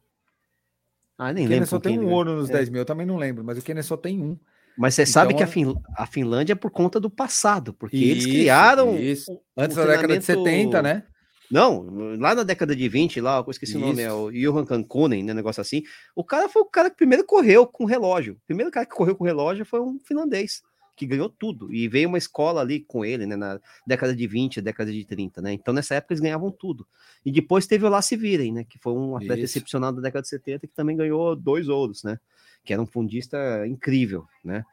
[1.17, 1.67] Ah, nem o lembro.
[1.67, 2.53] só tem um ouro nos é.
[2.53, 4.37] 10 mil, eu também não lembro, mas o Quênia só tem um.
[4.77, 7.97] Mas você então, sabe que a, Fin a Finlândia é por conta do passado, porque
[7.97, 8.97] isso, eles criaram.
[8.99, 9.39] Isso.
[9.55, 11.03] Antes da década de 70, né?
[11.49, 13.83] Não, lá na década de 20, lá, eu esqueci Isso.
[13.83, 15.83] o nome, é o Johan Kankunen, né, negócio assim.
[16.15, 18.33] O cara foi o cara que primeiro correu com relógio.
[18.33, 20.63] O primeiro cara que correu com relógio foi um finlandês,
[20.95, 21.71] que ganhou tudo.
[21.73, 25.41] E veio uma escola ali com ele, né, na década de 20, década de 30,
[25.41, 25.53] né?
[25.53, 26.87] Então nessa época eles ganhavam tudo.
[27.23, 29.57] E depois teve o Lasse Viren, né, que foi um atleta Isso.
[29.57, 32.19] excepcional da década de 70 que também ganhou dois ouros, né?
[32.65, 34.63] Que era um fundista incrível, né?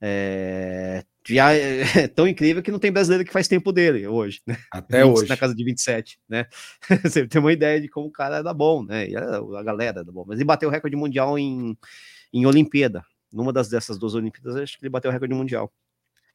[0.00, 4.56] É, já é tão incrível que não tem brasileiro que faz tempo dele hoje, né?
[4.72, 5.28] Até 20, hoje.
[5.28, 6.46] Na casa de 27, né?
[7.04, 9.08] Você tem uma ideia de como o cara era bom, né?
[9.08, 10.24] E a galera era bom.
[10.26, 11.76] Mas ele bateu o recorde mundial em,
[12.32, 13.04] em Olimpíada.
[13.32, 15.70] Numa das dessas duas Olimpíadas, acho que ele bateu o recorde mundial.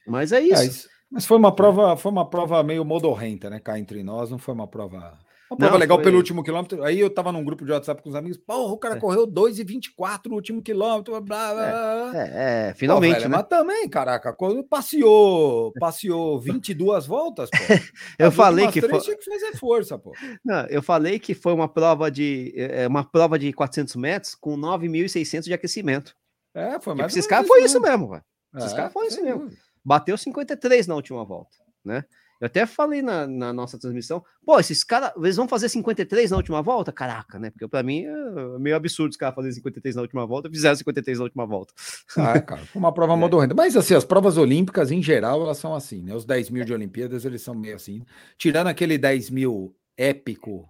[0.06, 0.61] Mas é isso.
[0.61, 0.90] É isso.
[1.10, 3.60] Mas foi uma prova, foi uma prova meio modorrenta, né?
[3.60, 5.18] Cá entre nós, não foi uma prova
[5.54, 6.04] uma prova não, legal foi...
[6.04, 6.84] pelo último quilômetro.
[6.84, 8.38] Aí eu tava num grupo de WhatsApp com os amigos.
[8.38, 9.00] Porra, o cara é.
[9.00, 11.14] correu 2,24 no último quilômetro.
[11.22, 12.12] Blá, blá, blá.
[12.16, 13.14] É, é, finalmente.
[13.14, 13.38] Pô, velho, né?
[13.38, 14.36] Mas também, caraca,
[14.70, 17.58] passeou, passeou 22 voltas, pô.
[18.20, 19.00] eu As falei que foi.
[19.00, 20.14] Tinha que fazer força, pô.
[20.44, 24.58] Não, eu falei que foi uma prova de é, uma prova de 400 metros com
[24.58, 26.16] 9.600 de aquecimento.
[26.54, 27.12] É, foi mais.
[27.12, 28.24] Esses caras foi isso mesmo, velho.
[28.58, 29.50] Esses é, caras foi isso mesmo.
[29.84, 32.06] Bateu 53 na última volta, né?
[32.40, 36.38] Eu até falei na, na nossa transmissão, pô, esses caras, eles vão fazer 53 na
[36.38, 36.92] última volta?
[36.92, 37.50] Caraca, né?
[37.50, 41.20] Porque para mim é meio absurdo os caras fazerem 53 na última volta, fizeram 53
[41.20, 41.74] na última volta.
[42.18, 43.16] Ah, cara, foi uma prova é.
[43.16, 43.54] modorrenta.
[43.54, 46.14] Mas assim, as provas olímpicas, em geral, elas são assim, né?
[46.14, 48.04] Os 10 mil de Olimpíadas, eles são meio assim.
[48.38, 50.70] Tirando aquele 10 mil épico,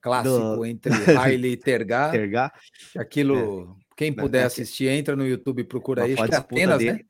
[0.00, 0.64] clássico, Do...
[0.64, 2.10] entre Haile e Tergar.
[2.10, 2.52] Tergar.
[2.96, 3.94] Aquilo, é.
[3.96, 6.14] quem puder assistir, entra no YouTube e procura aí.
[6.14, 7.00] Acho que é Atenas, né?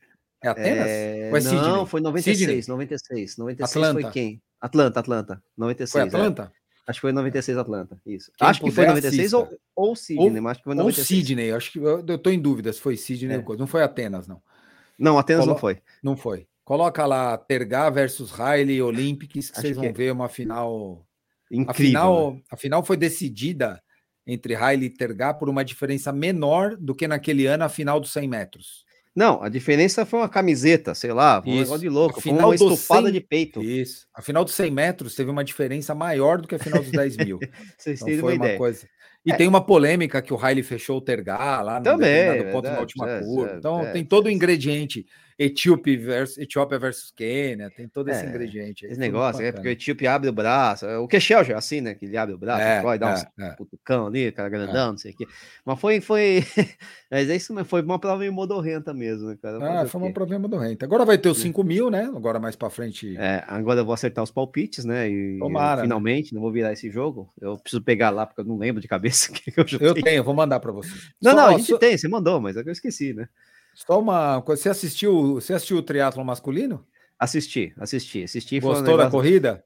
[0.42, 0.86] É Atenas?
[0.86, 1.30] É...
[1.30, 1.40] É?
[1.52, 2.64] Não, foi 96, Sydney?
[2.68, 3.36] 96.
[3.36, 4.00] 96 Atlanta.
[4.00, 4.42] foi quem?
[4.60, 5.42] Atlanta, Atlanta.
[5.56, 5.90] 96.
[5.90, 6.04] Foi é.
[6.04, 6.52] Atlanta?
[6.54, 6.58] É.
[6.88, 8.00] Acho que foi 96 Atlanta.
[8.06, 8.32] Isso.
[8.36, 11.10] Quem acho que foi 96 ou, ou Sydney, ou, mas acho que foi 96.
[11.10, 13.38] Ou Sydney, acho que eu, eu tô em dúvida se foi Sydney é.
[13.38, 13.60] ou coisa.
[13.60, 14.40] Não foi Atenas, não.
[14.98, 15.52] Não, Atenas Colo...
[15.52, 15.82] não foi.
[16.02, 16.46] Não foi.
[16.64, 19.92] Coloca lá Tergar versus Riley Olympics, que acho vocês vão que...
[19.92, 21.06] ver uma final.
[21.50, 21.70] Incrível.
[21.70, 22.42] A final, né?
[22.50, 23.82] a final foi decidida
[24.26, 28.12] entre Riley e Tergar por uma diferença menor do que naquele ano a final dos
[28.12, 28.84] 100 metros.
[29.18, 33.06] Não, a diferença foi uma camiseta, sei lá, um negócio de louco, foi uma estufada
[33.06, 33.12] 100...
[33.12, 33.60] de peito.
[33.60, 34.06] Isso.
[34.14, 37.16] A final dos 100 metros teve uma diferença maior do que a final dos 10
[37.16, 37.40] mil.
[37.76, 38.56] Vocês então, foi uma ideia.
[38.56, 38.86] coisa.
[39.26, 39.36] E é.
[39.36, 42.78] tem uma polêmica que o Riley fechou o Tergar lá no Também, ponto verdade, na
[42.78, 43.54] última é, curva.
[43.58, 45.04] Então é, tem todo o ingrediente
[45.38, 48.84] Etíope versus, Etiópia versus Quênia, tem todo esse é, ingrediente.
[48.84, 51.80] Aí, esse negócio, é porque o Etíope abre o braço, o Kechel já é assim,
[51.80, 51.94] né?
[51.94, 53.50] Que ele abre o braço, é, vai dar é, uns é.
[53.54, 55.26] putucão ali, cara grandão, não sei o quê.
[55.64, 56.44] Mas foi, foi,
[57.08, 59.82] mas é isso mesmo, foi uma prova meio modorrenta mesmo, né, cara?
[59.82, 60.84] Ah, foi uma prova meio modorrenta.
[60.84, 62.10] Agora vai ter os 5 mil, né?
[62.14, 63.16] Agora mais pra frente.
[63.16, 65.08] É, agora eu vou acertar os palpites, né?
[65.08, 66.36] E Tomara, finalmente, né?
[66.36, 67.32] não vou virar esse jogo.
[67.40, 69.28] Eu preciso pegar lá, porque eu não lembro de cabeça.
[69.38, 70.90] Que eu, eu tenho, vou mandar para você.
[71.22, 71.78] Não, Só, não, a gente só...
[71.78, 73.28] tem, você mandou, mas é eu esqueci, né?
[73.86, 76.84] Só uma coisa, você assistiu, você assistiu o triatlo masculino?
[77.16, 78.58] Assisti, assisti, assisti.
[78.58, 79.64] Gostou um da corrida?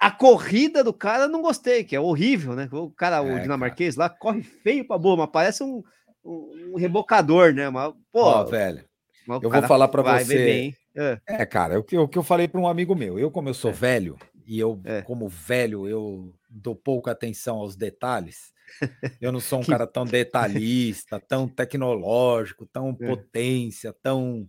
[0.00, 2.68] A corrida do cara não gostei, que é horrível, né?
[2.72, 4.08] O cara, é, o dinamarquês cara.
[4.08, 5.82] lá, corre feio pra boa, mas parece um,
[6.24, 7.70] um, rebocador, né?
[7.70, 8.84] Mas, pô, Ó, velho,
[9.28, 10.34] eu vou falar para você.
[10.34, 11.20] Bem, é.
[11.26, 11.46] é.
[11.46, 13.70] cara, o que, o que eu falei para um amigo meu, eu como eu sou
[13.70, 13.74] é.
[13.74, 15.02] velho, e eu, é.
[15.02, 18.52] como velho, eu dou pouca atenção aos detalhes,
[19.20, 23.06] eu não sou um cara tão detalhista, tão tecnológico, tão é.
[23.06, 24.48] potência, tão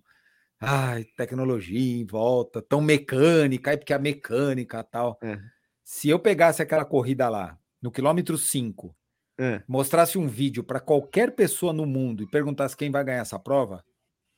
[0.59, 5.17] ai, tecnologia em volta, tão mecânica, aí porque a mecânica tal.
[5.23, 5.39] É.
[5.83, 8.95] Se eu pegasse aquela corrida lá, no quilômetro 5,
[9.39, 9.63] é.
[9.67, 13.83] mostrasse um vídeo para qualquer pessoa no mundo e perguntasse quem vai ganhar essa prova,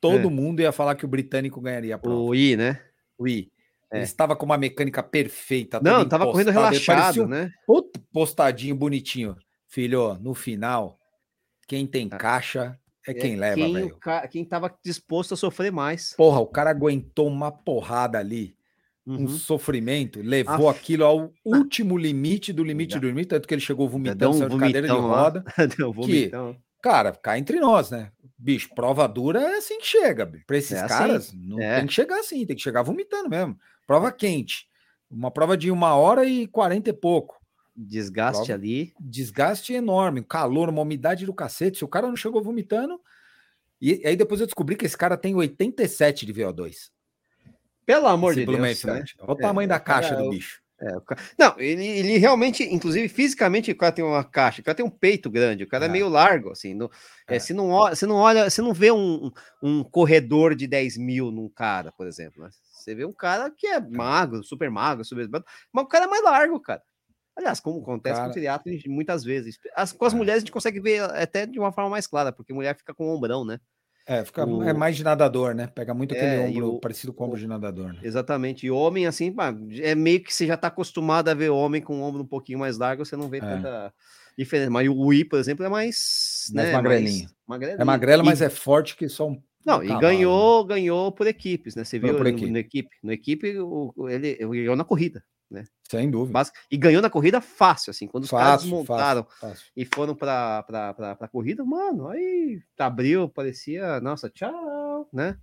[0.00, 0.30] todo é.
[0.30, 2.18] mundo ia falar que o britânico ganharia a prova.
[2.18, 2.80] O I, né?
[3.18, 3.52] O I.
[3.92, 3.98] É.
[3.98, 5.78] Ele estava com uma mecânica perfeita.
[5.80, 7.52] Não, estava correndo relaxado, um né?
[8.12, 9.36] postadinho, bonitinho.
[9.74, 11.00] Filho, no final,
[11.66, 13.98] quem tem ah, caixa é, é quem leva, velho.
[14.30, 16.14] Quem estava disposto a sofrer mais.
[16.16, 18.54] Porra, o cara aguentou uma porrada ali.
[19.04, 19.24] uhum.
[19.24, 20.78] um sofrimento, levou Aff.
[20.78, 24.48] aquilo ao último limite do limite do limite, tanto que ele chegou vomitando, um saiu
[24.48, 25.44] de cadeira de roda.
[25.76, 26.30] Deu um que,
[26.80, 28.12] cara, cá entre nós, né?
[28.38, 30.24] Bicho, prova dura é assim que chega.
[30.46, 30.88] Para esses é assim.
[30.88, 31.78] caras, não é.
[31.78, 33.58] tem que chegar assim, tem que chegar vomitando mesmo.
[33.88, 34.68] Prova quente.
[35.10, 37.42] Uma prova de uma hora e quarenta e pouco.
[37.76, 38.94] Desgaste prova, ali.
[39.00, 41.78] Desgaste enorme, calor, uma umidade do cacete.
[41.78, 43.00] Se o cara não chegou vomitando.
[43.80, 46.90] E aí depois eu descobri que esse cara tem 87 de VO2.
[47.84, 48.84] Pelo amor de Deus.
[48.84, 49.04] Né?
[49.20, 50.62] Olha o tamanho é, da caixa do bicho.
[50.80, 50.88] É,
[51.38, 54.90] não, ele, ele realmente, inclusive fisicamente, o cara tem uma caixa, o cara tem um
[54.90, 56.74] peito grande, o cara é, é meio largo, assim.
[56.74, 56.90] No,
[57.28, 57.38] é.
[57.38, 59.30] se não olha, você não olha, você não vê um,
[59.62, 62.42] um corredor de 10 mil num cara, por exemplo.
[62.42, 62.50] Né?
[62.72, 63.80] Você vê um cara que é, é.
[63.80, 65.28] magro, super magro, super,
[65.72, 66.82] mas o cara é mais largo, cara.
[67.36, 68.26] Aliás, como acontece cara...
[68.26, 69.58] com o triatlo muitas vezes.
[69.74, 70.16] As, com as é.
[70.16, 73.06] mulheres a gente consegue ver até de uma forma mais clara, porque mulher fica com
[73.06, 73.58] o ombrão, né?
[74.06, 74.62] É, fica, o...
[74.62, 75.66] é mais de nadador, né?
[75.66, 76.80] Pega muito aquele é, ombro o...
[76.80, 77.94] parecido com o ombro de nadador.
[77.94, 78.00] Né?
[78.02, 78.66] Exatamente.
[78.66, 79.34] E homem, assim,
[79.80, 82.58] é meio que você já está acostumado a ver homem com o ombro um pouquinho
[82.58, 83.40] mais largo, você não vê é.
[83.40, 83.92] tanta
[84.38, 84.70] diferença.
[84.70, 86.50] Mas o I, por exemplo, é mais.
[86.52, 87.28] Mais né, magrelinho.
[87.46, 87.80] Magrelinho.
[87.80, 88.26] É magrelo, e...
[88.26, 89.42] mas é forte que só um.
[89.66, 90.74] Não, e ganhou, né?
[90.74, 91.84] ganhou por equipes, né?
[91.84, 92.50] Você viu no, equipe.
[92.50, 92.96] no equipe.
[93.02, 95.64] No equipe, o, ele, ele ganhou na corrida né?
[95.88, 96.32] Sem dúvida.
[96.32, 99.26] Mas, e ganhou na corrida fácil, assim, quando os fácil, caras montaram
[99.76, 100.64] e foram para
[101.20, 105.36] a corrida, mano, aí abriu, parecia, nossa, tchau, né?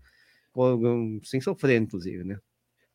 [1.23, 2.37] Sem sofrer, inclusive, né?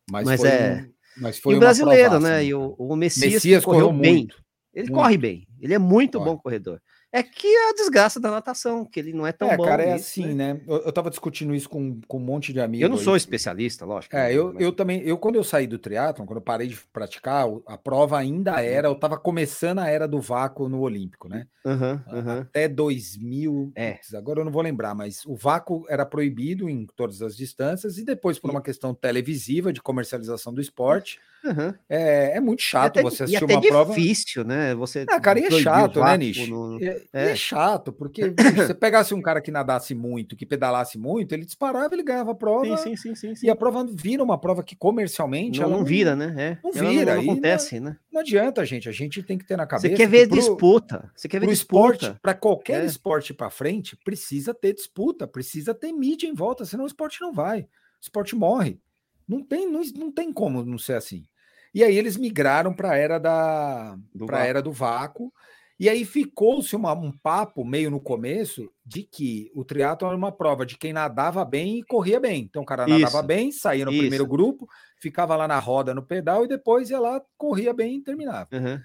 [0.09, 0.87] Mas, mas é.
[0.87, 2.45] Um, mas foi e o brasileiro, né?
[2.45, 4.13] E o, o Messias, Messias correu bem.
[4.13, 4.43] Muito,
[4.73, 5.01] ele muito.
[5.01, 6.29] corre bem, ele é muito Corre.
[6.29, 6.81] bom corredor.
[7.11, 9.63] É que é a desgraça da natação, que ele não é tão é, bom.
[9.63, 10.53] Cara, é assim, né?
[10.53, 10.61] né?
[10.67, 12.83] Eu, eu tava discutindo isso com, com um monte de amigos.
[12.83, 13.17] Eu não sou aí.
[13.17, 14.15] especialista, lógico.
[14.15, 15.01] É, eu, eu também.
[15.03, 18.59] Eu, quando eu saí do triatlon, quando eu parei de praticar, a prova ainda uhum.
[18.59, 18.87] era.
[18.89, 21.47] Eu tava começando a era do vácuo no Olímpico, né?
[21.65, 22.39] Uhum, uhum.
[22.41, 23.71] Até 2000.
[23.75, 23.99] É.
[24.13, 28.03] Agora eu não vou lembrar, mas o vácuo era proibido em todas as distâncias, e
[28.03, 31.19] depois, por uma questão televisiva de comercialização do esporte.
[31.43, 31.73] Uhum.
[31.87, 33.93] É, é muito chato até, você assistir uma prova.
[33.93, 34.75] É difícil, né?
[34.75, 35.05] Você.
[35.09, 36.47] Ah, cara, e é chato, né, Nish?
[36.47, 36.77] No...
[37.13, 37.31] É, é.
[37.31, 41.45] é, chato, porque se você pegasse um cara que nadasse muito, que pedalasse muito, ele
[41.45, 42.77] disparava, ele ganhava a prova.
[42.77, 45.59] Sim, sim, sim, sim, E a prova vira uma prova que comercialmente.
[45.59, 46.35] Não, não vira, né?
[46.37, 46.57] É.
[46.63, 47.15] Não vira.
[47.15, 47.97] Não, não acontece, não, né?
[48.11, 48.89] Não adianta, gente.
[48.89, 49.89] A gente tem que ter na cabeça.
[49.89, 51.11] Você quer ver pro, disputa.
[51.15, 52.19] Você quer ver disputa.
[52.21, 52.85] Para qualquer é.
[52.85, 57.33] esporte para frente, precisa ter disputa, precisa ter mídia em volta, senão o esporte não
[57.33, 57.61] vai.
[57.61, 57.67] O
[58.01, 58.79] esporte morre.
[59.27, 61.25] Não tem, não, não tem como não ser assim.
[61.73, 65.31] E aí eles migraram para a era da para era do vácuo.
[65.79, 70.65] E aí ficou-se um papo meio no começo de que o triatlo era uma prova
[70.65, 72.41] de quem nadava bem e corria bem.
[72.43, 74.01] Então o cara nadava isso, bem, saía no isso.
[74.01, 74.67] primeiro grupo,
[74.99, 78.47] ficava lá na roda no pedal e depois ia lá, corria bem e terminava.
[78.51, 78.79] Uhum.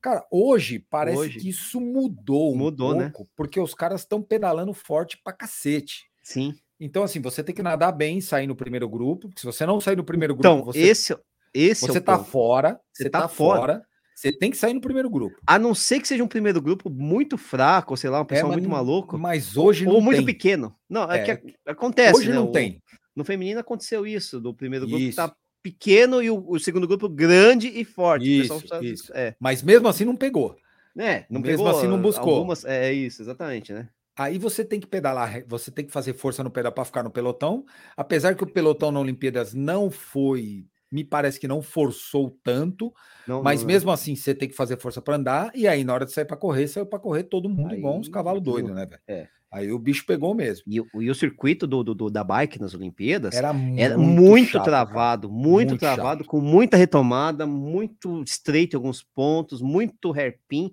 [0.00, 3.10] Cara, hoje parece hoje, que isso mudou, mudou um né?
[3.10, 3.30] pouco, né?
[3.36, 6.06] porque os caras estão pedalando forte pra cacete.
[6.22, 6.54] Sim.
[6.80, 9.66] Então, assim, você tem que nadar bem e sair no primeiro grupo, porque se você
[9.66, 10.78] não sair no primeiro então, grupo, você...
[10.78, 11.16] esse
[11.52, 12.30] esse você é tá ponto.
[12.30, 13.60] fora, você tá, tá fora.
[13.60, 13.86] fora.
[14.18, 15.36] Você tem que sair no primeiro grupo.
[15.46, 18.50] A não ser que seja um primeiro grupo muito fraco, sei lá, um é, pessoal
[18.50, 19.16] é, muito maluco.
[19.16, 20.26] Mas hoje ou, não Ou muito tem.
[20.26, 20.74] pequeno.
[20.88, 22.18] Não, é, é, que acontece.
[22.18, 22.34] Hoje né?
[22.34, 22.82] não o, tem.
[23.14, 25.14] No feminino aconteceu isso, do primeiro grupo isso.
[25.14, 25.32] tá
[25.62, 28.40] pequeno e o, o, segundo grupo grande e forte.
[28.40, 29.12] Isso, isso.
[29.14, 29.36] É.
[29.38, 30.56] Mas mesmo assim não pegou.
[30.98, 32.38] É, não mesmo pegou, assim não buscou.
[32.38, 33.88] Algumas, é isso, exatamente, né?
[34.16, 37.10] Aí você tem que pedalar, você tem que fazer força no pedal para ficar no
[37.10, 37.64] pelotão.
[37.96, 42.92] Apesar que o pelotão na Olimpíadas não foi me parece que não forçou tanto,
[43.26, 43.94] não, mas não, mesmo não.
[43.94, 46.36] assim você tem que fazer força para andar, e aí na hora de sair para
[46.36, 49.02] correr, saiu para correr todo mundo aí, igual uns cavalos doidos, né, velho?
[49.06, 49.28] É.
[49.50, 50.64] Aí o bicho pegou mesmo.
[50.66, 54.64] E, e o circuito do, do, da bike nas Olimpíadas era muito, era muito chato,
[54.64, 56.30] travado, muito, muito, travado, chato.
[56.30, 60.70] com muita retomada, muito estreito em alguns pontos, muito hairpin.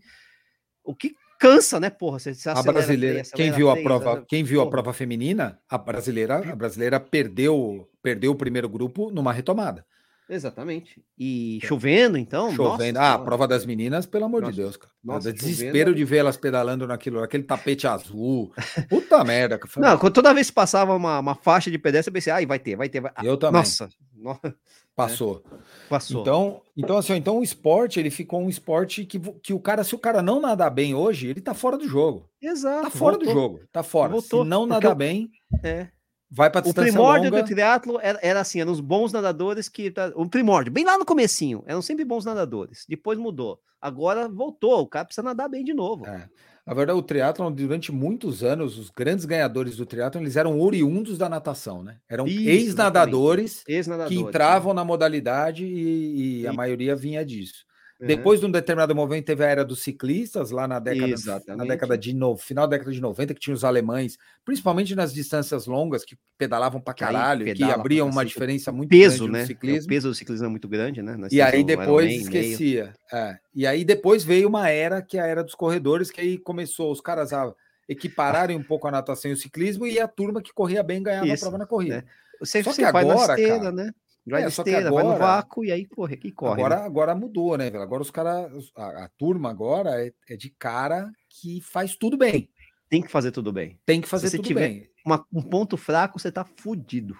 [0.84, 2.20] O que cansa, né, porra?
[2.20, 4.68] Você, você a brasileira, quem viu a prova, quem viu porra.
[4.68, 9.86] a prova feminina, a brasileira, a brasileira perdeu, perdeu o primeiro grupo numa retomada.
[10.30, 11.04] Exatamente.
[11.18, 11.68] E é.
[11.68, 12.54] chovendo, então?
[12.54, 13.00] Chovendo.
[13.00, 14.92] Nossa, ah, a prova das meninas, pelo amor nossa, de Deus, cara.
[15.04, 18.52] Nossa, desespero de ver elas pedalando naquilo, aquele tapete azul.
[18.90, 19.60] Puta merda.
[19.78, 22.60] Não, quando toda vez que passava uma, uma faixa de pedestre, eu pensei, ai, vai
[22.60, 23.02] ter, vai ter.
[23.02, 23.12] Vai...
[23.24, 23.62] Eu também.
[23.62, 23.90] Nossa.
[24.96, 25.44] Passou.
[25.52, 25.58] É.
[25.90, 26.22] Passou.
[26.22, 29.94] Então, então, assim, então o esporte, ele ficou um esporte que, que o cara, se
[29.94, 32.30] o cara não nadar bem hoje, ele tá fora do jogo.
[32.42, 32.84] Exato.
[32.84, 33.34] Tá fora voltou.
[33.34, 33.60] do jogo.
[33.74, 34.12] Tá fora.
[34.14, 34.44] Voltou.
[34.44, 34.96] Se não nadar eu...
[34.96, 35.30] bem.
[35.62, 35.90] É.
[36.30, 37.44] Vai para O primórdio longa.
[37.44, 40.98] do triatlo era, era, assim, eram os bons nadadores que tá, o primórdio, bem lá
[40.98, 42.86] no comecinho, eram sempre bons nadadores.
[42.90, 43.60] Depois mudou.
[43.80, 46.08] Agora voltou, o cara precisa nadar bem de novo.
[46.08, 46.28] É.
[46.66, 51.16] Na verdade, o triatlon, durante muitos anos, os grandes ganhadores do triatlon, eles eram oriundos
[51.16, 52.00] da natação, né?
[52.10, 54.78] Eram ex-nadadores ex que entravam né?
[54.78, 57.64] na modalidade e, e, a maioria vinha disso.
[58.00, 58.08] Uhum.
[58.08, 61.16] Depois de um determinado momento teve a era dos ciclistas, lá na década,
[61.56, 65.14] na década de no, final da década de 90, que tinha os alemães, principalmente nas
[65.14, 69.42] distâncias longas, que pedalavam para caralho, que abriam uma diferença muito peso, grande né?
[69.42, 69.82] no ciclismo.
[69.82, 71.18] É, o peso do ciclismo é muito grande, né?
[71.32, 72.94] e aí depois esquecia.
[73.14, 73.38] É.
[73.54, 76.92] E aí depois veio uma era que é a era dos corredores, que aí começou
[76.92, 77.54] os caras a
[77.88, 81.28] equipararem um pouco a natação e o ciclismo, e a turma que corria bem ganhava
[81.28, 81.98] Isso, a prova na corrida.
[81.98, 82.04] Né?
[82.40, 83.92] Você, Só que agora, esteira, cara, né?
[84.28, 86.62] Vai é, esteira, agora, vai no vácuo e aí corre, e corre.
[86.62, 86.86] Agora, né?
[86.86, 87.84] agora mudou, né, velho?
[87.84, 92.50] Agora os caras, a, a, turma agora é, é, de cara que faz tudo bem.
[92.90, 93.80] Tem que fazer tudo bem.
[93.86, 94.90] Tem que fazer Se tudo bem.
[95.06, 97.16] Uma, um ponto fraco, você tá fudido.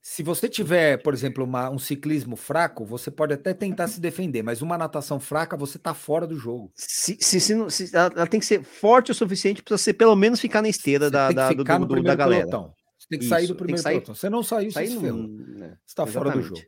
[0.00, 4.40] Se você tiver, por exemplo, uma, um ciclismo fraco, você pode até tentar se defender,
[4.40, 6.70] mas uma natação fraca, você tá fora do jogo.
[6.76, 10.14] Se, se, se, se ela, ela, tem que ser forte o suficiente para você pelo
[10.14, 12.46] menos ficar na esteira da, da, do, do, da galera.
[12.46, 12.72] Pelotão.
[13.06, 14.14] Você tem que Isso, sair do primeiro sair, pelotão.
[14.14, 16.60] Você não saiu, sair você, né, você tá fora do jogo.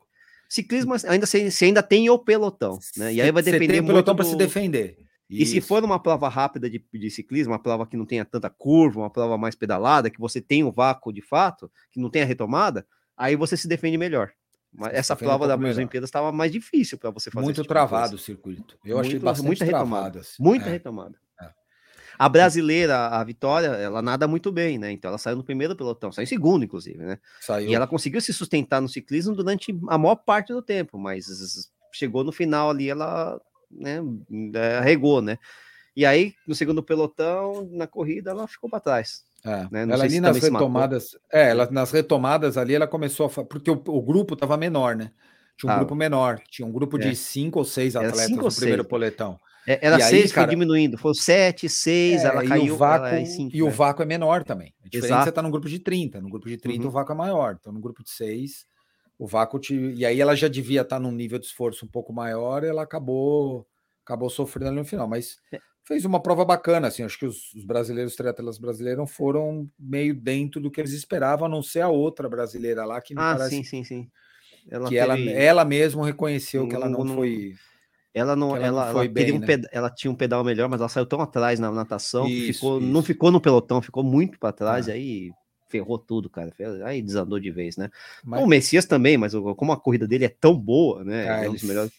[0.48, 3.12] Ciclismo ainda você ainda tem o pelotão, né?
[3.12, 4.31] E aí vai depender você tem o pelotão para do...
[4.31, 4.97] se defender.
[5.28, 8.48] E se for uma prova rápida de, de, ciclismo, uma prova que não tenha tanta
[8.48, 12.23] curva, uma prova mais pedalada, que você tem o vácuo de fato, que não tem
[12.23, 14.32] a retomada, aí você se defende melhor.
[14.73, 17.44] Mas essa prova um da Olimpíadas estava mais difícil para você fazer.
[17.44, 18.78] Muito tipo travado o circuito.
[18.82, 20.20] Eu muito, achei bastante muita retomada.
[20.20, 20.43] Assim.
[20.43, 20.73] Muita é.
[20.73, 21.19] retomada.
[22.18, 24.90] A brasileira, a Vitória, ela nada muito bem, né?
[24.90, 27.18] Então ela saiu no primeiro pelotão, saiu em segundo, inclusive, né?
[27.40, 27.70] Saiu.
[27.70, 31.26] E ela conseguiu se sustentar no ciclismo durante a maior parte do tempo, mas
[31.92, 33.40] chegou no final ali, ela
[33.70, 34.00] né,
[34.54, 35.38] é, arregou, né?
[35.96, 39.24] E aí, no segundo pelotão, na corrida, ela ficou para trás.
[39.44, 39.82] É, né?
[39.82, 43.44] ela ali nas retomadas, é, ela, nas retomadas ali, ela começou a.
[43.44, 45.10] Porque o, o grupo estava menor, né?
[45.56, 47.14] Tinha um ah, grupo menor, tinha um grupo de é.
[47.14, 48.88] cinco ou seis atletas no primeiro seis.
[48.88, 49.40] poletão.
[49.68, 50.96] É, era e seis, aí, foi cara, diminuindo.
[50.96, 52.72] Foi sete, seis, é, ela caiu.
[52.72, 53.68] O vácuo, ela é cinco, e né?
[53.68, 54.72] o vácuo é menor também.
[54.82, 55.24] É diferente Exato.
[55.24, 56.22] você tá no grupo de 30.
[56.22, 56.88] No grupo de 30 uhum.
[56.88, 57.58] o vácuo é maior.
[57.60, 58.64] Então, no grupo de seis,
[59.18, 59.74] o vácuo te...
[59.74, 62.68] E aí ela já devia estar tá num nível de esforço um pouco maior e
[62.68, 63.66] ela acabou
[64.02, 65.06] acabou sofrendo ali no final.
[65.06, 65.60] Mas é.
[65.84, 67.02] fez uma prova bacana, assim.
[67.02, 71.44] Acho que os, os brasileiros, os triatletas brasileiros foram meio dentro do que eles esperavam,
[71.44, 73.56] a não ser a outra brasileira lá que me ah, parece...
[73.56, 74.10] sim, sim, sim.
[74.70, 75.28] Ela que teve...
[75.28, 77.54] ela, ela mesmo reconheceu que ela não, não foi
[78.18, 79.46] ela não, ela, ela, não ela, bem, um né?
[79.46, 79.66] ped...
[79.72, 82.86] ela tinha um pedal melhor, mas ela saiu tão atrás na natação isso, ficou, isso.
[82.86, 84.92] não ficou no pelotão, ficou muito para trás, ah.
[84.92, 85.30] aí
[85.68, 86.52] ferrou tudo, cara.
[86.84, 87.90] Aí desandou de vez, né?
[88.24, 88.42] Mas...
[88.42, 91.28] O Messias também, mas como a corrida dele é tão boa, né?
[91.28, 91.92] Ah, é um dos melhores.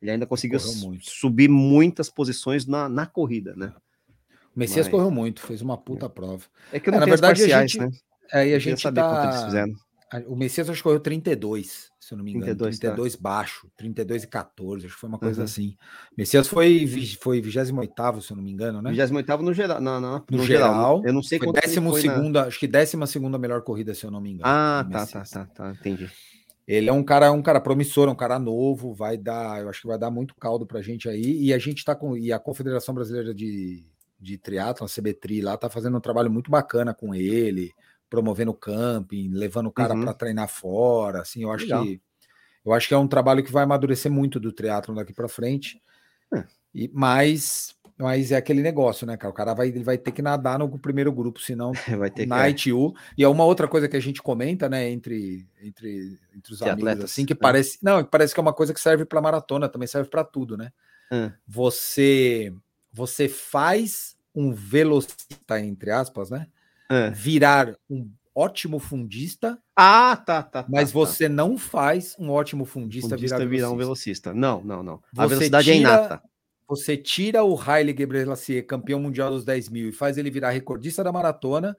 [0.00, 1.08] Ele ainda conseguiu muito.
[1.10, 3.72] subir muitas posições na, na corrida, né?
[4.54, 4.90] O Messias mas...
[4.92, 6.44] correu muito, fez uma puta prova.
[6.72, 7.90] É que é, na verdade, a gente, né?
[8.32, 9.48] É, e a gente tá...
[10.28, 12.44] O Messias acho que correu 32 se eu não me engano.
[12.44, 13.18] 32, 32 tá.
[13.20, 15.44] baixo, 32 e 14, acho que foi uma coisa uhum.
[15.44, 15.76] assim.
[16.16, 16.86] Messias foi,
[17.20, 18.92] foi 28, se eu não me engano, né?
[18.92, 19.80] 28 no geral.
[19.80, 22.46] No, no, no, no geral, geral, Eu não sei décimo foi segunda, na...
[22.46, 24.44] acho que décima segunda melhor corrida, se eu não me engano.
[24.46, 26.08] Ah, tá, tá, tá, tá, entendi.
[26.64, 29.88] Ele é um cara, um cara promissor, um cara novo, vai dar, eu acho que
[29.88, 31.42] vai dar muito caldo pra gente aí.
[31.42, 33.84] E a gente tá com, e a Confederação Brasileira de,
[34.20, 37.72] de Triatlon, a CBTRI lá, tá fazendo um trabalho muito bacana com ele
[38.08, 40.02] promovendo camping, levando o cara uhum.
[40.02, 41.84] para treinar fora, assim, eu acho Legal.
[41.84, 42.00] que
[42.64, 45.80] eu acho que é um trabalho que vai amadurecer muito do triatlo daqui para frente.
[46.34, 46.44] É.
[46.74, 49.30] E mas mas é aquele negócio, né, cara?
[49.30, 52.44] O cara vai, ele vai ter que nadar no primeiro grupo, senão vai ter na
[52.52, 52.68] que...
[52.68, 52.94] ITU.
[53.16, 56.82] E é uma outra coisa que a gente comenta, né, entre, entre, entre os amigos,
[56.82, 57.38] atletas, assim, que né?
[57.40, 57.78] parece.
[57.82, 60.72] Não, parece que é uma coisa que serve para maratona, também serve para tudo, né?
[61.10, 61.30] Hum.
[61.46, 62.52] Você,
[62.92, 66.48] você faz um velocista, entre aspas, né?
[66.90, 67.10] É.
[67.10, 69.58] virar um ótimo fundista.
[69.74, 70.62] Ah, tá, tá.
[70.62, 74.34] tá mas tá, você não faz um ótimo fundista, fundista virar, virar um velocista.
[74.34, 75.02] Não, não, não.
[75.16, 76.22] A você velocidade é tira, é inata.
[76.68, 81.02] Você tira o Haile Gebrselassie, campeão mundial dos 10 mil, e faz ele virar recordista
[81.02, 81.76] da maratona,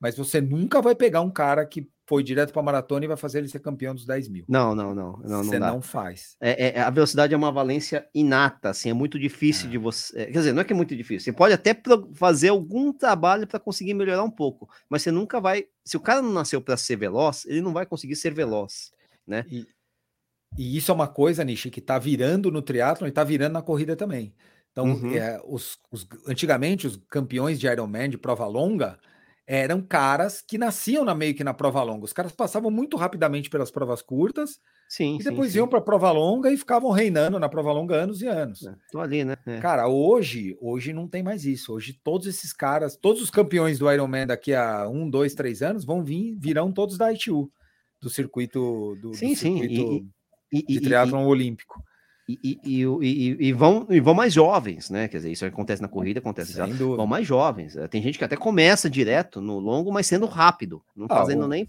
[0.00, 3.16] mas você nunca vai pegar um cara que foi direto para a maratona e vai
[3.16, 4.44] fazer ele ser campeão dos 10 mil.
[4.48, 5.16] Não, não, não.
[5.18, 6.36] não você não, não faz.
[6.40, 9.70] É, é, a velocidade é uma valência inata, assim, é muito difícil é.
[9.70, 10.22] de você.
[10.22, 11.26] É, quer dizer, não é que é muito difícil.
[11.26, 11.72] Você pode até
[12.14, 15.66] fazer algum trabalho para conseguir melhorar um pouco, mas você nunca vai.
[15.84, 18.90] Se o cara não nasceu para ser veloz, ele não vai conseguir ser veloz,
[19.24, 19.46] né?
[19.48, 19.64] E,
[20.58, 23.62] e isso é uma coisa, Nishi, que está virando no triatlo e está virando na
[23.62, 24.34] corrida também.
[24.72, 25.14] Então, uhum.
[25.14, 28.98] é, os, os, antigamente, os campeões de Ironman de prova longa
[29.52, 32.04] eram caras que nasciam na meio que na prova longa.
[32.04, 35.82] Os caras passavam muito rapidamente pelas provas curtas sim, e depois sim, iam para a
[35.82, 38.64] prova longa e ficavam reinando na prova longa anos e anos.
[38.64, 39.34] É, tô ali, né?
[39.44, 39.58] É.
[39.58, 41.72] Cara, hoje, hoje não tem mais isso.
[41.72, 45.84] Hoje todos esses caras, todos os campeões do Ironman daqui a um, dois, três anos
[45.84, 47.50] vão vir, virão todos da ITU,
[48.00, 50.06] do circuito do, sim, do circuito.
[50.52, 51.82] E, e, de triatlon olímpico.
[52.42, 55.08] E, e, e, e, vão, e vão mais jovens, né?
[55.08, 56.66] Quer dizer, isso acontece na corrida, acontece já.
[56.66, 57.74] Vão mais jovens.
[57.90, 61.48] Tem gente que até começa direto no longo, mas sendo rápido, não ah, fazendo o,
[61.48, 61.66] nem.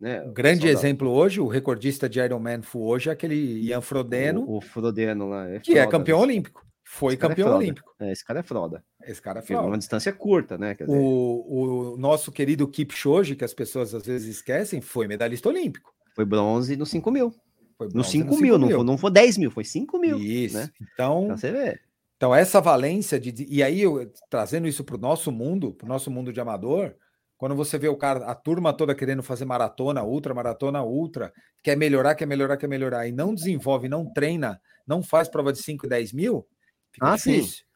[0.00, 0.22] Né?
[0.22, 3.34] Um grande exemplo hoje, o recordista de Ironman Full hoje é aquele
[3.66, 4.42] Ian Frodeno.
[4.42, 5.48] O, o Frodeno lá.
[5.48, 6.66] É que é campeão olímpico.
[6.84, 7.94] Foi é campeão é olímpico.
[8.00, 8.82] É, esse cara é frauda.
[9.04, 9.66] Esse cara é frauda.
[9.66, 10.74] Uma distância curta, né?
[10.74, 10.90] Dizer...
[10.90, 15.92] O, o nosso querido Kipchoge, que as pessoas às vezes esquecem, foi medalhista olímpico.
[16.14, 17.34] Foi bronze no 5 mil.
[17.78, 18.58] Foi no 5 mil, mil.
[18.58, 20.18] Não, foi, não foi 10 mil, foi 5 mil.
[20.18, 20.56] Isso.
[20.56, 20.68] Né?
[20.92, 21.80] Então, então, você vê.
[22.16, 23.46] Então, essa valência de.
[23.48, 26.96] E aí, eu, trazendo isso para o nosso mundo, para o nosso mundo de amador,
[27.36, 31.32] quando você vê o cara, a turma toda querendo fazer maratona, ultra, maratona, ultra,
[31.62, 35.62] quer melhorar, quer melhorar, quer melhorar, e não desenvolve, não treina, não faz prova de
[35.62, 36.44] 5 e 10 mil,
[36.90, 37.58] fica ah, difícil.
[37.58, 37.68] Sim.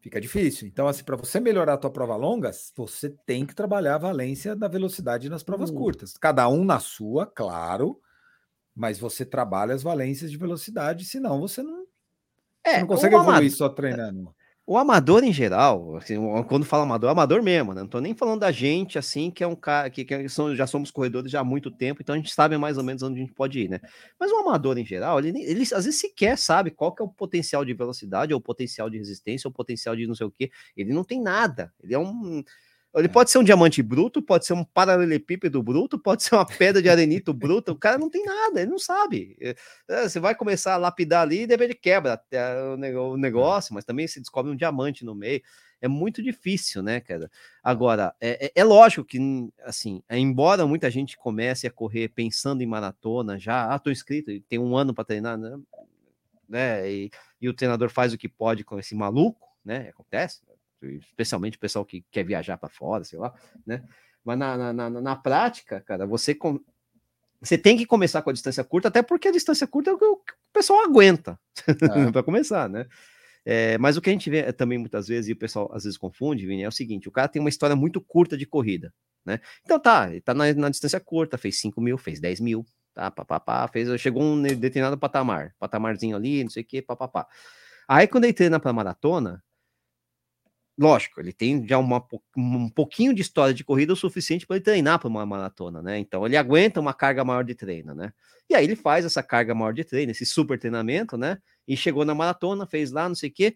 [0.00, 0.66] Fica difícil.
[0.66, 4.56] Então, assim, para você melhorar a tua prova longa, você tem que trabalhar a valência
[4.56, 5.76] da velocidade nas provas uhum.
[5.76, 6.14] curtas.
[6.14, 8.00] Cada um na sua, claro,
[8.74, 11.84] mas você trabalha as valências de velocidade, senão você não,
[12.64, 14.34] é, você não consegue evoluir só treinando.
[14.66, 16.14] O amador em geral, assim,
[16.46, 17.80] quando fala amador, é amador mesmo, né?
[17.80, 20.64] Não tô nem falando da gente, assim, que é um cara que, que são, já
[20.64, 23.20] somos corredores já há muito tempo, então a gente sabe mais ou menos onde a
[23.20, 23.80] gente pode ir, né?
[24.18, 27.08] Mas o amador em geral, ele, ele às vezes sequer sabe qual que é o
[27.08, 30.30] potencial de velocidade, ou o potencial de resistência, ou o potencial de não sei o
[30.30, 30.52] que.
[30.76, 31.72] Ele não tem nada.
[31.82, 32.44] Ele é um
[32.94, 33.10] ele é.
[33.10, 36.88] pode ser um diamante bruto, pode ser um paralelepípedo bruto, pode ser uma pedra de
[36.88, 37.70] arenito bruta.
[37.70, 39.36] O cara não tem nada, ele não sabe.
[39.40, 39.54] É,
[39.88, 42.20] é, você vai começar a lapidar ali e de repente quebra
[43.00, 45.40] o negócio, mas também se descobre um diamante no meio.
[45.80, 47.30] É muito difícil, né, cara?
[47.62, 49.18] Agora, é, é, é lógico que,
[49.64, 54.58] assim, embora muita gente comece a correr pensando em maratona já, ah, tô inscrito, tem
[54.58, 55.58] um ano para treinar, né?
[56.46, 56.90] né?
[56.92, 57.10] E,
[57.40, 59.88] e o treinador faz o que pode com esse maluco, né?
[59.88, 60.42] Acontece,
[60.82, 63.34] especialmente o pessoal que quer viajar para fora, sei lá,
[63.66, 63.82] né?
[64.24, 66.60] Mas na, na, na, na prática, cara, você, com...
[67.40, 69.98] você tem que começar com a distância curta, até porque a distância curta é o
[69.98, 70.20] que o
[70.52, 72.10] pessoal aguenta, é.
[72.12, 72.86] para começar, né?
[73.44, 75.98] É, mas o que a gente vê também muitas vezes, e o pessoal às vezes
[75.98, 78.92] confunde, Vini, é o seguinte: o cara tem uma história muito curta de corrida,
[79.24, 79.40] né?
[79.64, 83.10] Então tá, ele tá na, na distância curta, fez 5 mil, fez 10 mil, tá,
[83.10, 87.26] papapá, fez, chegou um determinado patamar, patamarzinho ali, não sei o que, papapá.
[87.88, 89.42] Aí quando ele treina para maratona,
[90.80, 92.02] lógico, ele tem já uma,
[92.34, 95.98] um pouquinho de história de corrida o suficiente para ele treinar para uma maratona, né?
[95.98, 98.14] Então ele aguenta uma carga maior de treino, né?
[98.48, 101.36] E aí ele faz essa carga maior de treino, esse super treinamento, né?
[101.68, 103.54] E chegou na maratona, fez lá, não sei o quê.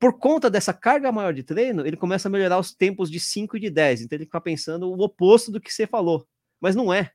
[0.00, 3.56] Por conta dessa carga maior de treino, ele começa a melhorar os tempos de 5
[3.56, 4.02] e de 10.
[4.02, 6.26] Então ele fica pensando o oposto do que você falou.
[6.60, 7.12] Mas não é.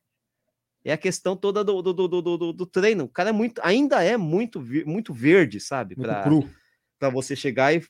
[0.86, 3.04] É a questão toda do, do, do, do, do treino.
[3.04, 5.96] O cara é muito, ainda é muito, muito verde, sabe?
[5.96, 6.50] Muito pra, cru
[7.04, 7.84] para você chegar e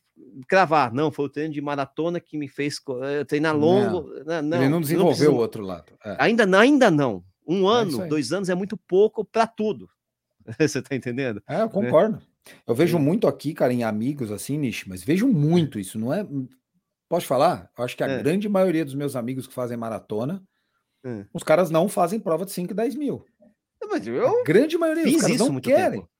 [0.48, 0.92] cravar.
[0.92, 4.10] Não, foi o treino de maratona que me fez uh, treinar longo.
[4.10, 5.94] Não, né, não, ele não desenvolveu não o outro lado.
[6.04, 6.16] É.
[6.20, 7.24] Ainda, ainda não.
[7.48, 9.88] Um é ano, é dois anos é muito pouco para tudo.
[10.60, 11.44] você tá entendendo?
[11.48, 11.70] É, eu né?
[11.72, 12.20] concordo.
[12.66, 16.28] Eu vejo muito aqui, cara, em amigos assim, Nish, mas vejo muito isso, não é?
[17.08, 17.70] Pode falar?
[17.78, 18.24] Eu acho que a é.
[18.24, 20.44] grande maioria dos meus amigos que fazem maratona,
[21.06, 21.24] é.
[21.32, 23.24] os caras não fazem prova de 5 e 10 mil.
[23.88, 26.00] Mas eu a grande maioria dos caras não querem.
[26.00, 26.13] Tempo.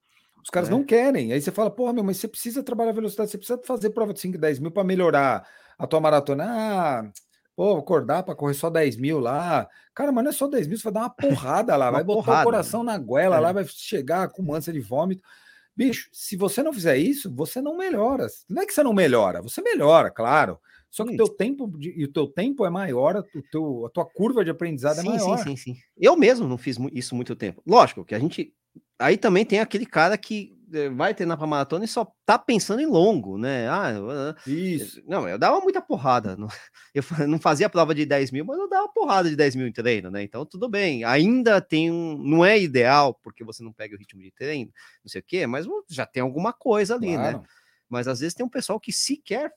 [0.44, 0.72] Os caras é.
[0.72, 1.32] não querem.
[1.32, 4.14] Aí você fala, porra, meu, mas você precisa trabalhar a velocidade, você precisa fazer prova
[4.14, 5.48] de 5, 10 mil para melhorar
[5.78, 6.46] a tua maratona.
[6.46, 7.12] Ah,
[7.56, 9.68] pô, acordar para correr só 10 mil lá.
[9.96, 12.04] Cara, mas não é só 10 mil, você vai dar uma porrada lá, uma vai
[12.04, 13.40] botar o coração na goela é.
[13.40, 15.24] lá, vai chegar com ânsia de vômito.
[15.76, 18.28] Bicho, se você não fizer isso, você não melhora.
[18.50, 20.60] Não é que você não melhora, você melhora, claro.
[20.92, 24.06] Só que o teu tempo e o teu tempo é maior, o teu, a tua
[24.06, 25.38] curva de aprendizado é sim, é maior.
[25.40, 25.76] Sim, sim, sim.
[25.98, 27.64] Eu mesmo não fiz isso muito tempo.
[27.66, 28.54] Lógico que a gente
[29.00, 32.82] Aí também tem aquele cara que eh, vai treinar para maratona e só tá pensando
[32.82, 33.68] em longo, né?
[33.70, 33.92] Ah,
[34.48, 35.04] isso.
[35.08, 36.38] Não, eu dava muita porrada.
[36.94, 39.72] Eu não fazia prova de 10 mil, mas eu dava porrada de 10 mil em
[39.72, 40.22] treino, né?
[40.22, 41.04] Então tudo bem.
[41.04, 42.16] Ainda tem um.
[42.18, 44.72] Não é ideal, porque você não pega o ritmo de treino,
[45.04, 47.32] não sei o quê, mas já tem alguma coisa ali, né?
[47.32, 47.38] claro.
[47.40, 47.44] né?
[47.90, 49.52] Mas às vezes tem um pessoal que sequer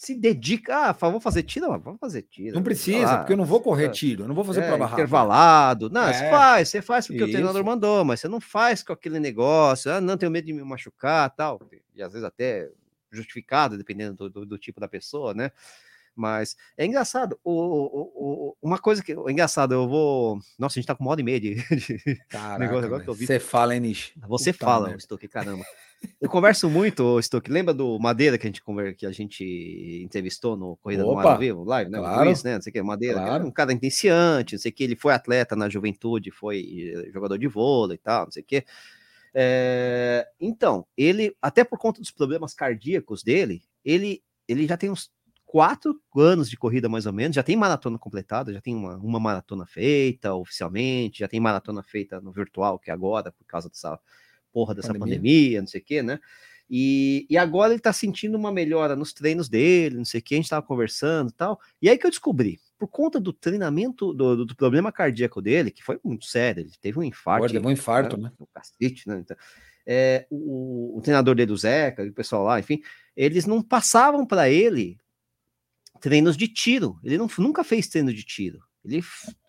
[0.00, 2.54] se dedica, ah, vou fazer tiro, vamos fazer tiro.
[2.56, 5.02] Não precisa, porque eu não vou correr tiro, eu não vou fazer é, prova rápida.
[5.02, 5.90] Intervalado.
[5.90, 6.14] Não, é.
[6.14, 7.28] você faz, você faz porque Isso.
[7.28, 10.54] o treinador mandou, mas você não faz com aquele negócio, ah, não tenho medo de
[10.54, 11.60] me machucar, tal.
[11.94, 12.70] E às vezes até
[13.10, 15.52] justificado, dependendo do, do, do tipo da pessoa, né?
[16.16, 17.38] Mas é engraçado.
[17.44, 20.40] O, o, o, uma coisa que é engraçado, eu vou.
[20.58, 23.10] Nossa, a gente tá com uma hora e meia de, de Caraca, negócio agora que
[23.10, 23.26] eu vi.
[23.26, 24.14] Você fala, hein, Nish?
[24.28, 25.62] Você Puta fala, estou aqui, caramba.
[26.20, 27.50] Eu converso muito, Stuck.
[27.50, 28.62] Lembra do Madeira que a gente,
[28.96, 31.98] que a gente entrevistou no Corrida Opa, do Mar Vivo, live, né?
[31.98, 32.24] Claro.
[32.24, 32.54] Luiz, né?
[32.54, 33.46] Não sei o que, Madeira, claro.
[33.46, 37.38] um cara iniciante, não sei o que, ele foi atleta na juventude, foi eh, jogador
[37.38, 38.64] de vôlei e tal, não sei o que.
[39.32, 45.10] É, então, ele, até por conta dos problemas cardíacos dele, ele, ele já tem uns
[45.46, 49.18] quatro anos de corrida mais ou menos, já tem maratona completada, já tem uma, uma
[49.18, 53.98] maratona feita oficialmente, já tem maratona feita no virtual, que é agora, por causa dessa
[54.52, 56.18] porra dessa pandemia, pandemia não sei o quê, né?
[56.72, 60.34] E, e agora ele tá sentindo uma melhora nos treinos dele, não sei o que,
[60.34, 61.60] a gente tava conversando e tal.
[61.82, 65.82] E aí que eu descobri, por conta do treinamento, do, do problema cardíaco dele, que
[65.82, 67.46] foi muito sério, ele teve um infarto.
[67.46, 68.30] Pô, teve um infarto, né?
[68.38, 69.18] O cacete, né?
[69.18, 69.36] Então,
[69.84, 72.80] é, o, o, treinador dele, o Zeca, o pessoal lá, enfim,
[73.16, 74.96] eles não passavam para ele
[76.00, 77.00] treinos de tiro.
[77.02, 78.60] Ele não, nunca fez treino de tiro.
[78.84, 79.02] Ele,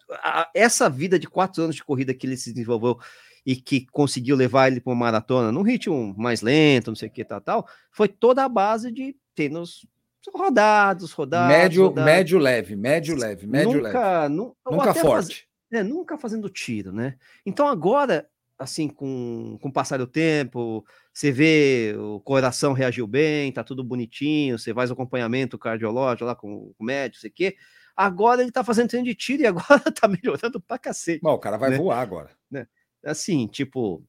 [0.10, 2.98] a, essa vida de quatro anos de corrida que ele se desenvolveu
[3.46, 7.12] e que conseguiu levar ele para uma maratona num ritmo mais lento, não sei o
[7.12, 9.86] que, tal, tal, foi toda a base de treinos
[10.34, 11.48] rodados, rodados.
[11.48, 12.12] Médio, rodados.
[12.12, 14.36] médio leve, médio leve, médio nunca, leve.
[14.36, 15.48] Nu, nunca forte.
[15.72, 17.16] Faz, é, nunca fazendo tiro, né?
[17.46, 18.28] Então agora,
[18.60, 23.84] assim, com, com o passar do tempo, você vê o coração reagiu bem, tá tudo
[23.84, 27.56] bonitinho, você faz acompanhamento cardiológico lá com o médico, sei o quê.
[27.96, 31.22] Agora ele tá fazendo treino de tiro e agora tá melhorando pra cacete.
[31.22, 31.78] Bom, o cara vai né?
[31.78, 32.30] voar agora.
[32.50, 32.68] Né?
[33.04, 34.04] Assim, tipo,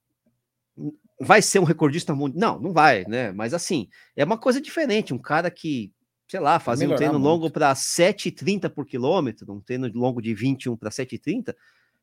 [1.20, 2.54] vai ser um recordista mundial?
[2.54, 3.32] Não, não vai, né?
[3.32, 5.14] Mas assim, é uma coisa diferente.
[5.14, 5.92] Um cara que,
[6.28, 7.24] sei lá, fazia um treino muito.
[7.24, 11.54] longo para 7,30 por quilômetro, um treino longo de 21 para 7,30,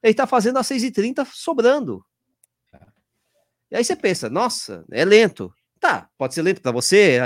[0.01, 2.03] ele tá fazendo a 6,30 sobrando.
[3.71, 5.53] E aí você pensa, nossa, é lento.
[5.79, 7.19] Tá, pode ser lento para você.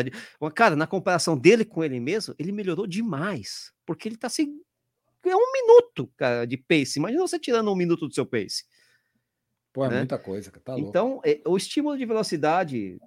[0.54, 3.72] Cara, na comparação dele com ele mesmo, ele melhorou demais.
[3.86, 4.62] Porque ele tá sem.
[5.26, 7.00] É um minuto, cara, de pace.
[7.00, 8.64] Imagina você tirando um minuto do seu pace.
[9.74, 9.98] Pô, é né?
[9.98, 13.00] muita coisa, tá Então, é, o estímulo de velocidade.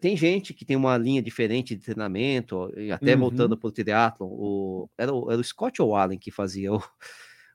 [0.00, 3.20] Tem gente que tem uma linha diferente de treinamento, até uhum.
[3.20, 6.72] voltando para o triatlon, o, era, o, era o Scott ou o Allen que fazia
[6.72, 6.82] o,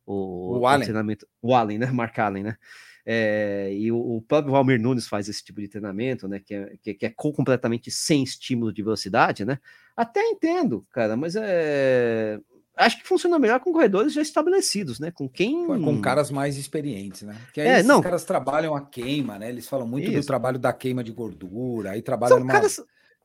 [0.05, 0.81] o, o, Allen.
[0.81, 1.27] o treinamento.
[1.41, 1.87] O Allen, né?
[1.87, 2.57] Mark Allen, né?
[3.03, 6.39] É, e o, o, próprio Valmir Nunes faz esse tipo de treinamento, né?
[6.39, 9.57] Que é, que, que é completamente sem estímulo de velocidade, né?
[9.97, 12.39] Até entendo, cara, mas é.
[12.79, 15.11] Acho que funciona melhor com corredores já estabelecidos, né?
[15.11, 15.67] Com quem.
[15.67, 17.35] Com caras mais experientes, né?
[17.43, 18.01] Porque aí é, não.
[18.01, 19.49] caras trabalham a queima, né?
[19.49, 20.21] Eles falam muito Isso.
[20.21, 22.53] do trabalho da queima de gordura, aí trabalham numa...
[22.53, 22.81] caras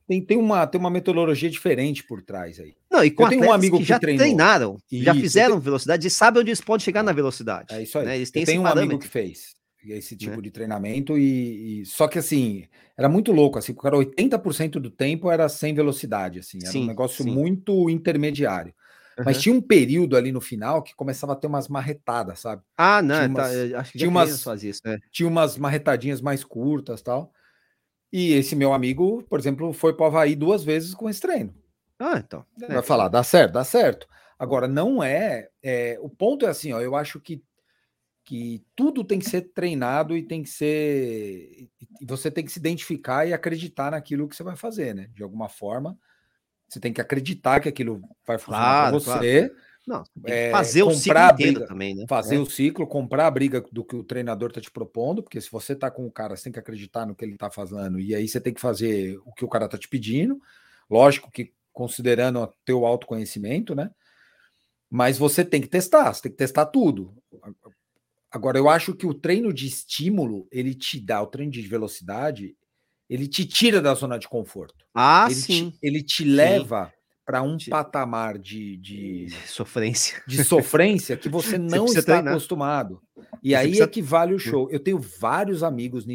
[0.07, 2.75] tem, tem, uma, tem uma metodologia diferente por trás aí.
[2.91, 4.19] Não, e com eu tenho um amigo que, que já treinou.
[4.19, 7.73] treinaram, isso, já fizeram velocidade e sabem onde eles podem chegar na velocidade.
[7.73, 8.05] É isso aí.
[8.05, 8.15] Né?
[8.17, 8.89] Eles têm eu tenho um parâmetro.
[8.91, 9.55] amigo que fez
[9.87, 10.41] esse tipo né?
[10.41, 12.65] de treinamento e, e, só que assim
[12.97, 16.83] era muito louco assim o cara 80% do tempo era sem velocidade assim era sim,
[16.83, 17.29] um negócio sim.
[17.29, 18.73] muito intermediário
[19.17, 19.25] uhum.
[19.25, 23.01] mas tinha um período ali no final que começava a ter umas marretadas sabe ah
[23.01, 24.99] não tinha tá, umas, tá, acho que tinha umas fazia isso, né?
[25.11, 27.31] tinha umas marretadinhas mais curtas tal
[28.11, 31.53] e esse meu amigo por exemplo foi para o Havaí duas vezes com esse treino
[31.99, 32.81] ah então vai é.
[32.81, 36.95] falar dá certo dá certo agora não é, é o ponto é assim ó eu
[36.95, 37.41] acho que
[38.25, 41.69] que tudo tem que ser treinado e tem que ser.
[42.01, 45.07] Você tem que se identificar e acreditar naquilo que você vai fazer, né?
[45.13, 45.97] De alguma forma,
[46.67, 49.49] você tem que acreditar que aquilo vai funcionar claro, para você.
[49.49, 49.65] Claro.
[49.87, 52.05] Não, é, fazer o ciclo briga, também, né?
[52.09, 52.39] Fazer é.
[52.39, 55.75] o ciclo, comprar a briga do que o treinador está te propondo, porque se você
[55.75, 58.27] tá com o cara, você tem que acreditar no que ele está fazendo, e aí
[58.27, 60.41] você tem que fazer o que o cara está te pedindo.
[60.89, 63.91] Lógico que considerando o teu autoconhecimento, né?
[64.89, 67.13] Mas você tem que testar, você tem que testar tudo.
[68.31, 72.55] Agora, eu acho que o treino de estímulo, ele te dá, o treino de velocidade,
[73.09, 74.85] ele te tira da zona de conforto.
[74.93, 75.69] Ah, ele sim.
[75.71, 76.91] Te, ele te leva
[77.25, 80.21] para um patamar de, de, sofrência.
[80.27, 82.33] De sofrência que você não você está treinar.
[82.33, 83.01] acostumado.
[83.41, 83.83] E você aí precisa...
[83.83, 84.69] é que vale o show.
[84.69, 86.05] Eu tenho vários amigos,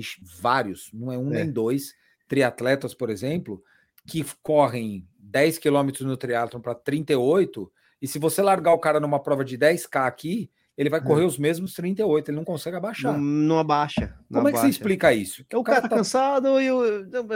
[0.41, 1.43] vários, não é um é.
[1.43, 1.95] nem dois,
[2.29, 3.63] triatletas, por exemplo,
[4.07, 9.21] que correm 10 quilômetros no triatlon para 38, e se você largar o cara numa
[9.21, 10.51] prova de 10K aqui,
[10.81, 11.27] ele vai correr hum.
[11.27, 13.13] os mesmos 38, ele não consegue abaixar.
[13.13, 14.15] Não, não abaixa.
[14.31, 14.49] Não como abaixa.
[14.49, 15.45] é que você explica isso?
[15.53, 16.81] o, o cara, cara tá cansado e o...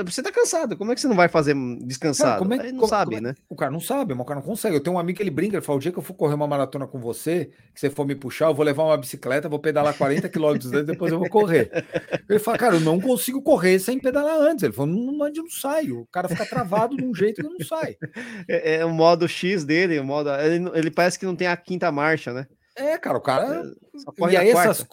[0.03, 0.79] você tá cansado.
[0.79, 2.31] Como é que você não vai fazer descansado?
[2.31, 3.31] Cara, como é, ele não como, sabe, como é...
[3.33, 3.35] né?
[3.47, 4.77] O cara não sabe, o cara não consegue.
[4.77, 6.33] Eu tenho um amigo que ele brinca, ele fala: o dia que eu for correr
[6.33, 9.59] uma maratona com você, que você for me puxar, eu vou levar uma bicicleta, vou
[9.59, 11.71] pedalar 40 quilômetros antes, depois eu vou correr.
[12.27, 14.63] Ele fala, cara, eu não consigo correr sem pedalar antes.
[14.63, 15.91] Ele falou, não, não, não sai.
[15.91, 17.97] O cara fica travado de um jeito que não sai.
[18.49, 20.31] É, é o modo X dele, o modo.
[20.31, 22.47] Ele, ele parece que não tem a quinta marcha, né?
[22.77, 23.73] É, cara, o cara.
[24.21, 24.87] É, e aí essas...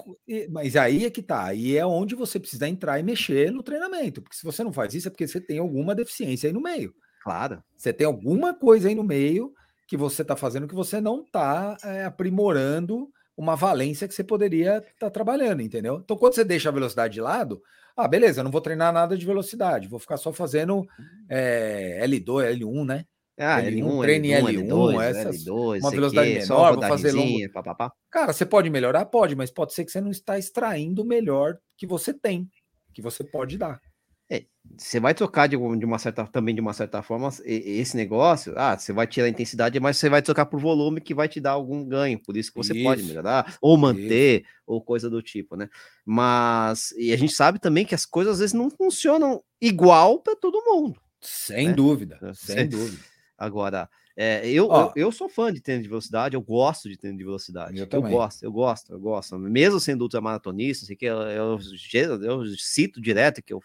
[0.49, 1.45] Mas aí é que tá.
[1.45, 4.21] Aí é onde você precisa entrar e mexer no treinamento.
[4.21, 6.93] Porque se você não faz isso, é porque você tem alguma deficiência aí no meio.
[7.23, 7.63] Claro.
[7.75, 9.53] Você tem alguma coisa aí no meio
[9.87, 14.77] que você está fazendo que você não está é, aprimorando uma valência que você poderia
[14.77, 15.99] estar tá trabalhando, entendeu?
[16.03, 17.61] Então, quando você deixa a velocidade de lado,
[17.95, 20.87] ah, beleza, eu não vou treinar nada de velocidade, vou ficar só fazendo
[21.27, 23.05] é, L2, L1, né?
[23.37, 27.11] Ah, L1, L1 treino em L1, L2, essas, L2, uma velocidade menor, só vou fazer
[27.11, 27.51] longo.
[27.51, 27.91] Pá, pá, pá.
[28.09, 29.05] Cara, você pode melhorar?
[29.05, 32.47] Pode, mas pode ser que você não está extraindo o melhor que você tem,
[32.93, 33.79] que você pode dar.
[34.31, 34.45] É,
[34.77, 38.53] você vai trocar de, de, uma certa também de uma certa forma esse negócio.
[38.55, 41.41] Ah, você vai tirar a intensidade, mas você vai trocar por volume que vai te
[41.41, 42.17] dar algum ganho.
[42.23, 42.83] Por isso que você isso.
[42.83, 44.49] pode melhorar ou manter isso.
[44.65, 45.67] ou coisa do tipo, né?
[46.05, 50.35] Mas e a gente sabe também que as coisas às vezes não funcionam igual para
[50.35, 51.01] todo mundo.
[51.19, 51.73] Sem né?
[51.73, 53.10] dúvida, sem dúvida.
[53.41, 57.18] Agora, é, eu, eu, eu, sou fã de treino de velocidade, eu gosto de treino
[57.18, 57.80] de velocidade.
[57.80, 59.39] Eu, eu gosto, eu gosto, eu gosto.
[59.39, 61.59] Mesmo sendo ultramaratonista, assim, que eu, eu,
[62.22, 63.59] eu, cito direto que eu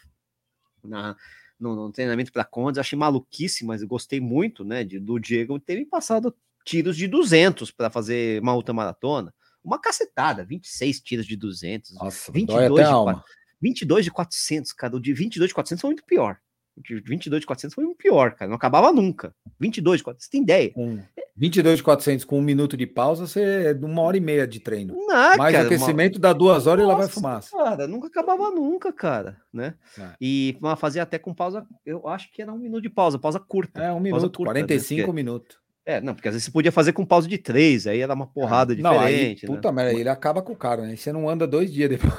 [0.82, 1.14] na,
[1.60, 5.60] no, no treinamento para Condes, achei maluquice, mas eu gostei muito, né, de, do Diego
[5.60, 6.34] ter passado
[6.64, 9.34] tiros de 200 para fazer uma ultramaratona.
[9.62, 11.92] Uma cacetada, 26 tiros de 200.
[11.96, 13.22] Nossa, 22 de,
[13.60, 14.96] 22 de 400, cara.
[14.96, 16.38] O de 22 de 400 foi muito pior.
[16.76, 18.48] 22 de 400 foi o pior, cara.
[18.48, 19.34] Não acabava nunca.
[19.58, 20.72] 22 de 400, você tem ideia?
[20.76, 20.98] Um,
[21.36, 24.58] 22 de 400 com um minuto de pausa, você é uma hora e meia de
[24.60, 24.94] treino.
[24.94, 26.20] Não, Mais cara, aquecimento uma...
[26.20, 27.56] dá duas horas Nossa, e lá vai fumaça.
[27.56, 29.74] Cara, nunca acabava nunca, cara, né?
[29.98, 30.10] É.
[30.20, 33.82] E fazia até com pausa, eu acho que era um minuto de pausa, pausa curta.
[33.82, 35.12] É, um minuto, curta, 45 né?
[35.12, 35.58] minutos.
[35.84, 38.26] É, não, porque às vezes você podia fazer com pausa de três, aí era uma
[38.26, 38.76] porrada é.
[38.76, 38.96] diferente.
[38.96, 39.46] Não, aí, né?
[39.46, 40.96] puta merda, ele acaba com o cara, né?
[40.96, 42.12] Você não anda dois dias depois.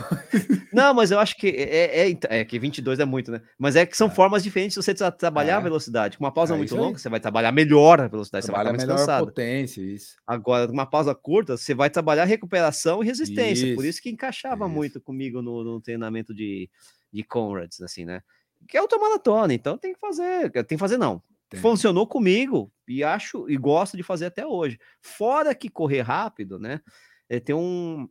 [0.78, 3.42] Não, mas eu acho que é, é, é, é que 22 é muito, né?
[3.58, 4.12] Mas é que são é.
[4.12, 5.64] formas diferentes de você trabalhar a é.
[5.64, 6.18] velocidade.
[6.18, 8.98] Com uma pausa muito longa, você vai trabalhar melhor a velocidade, Trabalha você vai melhor
[9.00, 9.26] cansado.
[9.26, 10.16] potência, isso.
[10.26, 13.66] Agora, uma pausa curta, você vai trabalhar recuperação e resistência.
[13.66, 13.76] Isso.
[13.76, 14.74] Por isso que encaixava isso.
[14.74, 16.70] muito comigo no, no, treinamento de,
[17.12, 18.22] de Conrads, assim, né?
[18.68, 20.52] Que é automaratona, então tem que fazer.
[20.52, 21.22] Tem que fazer, não.
[21.50, 21.60] Tem.
[21.60, 24.78] Funcionou comigo e acho e gosto de fazer até hoje.
[25.02, 26.82] Fora que correr rápido, né?
[27.30, 28.08] É, tem um.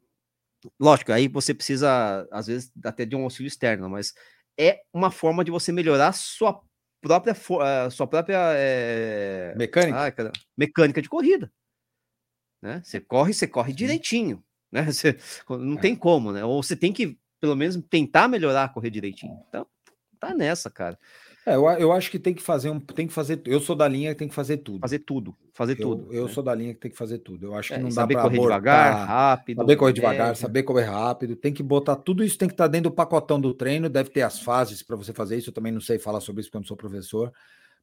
[0.80, 4.12] Lógico, aí você precisa, às vezes, até de um auxílio externo, mas
[4.58, 6.60] é uma forma de você melhorar sua
[7.00, 9.54] própria uh, sua própria é...
[9.56, 9.98] mecânica.
[9.98, 10.12] Ai,
[10.56, 11.52] mecânica de corrida.
[12.62, 12.82] Né?
[12.84, 13.76] Você corre, você corre Sim.
[13.76, 14.44] direitinho.
[14.72, 14.82] Né?
[14.90, 15.16] Você,
[15.48, 15.80] não é.
[15.80, 16.44] tem como, né?
[16.44, 19.38] Ou você tem que, pelo menos, tentar melhorar correr direitinho.
[19.48, 19.64] Então,
[20.18, 20.98] tá nessa, cara.
[21.46, 23.40] É, eu, eu acho que tem que fazer um, tem que fazer.
[23.44, 24.80] Eu sou da linha que tem que fazer tudo.
[24.80, 26.12] Fazer tudo, fazer eu, tudo.
[26.12, 26.32] Eu né?
[26.32, 27.46] sou da linha que tem que fazer tudo.
[27.46, 29.58] Eu acho que é, não dá para correr abortar, devagar, rápido.
[29.58, 31.36] Saber correr devagar, saber correr rápido.
[31.36, 33.88] Tem que botar tudo isso, tem que estar tá dentro do pacotão do treino.
[33.88, 35.50] Deve ter as fases para você fazer isso.
[35.50, 37.32] Eu também não sei falar sobre isso porque eu não sou professor.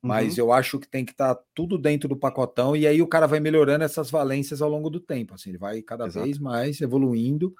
[0.01, 0.43] Mas uhum.
[0.43, 3.25] eu acho que tem que estar tá tudo dentro do pacotão e aí o cara
[3.27, 5.35] vai melhorando essas valências ao longo do tempo.
[5.35, 6.25] Assim, ele vai cada Exato.
[6.25, 7.53] vez mais evoluindo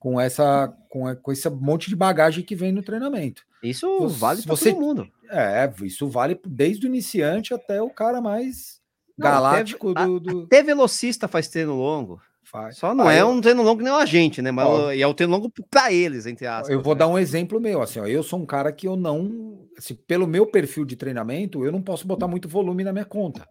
[0.00, 3.44] com essa com, com esse monte de bagagem que vem no treinamento.
[3.62, 5.08] Isso vale para todo mundo.
[5.30, 8.80] É, isso vale desde o iniciante até o cara mais
[9.16, 10.42] não, galáctico até, do, do.
[10.44, 12.20] Até velocista faz treino longo.
[12.42, 12.78] Faz.
[12.78, 13.28] Só não ah, é eu...
[13.28, 14.50] um treino longo nem a gente, né?
[14.50, 16.70] Mas ó, e é o treino longo para eles, entre aspas.
[16.70, 17.00] Eu vou né?
[17.00, 20.26] dar um exemplo meu, assim, ó, eu sou um cara que eu não, assim, pelo
[20.26, 23.46] meu perfil de treinamento, eu não posso botar muito volume na minha conta.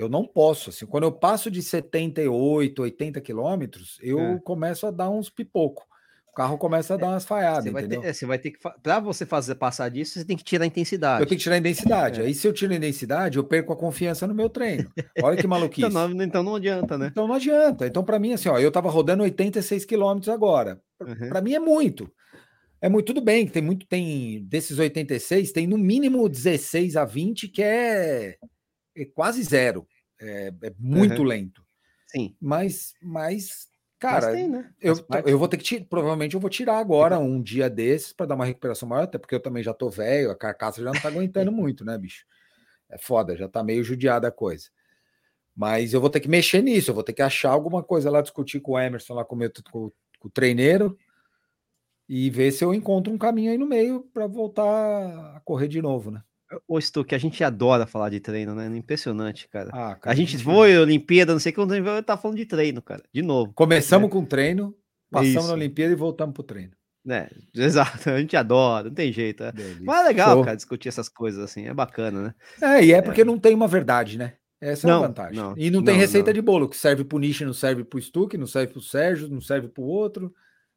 [0.00, 4.38] Eu não posso, assim, quando eu passo de 78, 80 quilômetros, eu é.
[4.40, 5.84] começo a dar uns pipoco
[6.30, 8.02] o carro começa a dar umas falhadas, você vai entendeu?
[8.02, 10.62] Ter, é, você vai ter que, para você fazer passar disso, você tem que tirar
[10.62, 11.20] a intensidade.
[11.20, 12.20] Eu tenho que tirar a intensidade.
[12.20, 12.24] É.
[12.24, 14.88] Aí se eu tiro a intensidade, eu perco a confiança no meu treino.
[15.22, 15.86] Olha que maluquice.
[15.90, 17.08] então, não, então não adianta, né?
[17.10, 17.86] Então não adianta.
[17.86, 20.80] Então para mim assim, ó, eu tava rodando 86 quilômetros agora.
[21.00, 21.28] Uhum.
[21.28, 22.10] Para mim é muito.
[22.80, 27.48] É muito tudo bem, tem muito tem desses 86, tem no mínimo 16 a 20
[27.48, 28.36] que é,
[28.96, 29.86] é quase zero.
[30.20, 31.28] É, é muito uhum.
[31.28, 31.64] lento.
[32.06, 32.36] Sim.
[32.40, 34.72] Mas mas Cara, tem, né?
[34.80, 34.94] eu,
[35.26, 38.34] eu vou ter que tirar, provavelmente eu vou tirar agora um dia desses para dar
[38.34, 41.08] uma recuperação maior, até porque eu também já tô velho, a carcaça já não tá
[41.08, 42.24] aguentando muito, né, bicho?
[42.88, 44.70] É foda, já tá meio judiada a coisa.
[45.54, 48.22] Mas eu vou ter que mexer nisso, eu vou ter que achar alguma coisa lá,
[48.22, 50.98] discutir com o Emerson, lá com o, meu, com, com o treineiro,
[52.08, 55.82] e ver se eu encontro um caminho aí no meio para voltar a correr de
[55.82, 56.22] novo, né?
[56.66, 58.66] Ô, Stu, que a gente adora falar de treino, né?
[58.76, 59.70] Impressionante, cara.
[59.72, 63.02] Ah, cara a gente foi, Olimpíada, não sei quando tá falando de treino, cara.
[63.12, 63.52] De novo.
[63.52, 64.12] Começamos né?
[64.12, 64.74] com treino,
[65.10, 65.46] passamos Isso.
[65.46, 66.72] na Olimpíada e voltamos pro treino.
[67.08, 69.44] É, exato, a gente adora, não tem jeito.
[69.44, 69.52] É.
[69.80, 70.44] Mas é legal, Show.
[70.44, 72.34] cara, discutir essas coisas assim, é bacana, né?
[72.60, 73.24] É, e é porque é.
[73.24, 74.34] não tem uma verdade, né?
[74.60, 75.36] Essa não, é a vantagem.
[75.36, 76.34] Não, e não tem não, receita não.
[76.34, 79.40] de bolo, que serve pro Nish, não serve pro Stuck, não serve pro Sérgio, não
[79.40, 80.34] serve pro outro.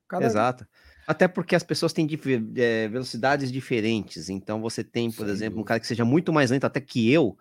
[0.07, 0.25] Cada...
[0.25, 0.65] Exato.
[1.07, 2.07] Até porque as pessoas têm
[2.55, 4.29] é, velocidades diferentes.
[4.29, 5.31] Então você tem, por Sim.
[5.31, 7.37] exemplo, um cara que seja muito mais lento até que eu.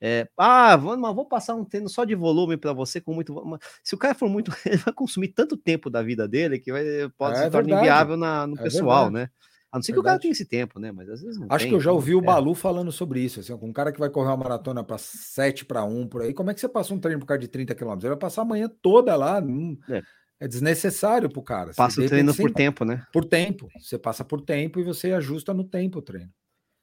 [0.00, 3.34] É, ah, vamos, vou passar um treino só de volume para você com muito.
[3.82, 6.84] Se o cara for muito, ele vai consumir tanto tempo da vida dele que vai,
[7.16, 9.24] pode é, se tornar inviável na, no é pessoal, verdade.
[9.24, 9.30] né?
[9.70, 10.90] A não ser que o cara tenha esse tempo, né?
[10.90, 12.22] Mas às vezes não Acho tem, que eu já ouvi o é.
[12.22, 13.40] Balu falando sobre isso.
[13.40, 16.50] Assim, um cara que vai correr uma maratona para 7 para 1 por aí, como
[16.50, 17.92] é que você passa um treino por causa de 30 km?
[17.98, 19.40] Ele vai passar a manhã toda lá.
[19.40, 20.00] Hum, é.
[20.40, 21.72] É desnecessário para o cara.
[21.74, 23.04] Passa o treino por tempo, né?
[23.12, 23.68] Por tempo.
[23.78, 26.32] Você passa por tempo e você ajusta no tempo o treino.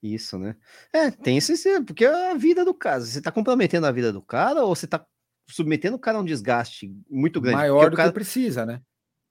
[0.04, 0.56] Isso, né?
[0.94, 1.82] É, tem esse.
[1.82, 3.02] Porque é a vida do cara.
[3.02, 5.06] Você está comprometendo a vida do cara ou você está
[5.50, 7.58] submetendo o cara a um desgaste muito grande?
[7.58, 8.10] Maior do cara...
[8.10, 8.82] que precisa, né?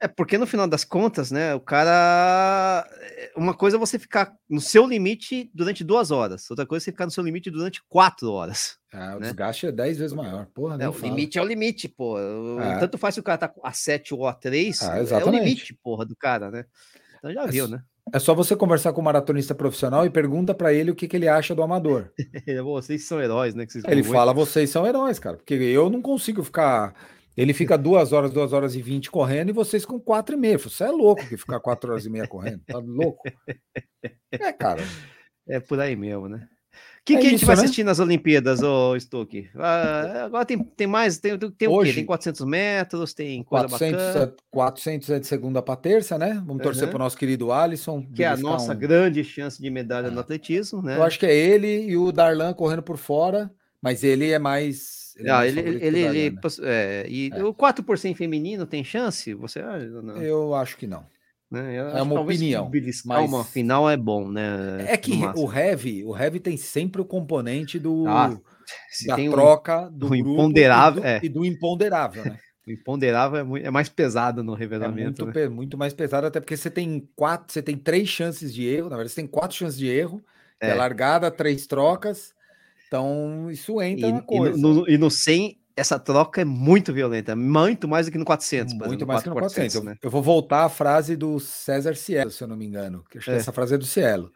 [0.05, 2.87] É porque no final das contas, né, o cara.
[3.01, 6.85] É, uma coisa é você ficar no seu limite durante duas horas, outra coisa é
[6.85, 8.77] você ficar no seu limite durante quatro horas.
[8.93, 9.29] Ah, o né?
[9.29, 10.47] desgaste é dez vezes maior.
[10.53, 11.09] Porra, é, o fala.
[11.09, 12.19] limite é o limite, pô.
[12.61, 12.81] É.
[12.81, 15.73] Tanto faz se o cara tá a 7 ou a 3, ah, é o limite,
[15.83, 16.67] porra, do cara, né?
[17.17, 17.83] Então já é, viu, né?
[18.13, 21.17] É só você conversar com um maratonista profissional e pergunta para ele o que, que
[21.17, 22.11] ele acha do amador.
[22.63, 23.67] vocês são heróis, né?
[23.89, 25.39] ele fala, vocês são heróis, cara.
[25.39, 26.95] Porque eu não consigo ficar.
[27.37, 30.59] Ele fica duas horas, duas horas e vinte correndo e vocês com quatro e meia.
[30.59, 32.63] Você é louco que ficar quatro horas e meia correndo.
[32.67, 33.23] Tá louco?
[34.31, 34.83] É, cara.
[35.47, 36.49] É por aí mesmo, né?
[36.73, 37.63] O que, é que a gente vai né?
[37.63, 39.51] assistir nas Olimpíadas, ô Stuck?
[39.57, 42.01] Ah, agora tem, tem mais, tem, tem Hoje, o quê?
[42.01, 44.35] Tem 400 metros, tem coisa 400, bacana.
[44.51, 46.33] 400 é de segunda para terça, né?
[46.35, 46.59] Vamos uhum.
[46.59, 48.07] torcer para o nosso querido Alisson.
[48.15, 48.79] Que é a nossa um...
[48.79, 50.97] grande chance de medalha no atletismo, né?
[50.97, 53.53] Eu acho que é ele e o Darlan correndo por fora,
[53.83, 55.04] mas ele é mais...
[55.17, 56.41] Ele, ah, é ele, ele, ele, ele né?
[56.63, 57.45] é, e é.
[57.45, 59.33] o 4% feminino tem chance?
[59.35, 59.61] Você?
[60.21, 61.07] Eu acho que não.
[61.51, 61.77] Né?
[61.77, 62.71] é uma opinião.
[63.05, 64.85] Mas uma final é bom, né?
[64.89, 68.37] É que o heavy, o heavy tem sempre o componente do ah,
[69.07, 71.21] da troca um, do imponderável e do, é.
[71.23, 72.39] e do imponderável, né?
[72.67, 75.21] O imponderável é, muito, é, mais pesado no revelamento.
[75.21, 75.49] É muito, né?
[75.49, 78.97] muito, mais pesado, até porque você tem quatro, você tem três chances de erro, na
[78.97, 80.25] verdade, você tem quatro chances de erro,
[80.59, 82.34] é, é largada, três trocas.
[82.87, 84.59] Então, isso entra e, na coisa.
[84.59, 88.25] E no, e no 100 essa troca é muito violenta, muito mais do que no
[88.25, 88.75] 400.
[88.75, 89.75] Muito exemplo, mais que no 400.
[89.75, 89.99] 400 né?
[90.01, 93.35] eu, vou voltar à frase do César Cielo, se eu não me engano, que, é.
[93.35, 94.33] essa frase é do Cielo.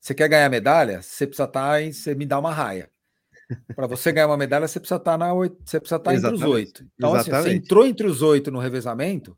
[0.00, 1.02] Você quer ganhar medalha?
[1.02, 1.92] Você precisa estar tá em.
[1.92, 2.90] Você me dá uma raia.
[3.74, 6.34] Para você ganhar uma medalha, você precisa estar, tá na, você precisa estar tá entre
[6.34, 6.84] os oito.
[6.94, 9.36] Então, assim, você entrou entre os oito no revezamento,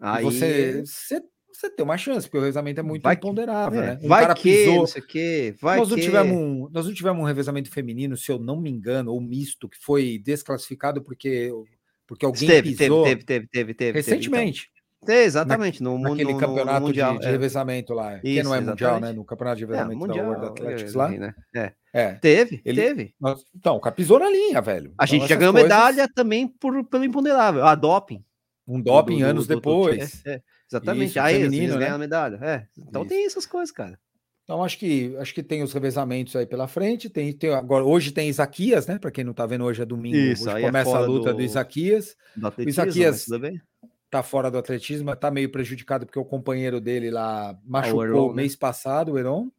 [0.00, 0.24] Aí...
[0.24, 1.22] você, você
[1.60, 3.98] você tem uma chance, porque o revezamento é muito vai imponderável, que, né?
[4.02, 5.94] Um vai cara que, pisou, que, vai nós que...
[5.94, 9.20] Não tivemos um, nós não tivemos um revezamento feminino, se eu não me engano, ou
[9.20, 11.52] misto, que foi desclassificado porque,
[12.06, 13.04] porque alguém teve, pisou.
[13.04, 13.98] Teve, teve, teve, teve.
[13.98, 14.70] Recentemente.
[14.70, 15.14] Teve, então.
[15.14, 18.54] é, exatamente, no, naquele no, campeonato no mundial, de, de, revezamento lá, Isso, que não
[18.54, 18.68] é exatamente.
[18.68, 19.12] mundial, né?
[19.12, 21.08] No campeonato de é, revezamento é, mundial, da World Athletics lá.
[21.10, 21.34] Né?
[21.54, 21.72] É.
[21.92, 22.12] é.
[22.14, 23.14] Teve, ele, teve.
[23.20, 24.94] Nós, então, o cara pisou na linha, velho.
[24.96, 25.68] A então, gente já ganhou coisas...
[25.70, 28.24] medalha também por, pelo imponderável, a doping.
[28.66, 30.22] Um doping do, anos do, depois.
[30.70, 31.10] Exatamente.
[31.10, 31.88] Isso, Aí feminino, né?
[31.88, 32.38] a medalha.
[32.42, 32.66] É.
[32.78, 33.08] Então Isso.
[33.08, 33.98] tem essas coisas, cara.
[34.44, 37.08] Então acho que acho que tem os revezamentos aí pela frente.
[37.08, 38.98] Tem, tem agora hoje tem Isaquias, né?
[38.98, 40.16] Para quem não tá vendo hoje é domingo.
[40.16, 42.16] Isso, hoje é começa é a luta do, do Isaquias.
[42.36, 43.26] Do o Isaquias
[44.10, 48.28] tá fora do atletismo, tá meio prejudicado porque o companheiro dele lá machucou ah, Heron,
[48.30, 48.34] né?
[48.34, 49.52] mês passado, o Heron.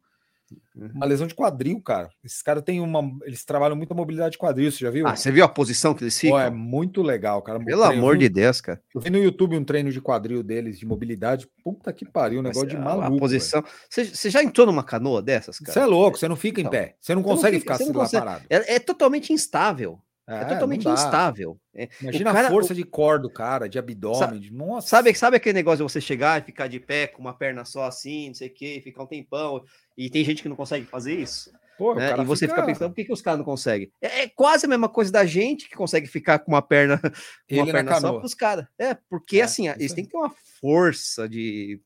[0.74, 0.90] Uhum.
[0.94, 2.08] Uma lesão de quadril, cara.
[2.24, 3.02] Esses caras têm uma.
[3.24, 5.06] Eles trabalham muito a mobilidade de quadril, você já viu?
[5.06, 6.38] Ah, você viu a posição que eles ficam?
[6.38, 7.58] é muito legal, cara.
[7.58, 8.80] Pelo treino, amor de Deus, cara.
[8.94, 11.48] Eu vi no YouTube um treino de quadril deles, de mobilidade.
[11.62, 13.16] Puta que pariu, um negócio Mas, de maluco.
[13.16, 13.62] A posição.
[13.88, 15.72] Você, você, já entrou numa canoa dessas, cara?
[15.72, 16.96] Você é louco, você não fica em então, pé.
[17.00, 18.44] Você não consegue não fica, ficar assim lá parado.
[18.48, 20.00] É, é totalmente instável.
[20.28, 21.58] É, é totalmente instável.
[21.74, 22.76] É, Imagina cara, a força o...
[22.76, 24.18] de cor do cara, de abdômen.
[24.18, 24.52] Sabe, de...
[24.52, 24.88] Nossa.
[24.88, 27.84] Sabe, sabe aquele negócio de você chegar e ficar de pé com uma perna só
[27.84, 29.64] assim, não sei o quê, ficar um tempão,
[29.96, 31.52] e tem gente que não consegue fazer isso?
[31.76, 32.12] Pô, né?
[32.12, 32.54] E você fica...
[32.54, 33.90] fica pensando, por que, que os caras não conseguem?
[34.00, 37.00] É, é, quase a mesma coisa da gente que consegue ficar com uma perna,
[37.50, 38.66] uma perna só para os caras.
[38.78, 41.80] É, porque é, assim, eles têm que ter uma força de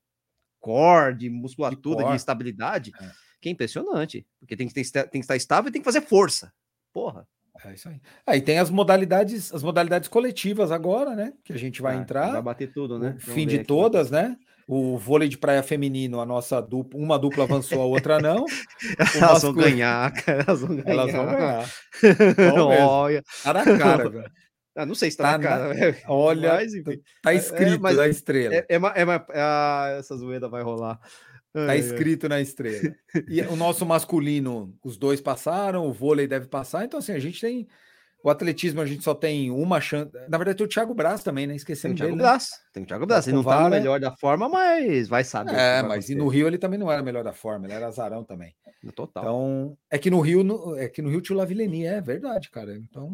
[0.60, 3.10] core, de musculatura, de, de estabilidade, é.
[3.40, 4.26] que é impressionante.
[4.38, 6.52] Porque tem que, ter, tem que estar estável e tem que fazer força.
[6.92, 7.26] Porra.
[7.64, 8.00] É isso aí.
[8.26, 11.32] Aí tem as modalidades, as modalidades coletivas agora, né?
[11.44, 12.32] Que a gente vai ah, entrar.
[12.32, 13.16] Vai bater tudo, né?
[13.18, 14.36] fim de todas, né?
[14.68, 18.44] O vôlei de praia feminino, a nossa dupla, uma dupla avançou, a outra não.
[19.14, 20.44] elas vão ganhar, cara.
[20.46, 20.90] Elas vão ganhar.
[20.90, 21.70] Elas vão ganhar.
[22.88, 23.22] Olha.
[23.44, 24.30] Tá na cara, velho.
[24.74, 25.72] Ah, não sei se tá, tá na cara.
[25.72, 25.96] Na...
[26.08, 26.72] Olha, mas,
[27.22, 28.54] tá escrito é, mas, estrela.
[28.54, 31.00] É, é, é, é, ah, essa zoeira vai rolar.
[31.52, 32.94] Tá escrito na estrela.
[33.28, 36.84] E o nosso masculino, os dois passaram, o vôlei deve passar.
[36.84, 37.66] Então, assim, a gente tem.
[38.22, 40.10] O atletismo a gente só tem uma chance.
[40.28, 41.54] Na verdade, tem o Thiago Braz também, né?
[41.54, 42.50] Esquecendo tem o Thiago dele, Braz.
[42.50, 42.56] Né?
[42.72, 43.26] Tem o Thiago Braz.
[43.26, 45.54] Ele não tá no melhor da forma, mas vai saber.
[45.54, 48.24] É, mas e no Rio ele também não era melhor da forma, ele era azarão
[48.24, 48.54] também.
[48.94, 49.22] Total.
[49.22, 52.76] Então, é que no Rio, é que no Rio tinha o Lavileni, é verdade, cara.
[52.76, 53.10] Então,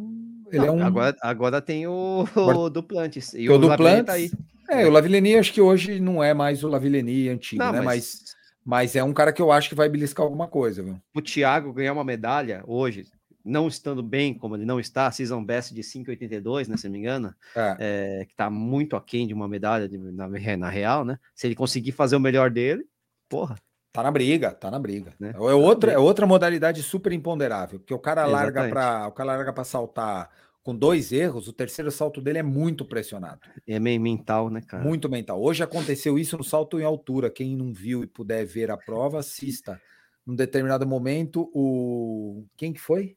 [0.51, 0.83] ele não, é um.
[0.83, 3.33] Agora, agora tem o, o Duplantes.
[3.35, 4.07] E o, o Duplantes.
[4.07, 4.31] Tá aí.
[4.73, 7.81] É, o Lavileni acho que hoje não é mais o Lavileni antigo, não, né?
[7.81, 8.23] Mas...
[8.23, 11.01] mas mas é um cara que eu acho que vai beliscar alguma coisa, viu?
[11.15, 13.07] O Thiago ganhar uma medalha hoje,
[13.45, 16.99] não estando bem como ele não está, season best de 5,82, né, se não me
[16.99, 17.77] engano, é.
[17.79, 21.19] É, que tá muito aquém de uma medalha de, na, na, real, né?
[21.35, 22.87] Se ele conseguir fazer o melhor dele,
[23.29, 23.57] porra.
[23.93, 25.13] Tá na briga, tá na briga.
[25.21, 25.33] Né?
[25.35, 29.53] É, outra, é outra modalidade super imponderável, porque o cara larga para o cara larga
[29.53, 30.31] para saltar
[30.63, 33.41] com dois erros, o terceiro salto dele é muito pressionado.
[33.67, 34.85] É meio mental, né, cara?
[34.85, 35.43] Muito mental.
[35.43, 37.31] Hoje aconteceu isso no salto em altura.
[37.31, 39.81] Quem não viu e puder ver a prova, assista.
[40.25, 42.45] Num determinado momento, o.
[42.57, 43.17] Quem que foi?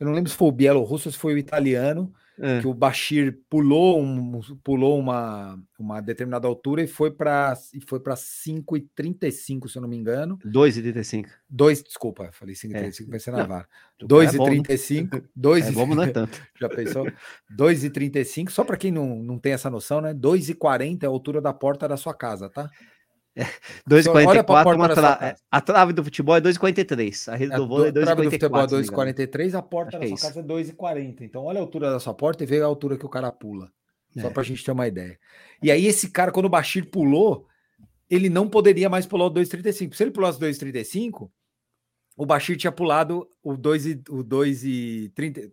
[0.00, 2.10] eu não lembro se foi o bielorrusso ou se foi o italiano,
[2.40, 2.60] é.
[2.60, 8.00] que o Bashir pulou, um, pulou uma, uma determinada altura e foi para e foi
[8.00, 10.38] para 5,35, se eu não me engano.
[10.44, 11.26] 2,35.
[11.48, 13.10] 2, desculpa, falei 5,35, é.
[13.10, 13.68] pensei na vara.
[14.02, 15.18] 2,35.
[15.18, 16.40] É 2 é bom, não é tanto.
[16.58, 17.06] Já pensou?
[17.54, 20.14] 2,35, só para quem não, não tem essa noção, né?
[20.14, 22.70] 2,40 é a altura da porta da sua casa, tá?
[23.88, 25.36] 2,44, tra...
[25.50, 27.32] a trave do futebol é 2,43.
[27.32, 28.02] A rede do vôlei é 2,44.
[28.02, 31.20] A trave do futebol é 2,43, a porta da é sua casa é 2,40.
[31.22, 33.70] Então, olha a altura da sua porta e vê a altura que o cara pula.
[34.18, 34.30] Só é.
[34.30, 35.18] para a gente ter uma ideia.
[35.62, 37.46] E aí, esse cara, quando o Bashir pulou,
[38.08, 39.94] ele não poderia mais pular o 2,35.
[39.94, 41.30] Se ele pulasse o 2,35,
[42.16, 45.52] o Bashir tinha pulado o 2,30.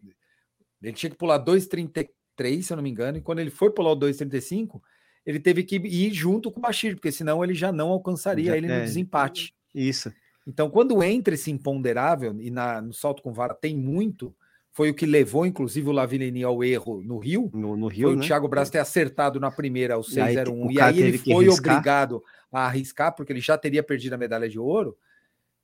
[0.82, 3.20] Ele tinha que pular 2,33, se eu não me engano.
[3.20, 4.82] E quando ele foi pular o 2,35
[5.28, 8.58] ele teve que ir junto com o Bashir, porque senão ele já não alcançaria já,
[8.58, 9.54] ele é, no desempate.
[9.76, 10.10] Isso.
[10.48, 14.34] Então, quando entra esse imponderável, e na, no salto com vara tem muito,
[14.72, 17.52] foi o que levou, inclusive, o Lavileni ao erro no Rio.
[17.54, 18.24] No, no Rio, foi né?
[18.24, 21.49] o Thiago Braz ter acertado na primeira, o 601, e aí, e aí ele foi
[21.49, 24.98] obrigado a arriscar, porque ele já teria perdido a medalha de ouro.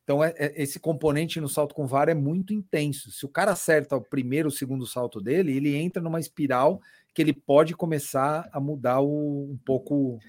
[0.03, 3.10] Então, é, é, esse componente no salto com vara é muito intenso.
[3.11, 6.81] Se o cara acerta o primeiro, o segundo salto dele, ele entra numa espiral
[7.14, 10.19] que ele pode começar a mudar o, um pouco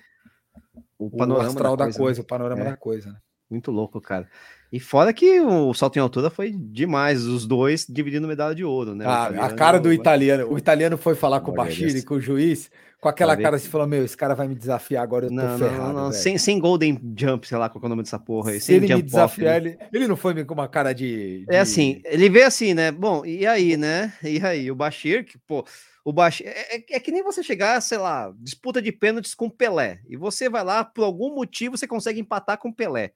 [0.98, 2.22] o, panorama o astral da coisa, da coisa né?
[2.22, 2.64] o panorama é.
[2.64, 3.10] da coisa.
[3.10, 3.16] Né?
[3.50, 4.28] Muito louco, cara.
[4.72, 8.94] E fora que o salto em altura foi demais, os dois dividindo medalha de ouro,
[8.94, 9.04] né?
[9.06, 10.52] Ah, a cara do italiano.
[10.52, 12.70] O italiano foi falar com o Bashir e com o juiz,
[13.00, 15.58] com aquela cara assim, falou: Meu, esse cara vai me desafiar agora, eu tô não,
[15.58, 15.92] ferrado.
[15.92, 18.60] Não, não, sem, sem Golden Jump, sei lá qual é o nome dessa porra aí.
[18.60, 21.60] Se ele me desafiar, off, ele, ele não foi com uma cara de, de, É
[21.60, 22.90] assim, ele vê assim, né?
[22.90, 24.12] Bom, e aí, né?
[24.24, 25.64] E aí, o Bashir, que, pô,
[26.04, 26.46] o Bashir.
[26.46, 30.00] É, é, é, que nem você chegar, sei lá, disputa de pênaltis com Pelé.
[30.06, 33.12] E você vai lá, por algum motivo, você consegue empatar com Pelé.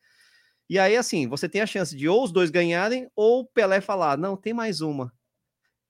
[0.69, 3.81] E aí, assim, você tem a chance de ou os dois ganharem, ou o Pelé
[3.81, 5.13] falar, não, tem mais uma.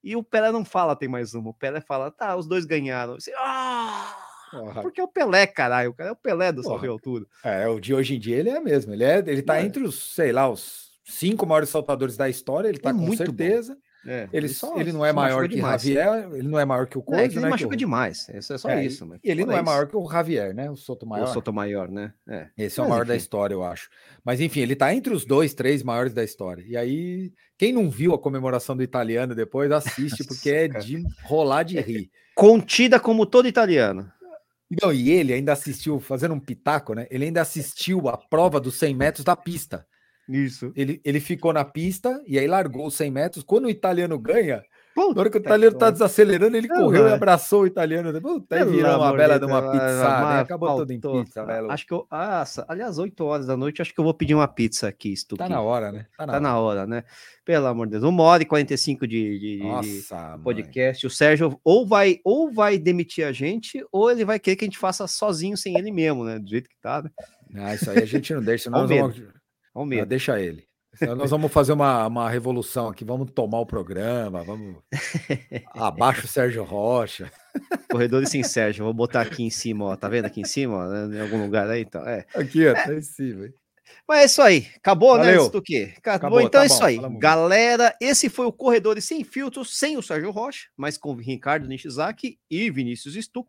[0.03, 1.51] E o Pelé não fala, tem mais uma.
[1.51, 3.15] O Pelé fala, tá, os dois ganharam.
[3.15, 4.17] Você, ah!
[4.83, 5.91] Porque é o Pelé, caralho.
[5.91, 7.27] O cara é o Pelé do salto altura.
[7.45, 8.95] É, o de hoje em dia ele é mesmo.
[8.95, 9.63] Ele, é, ele tá é.
[9.65, 12.69] entre os, sei lá, os cinco maiores saltadores da história.
[12.69, 13.75] Ele tá é com certeza.
[13.75, 13.81] Bom.
[14.07, 16.97] É, ele, só, ele não é maior que o Javier, ele não é maior que
[16.97, 19.05] o Coisa, é, ele né, machuca demais, isso é só é, isso.
[19.05, 21.29] Mas ele não é maior que o Javier, né, o Soto Maior.
[21.29, 22.49] O Soto Maior, né, é.
[22.57, 23.09] Esse é o maior enfim.
[23.09, 23.91] da história, eu acho.
[24.25, 26.65] Mas enfim, ele tá entre os dois, três maiores da história.
[26.67, 31.65] E aí, quem não viu a comemoração do italiano depois, assiste, porque é de rolar
[31.65, 32.11] de rir.
[32.35, 34.11] Contida como todo italiano.
[34.83, 38.79] Não, e ele ainda assistiu, fazendo um pitaco, né, ele ainda assistiu a prova dos
[38.79, 39.87] 100 metros da pista.
[40.29, 40.73] Isso.
[40.77, 43.45] Ele, ele ficou na pista e aí largou os 100 metros.
[43.45, 44.63] Quando o italiano ganha,
[44.99, 48.21] Puta na hora que o italiano tá desacelerando, ele correu e abraçou o italiano.
[48.21, 50.03] Puta, aí virou uma bela de uma pizza.
[50.03, 50.41] Né?
[50.41, 51.71] Acabou tudo em pizza, velho.
[51.71, 52.05] Acho que eu.
[52.11, 55.17] Ah, aliás, 8 horas da noite, acho que eu vou pedir uma pizza aqui.
[55.17, 55.39] Stuque.
[55.39, 56.07] Tá na hora, né?
[56.17, 56.41] Tá na, tá hora.
[56.41, 57.05] na hora, né?
[57.45, 58.03] Pelo amor de Deus.
[58.03, 61.05] Uma hora e 45 de, de, Nossa, de podcast.
[61.05, 61.09] Mãe.
[61.09, 64.67] O Sérgio ou vai, ou vai demitir a gente, ou ele vai querer que a
[64.69, 66.41] gente faça sozinho sem ele mesmo, né?
[66.41, 67.11] Do jeito que tá, né?
[67.55, 68.69] Ah, isso aí a gente não deixa.
[68.71, 69.23] Nós vamos,
[69.79, 70.67] vamos ah, deixa ele.
[71.17, 74.83] Nós vamos fazer uma, uma revolução aqui, vamos tomar o programa, vamos.
[75.75, 77.31] Abaixo o Sérgio Rocha.
[77.91, 79.97] Corredores sem Sérgio, vou botar aqui em cima, ó.
[79.97, 81.83] Tá vendo aqui em cima, ó, né, em algum lugar aí?
[81.83, 82.27] Então, é.
[82.35, 83.47] Aqui, ó, tá em cima.
[83.47, 83.55] Hein?
[84.07, 84.67] Mas é isso aí.
[84.77, 85.45] Acabou, né, Valeu.
[85.45, 85.51] né?
[85.51, 85.93] Do quê?
[85.97, 86.99] Acabou, Acabou então tá é isso aí.
[87.19, 92.39] Galera, esse foi o Corredores Sem Filtros, sem o Sérgio Rocha, mas com Ricardo Nishizaki
[92.51, 93.49] e Vinícius Stuck.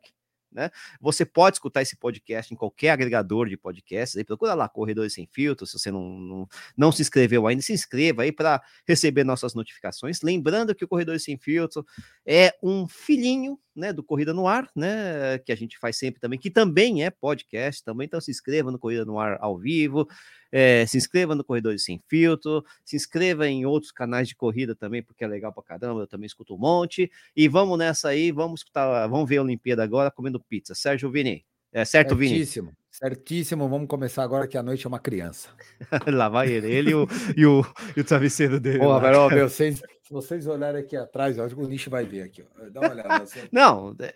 [0.52, 0.72] Né?
[1.00, 4.18] Você pode escutar esse podcast em qualquer agregador de podcasts.
[4.18, 5.68] Aí procura lá Corredores Sem Filtro.
[5.68, 10.22] Se você não, não, não se inscreveu ainda, se inscreva aí para receber nossas notificações.
[10.22, 11.86] Lembrando que o Corredores Sem Filtro
[12.26, 16.38] é um filhinho né, do Corrida no Ar, né, que a gente faz sempre também,
[16.38, 18.06] que também é podcast também.
[18.06, 20.08] Então se inscreva no Corrida no Ar ao vivo.
[20.52, 25.04] É, se inscreva no Corredores Sem Filtro, se inscreva em outros canais de corrida também,
[25.04, 27.12] porque é legal pra caramba, eu também escuto um monte.
[27.36, 30.74] E vamos nessa aí, vamos escutar, vamos ver a Olimpíada agora comendo pizza.
[30.74, 31.46] Sérgio Vini.
[31.72, 32.32] É certo, Vini?
[32.32, 33.70] Certíssimo, certíssimo.
[33.70, 35.50] Vamos começar agora que a noite é uma criança.
[36.08, 37.66] Lá vai ele, ele e o, e o,
[37.96, 38.80] e o travesseiro dele.
[38.80, 42.24] Porra, velho, ó, meu, vocês, se vocês olharem aqui atrás, ó, o nicho vai ver
[42.24, 42.41] aqui.
[42.41, 42.70] Ó.
[42.72, 43.24] Dá uma olhada.
[43.24, 43.41] Assim.
[43.54, 44.16] Não, é,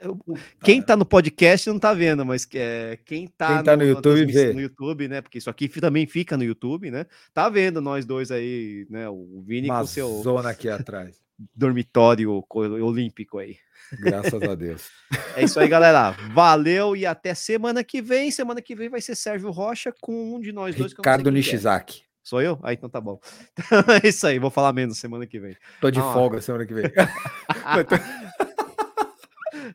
[0.64, 3.90] quem tá no podcast não tá vendo, mas é, quem tá, quem tá no, no
[3.90, 4.54] YouTube vê.
[4.54, 5.22] no YouTube, né?
[5.22, 7.06] Porque isso aqui também fica no YouTube, né?
[7.32, 9.08] Tá vendo nós dois aí, né?
[9.08, 11.22] O Vini uma com o seu zona aqui atrás.
[11.56, 13.58] Dormitório olímpico aí.
[14.00, 14.90] Graças a Deus.
[15.36, 16.12] É isso aí, galera.
[16.34, 18.32] Valeu e até semana que vem.
[18.32, 20.94] Semana que vem vai ser Sérgio Rocha com um de nós dois.
[20.94, 22.04] Ricardo Nishizaki.
[22.24, 22.58] Sou eu?
[22.64, 23.20] Ah, então tá bom.
[24.02, 25.58] é isso aí, vou falar menos semana que vem.
[25.82, 26.86] Tô de ah, folga semana que vem.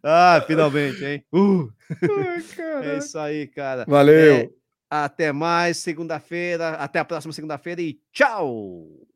[0.03, 1.25] ah, finalmente, hein?
[1.31, 1.69] Uh.
[1.91, 2.43] Ai,
[2.95, 3.85] é isso aí, cara.
[3.87, 4.35] Valeu.
[4.35, 4.51] É,
[4.89, 6.71] até mais segunda-feira.
[6.71, 9.08] Até a próxima segunda-feira e tchau!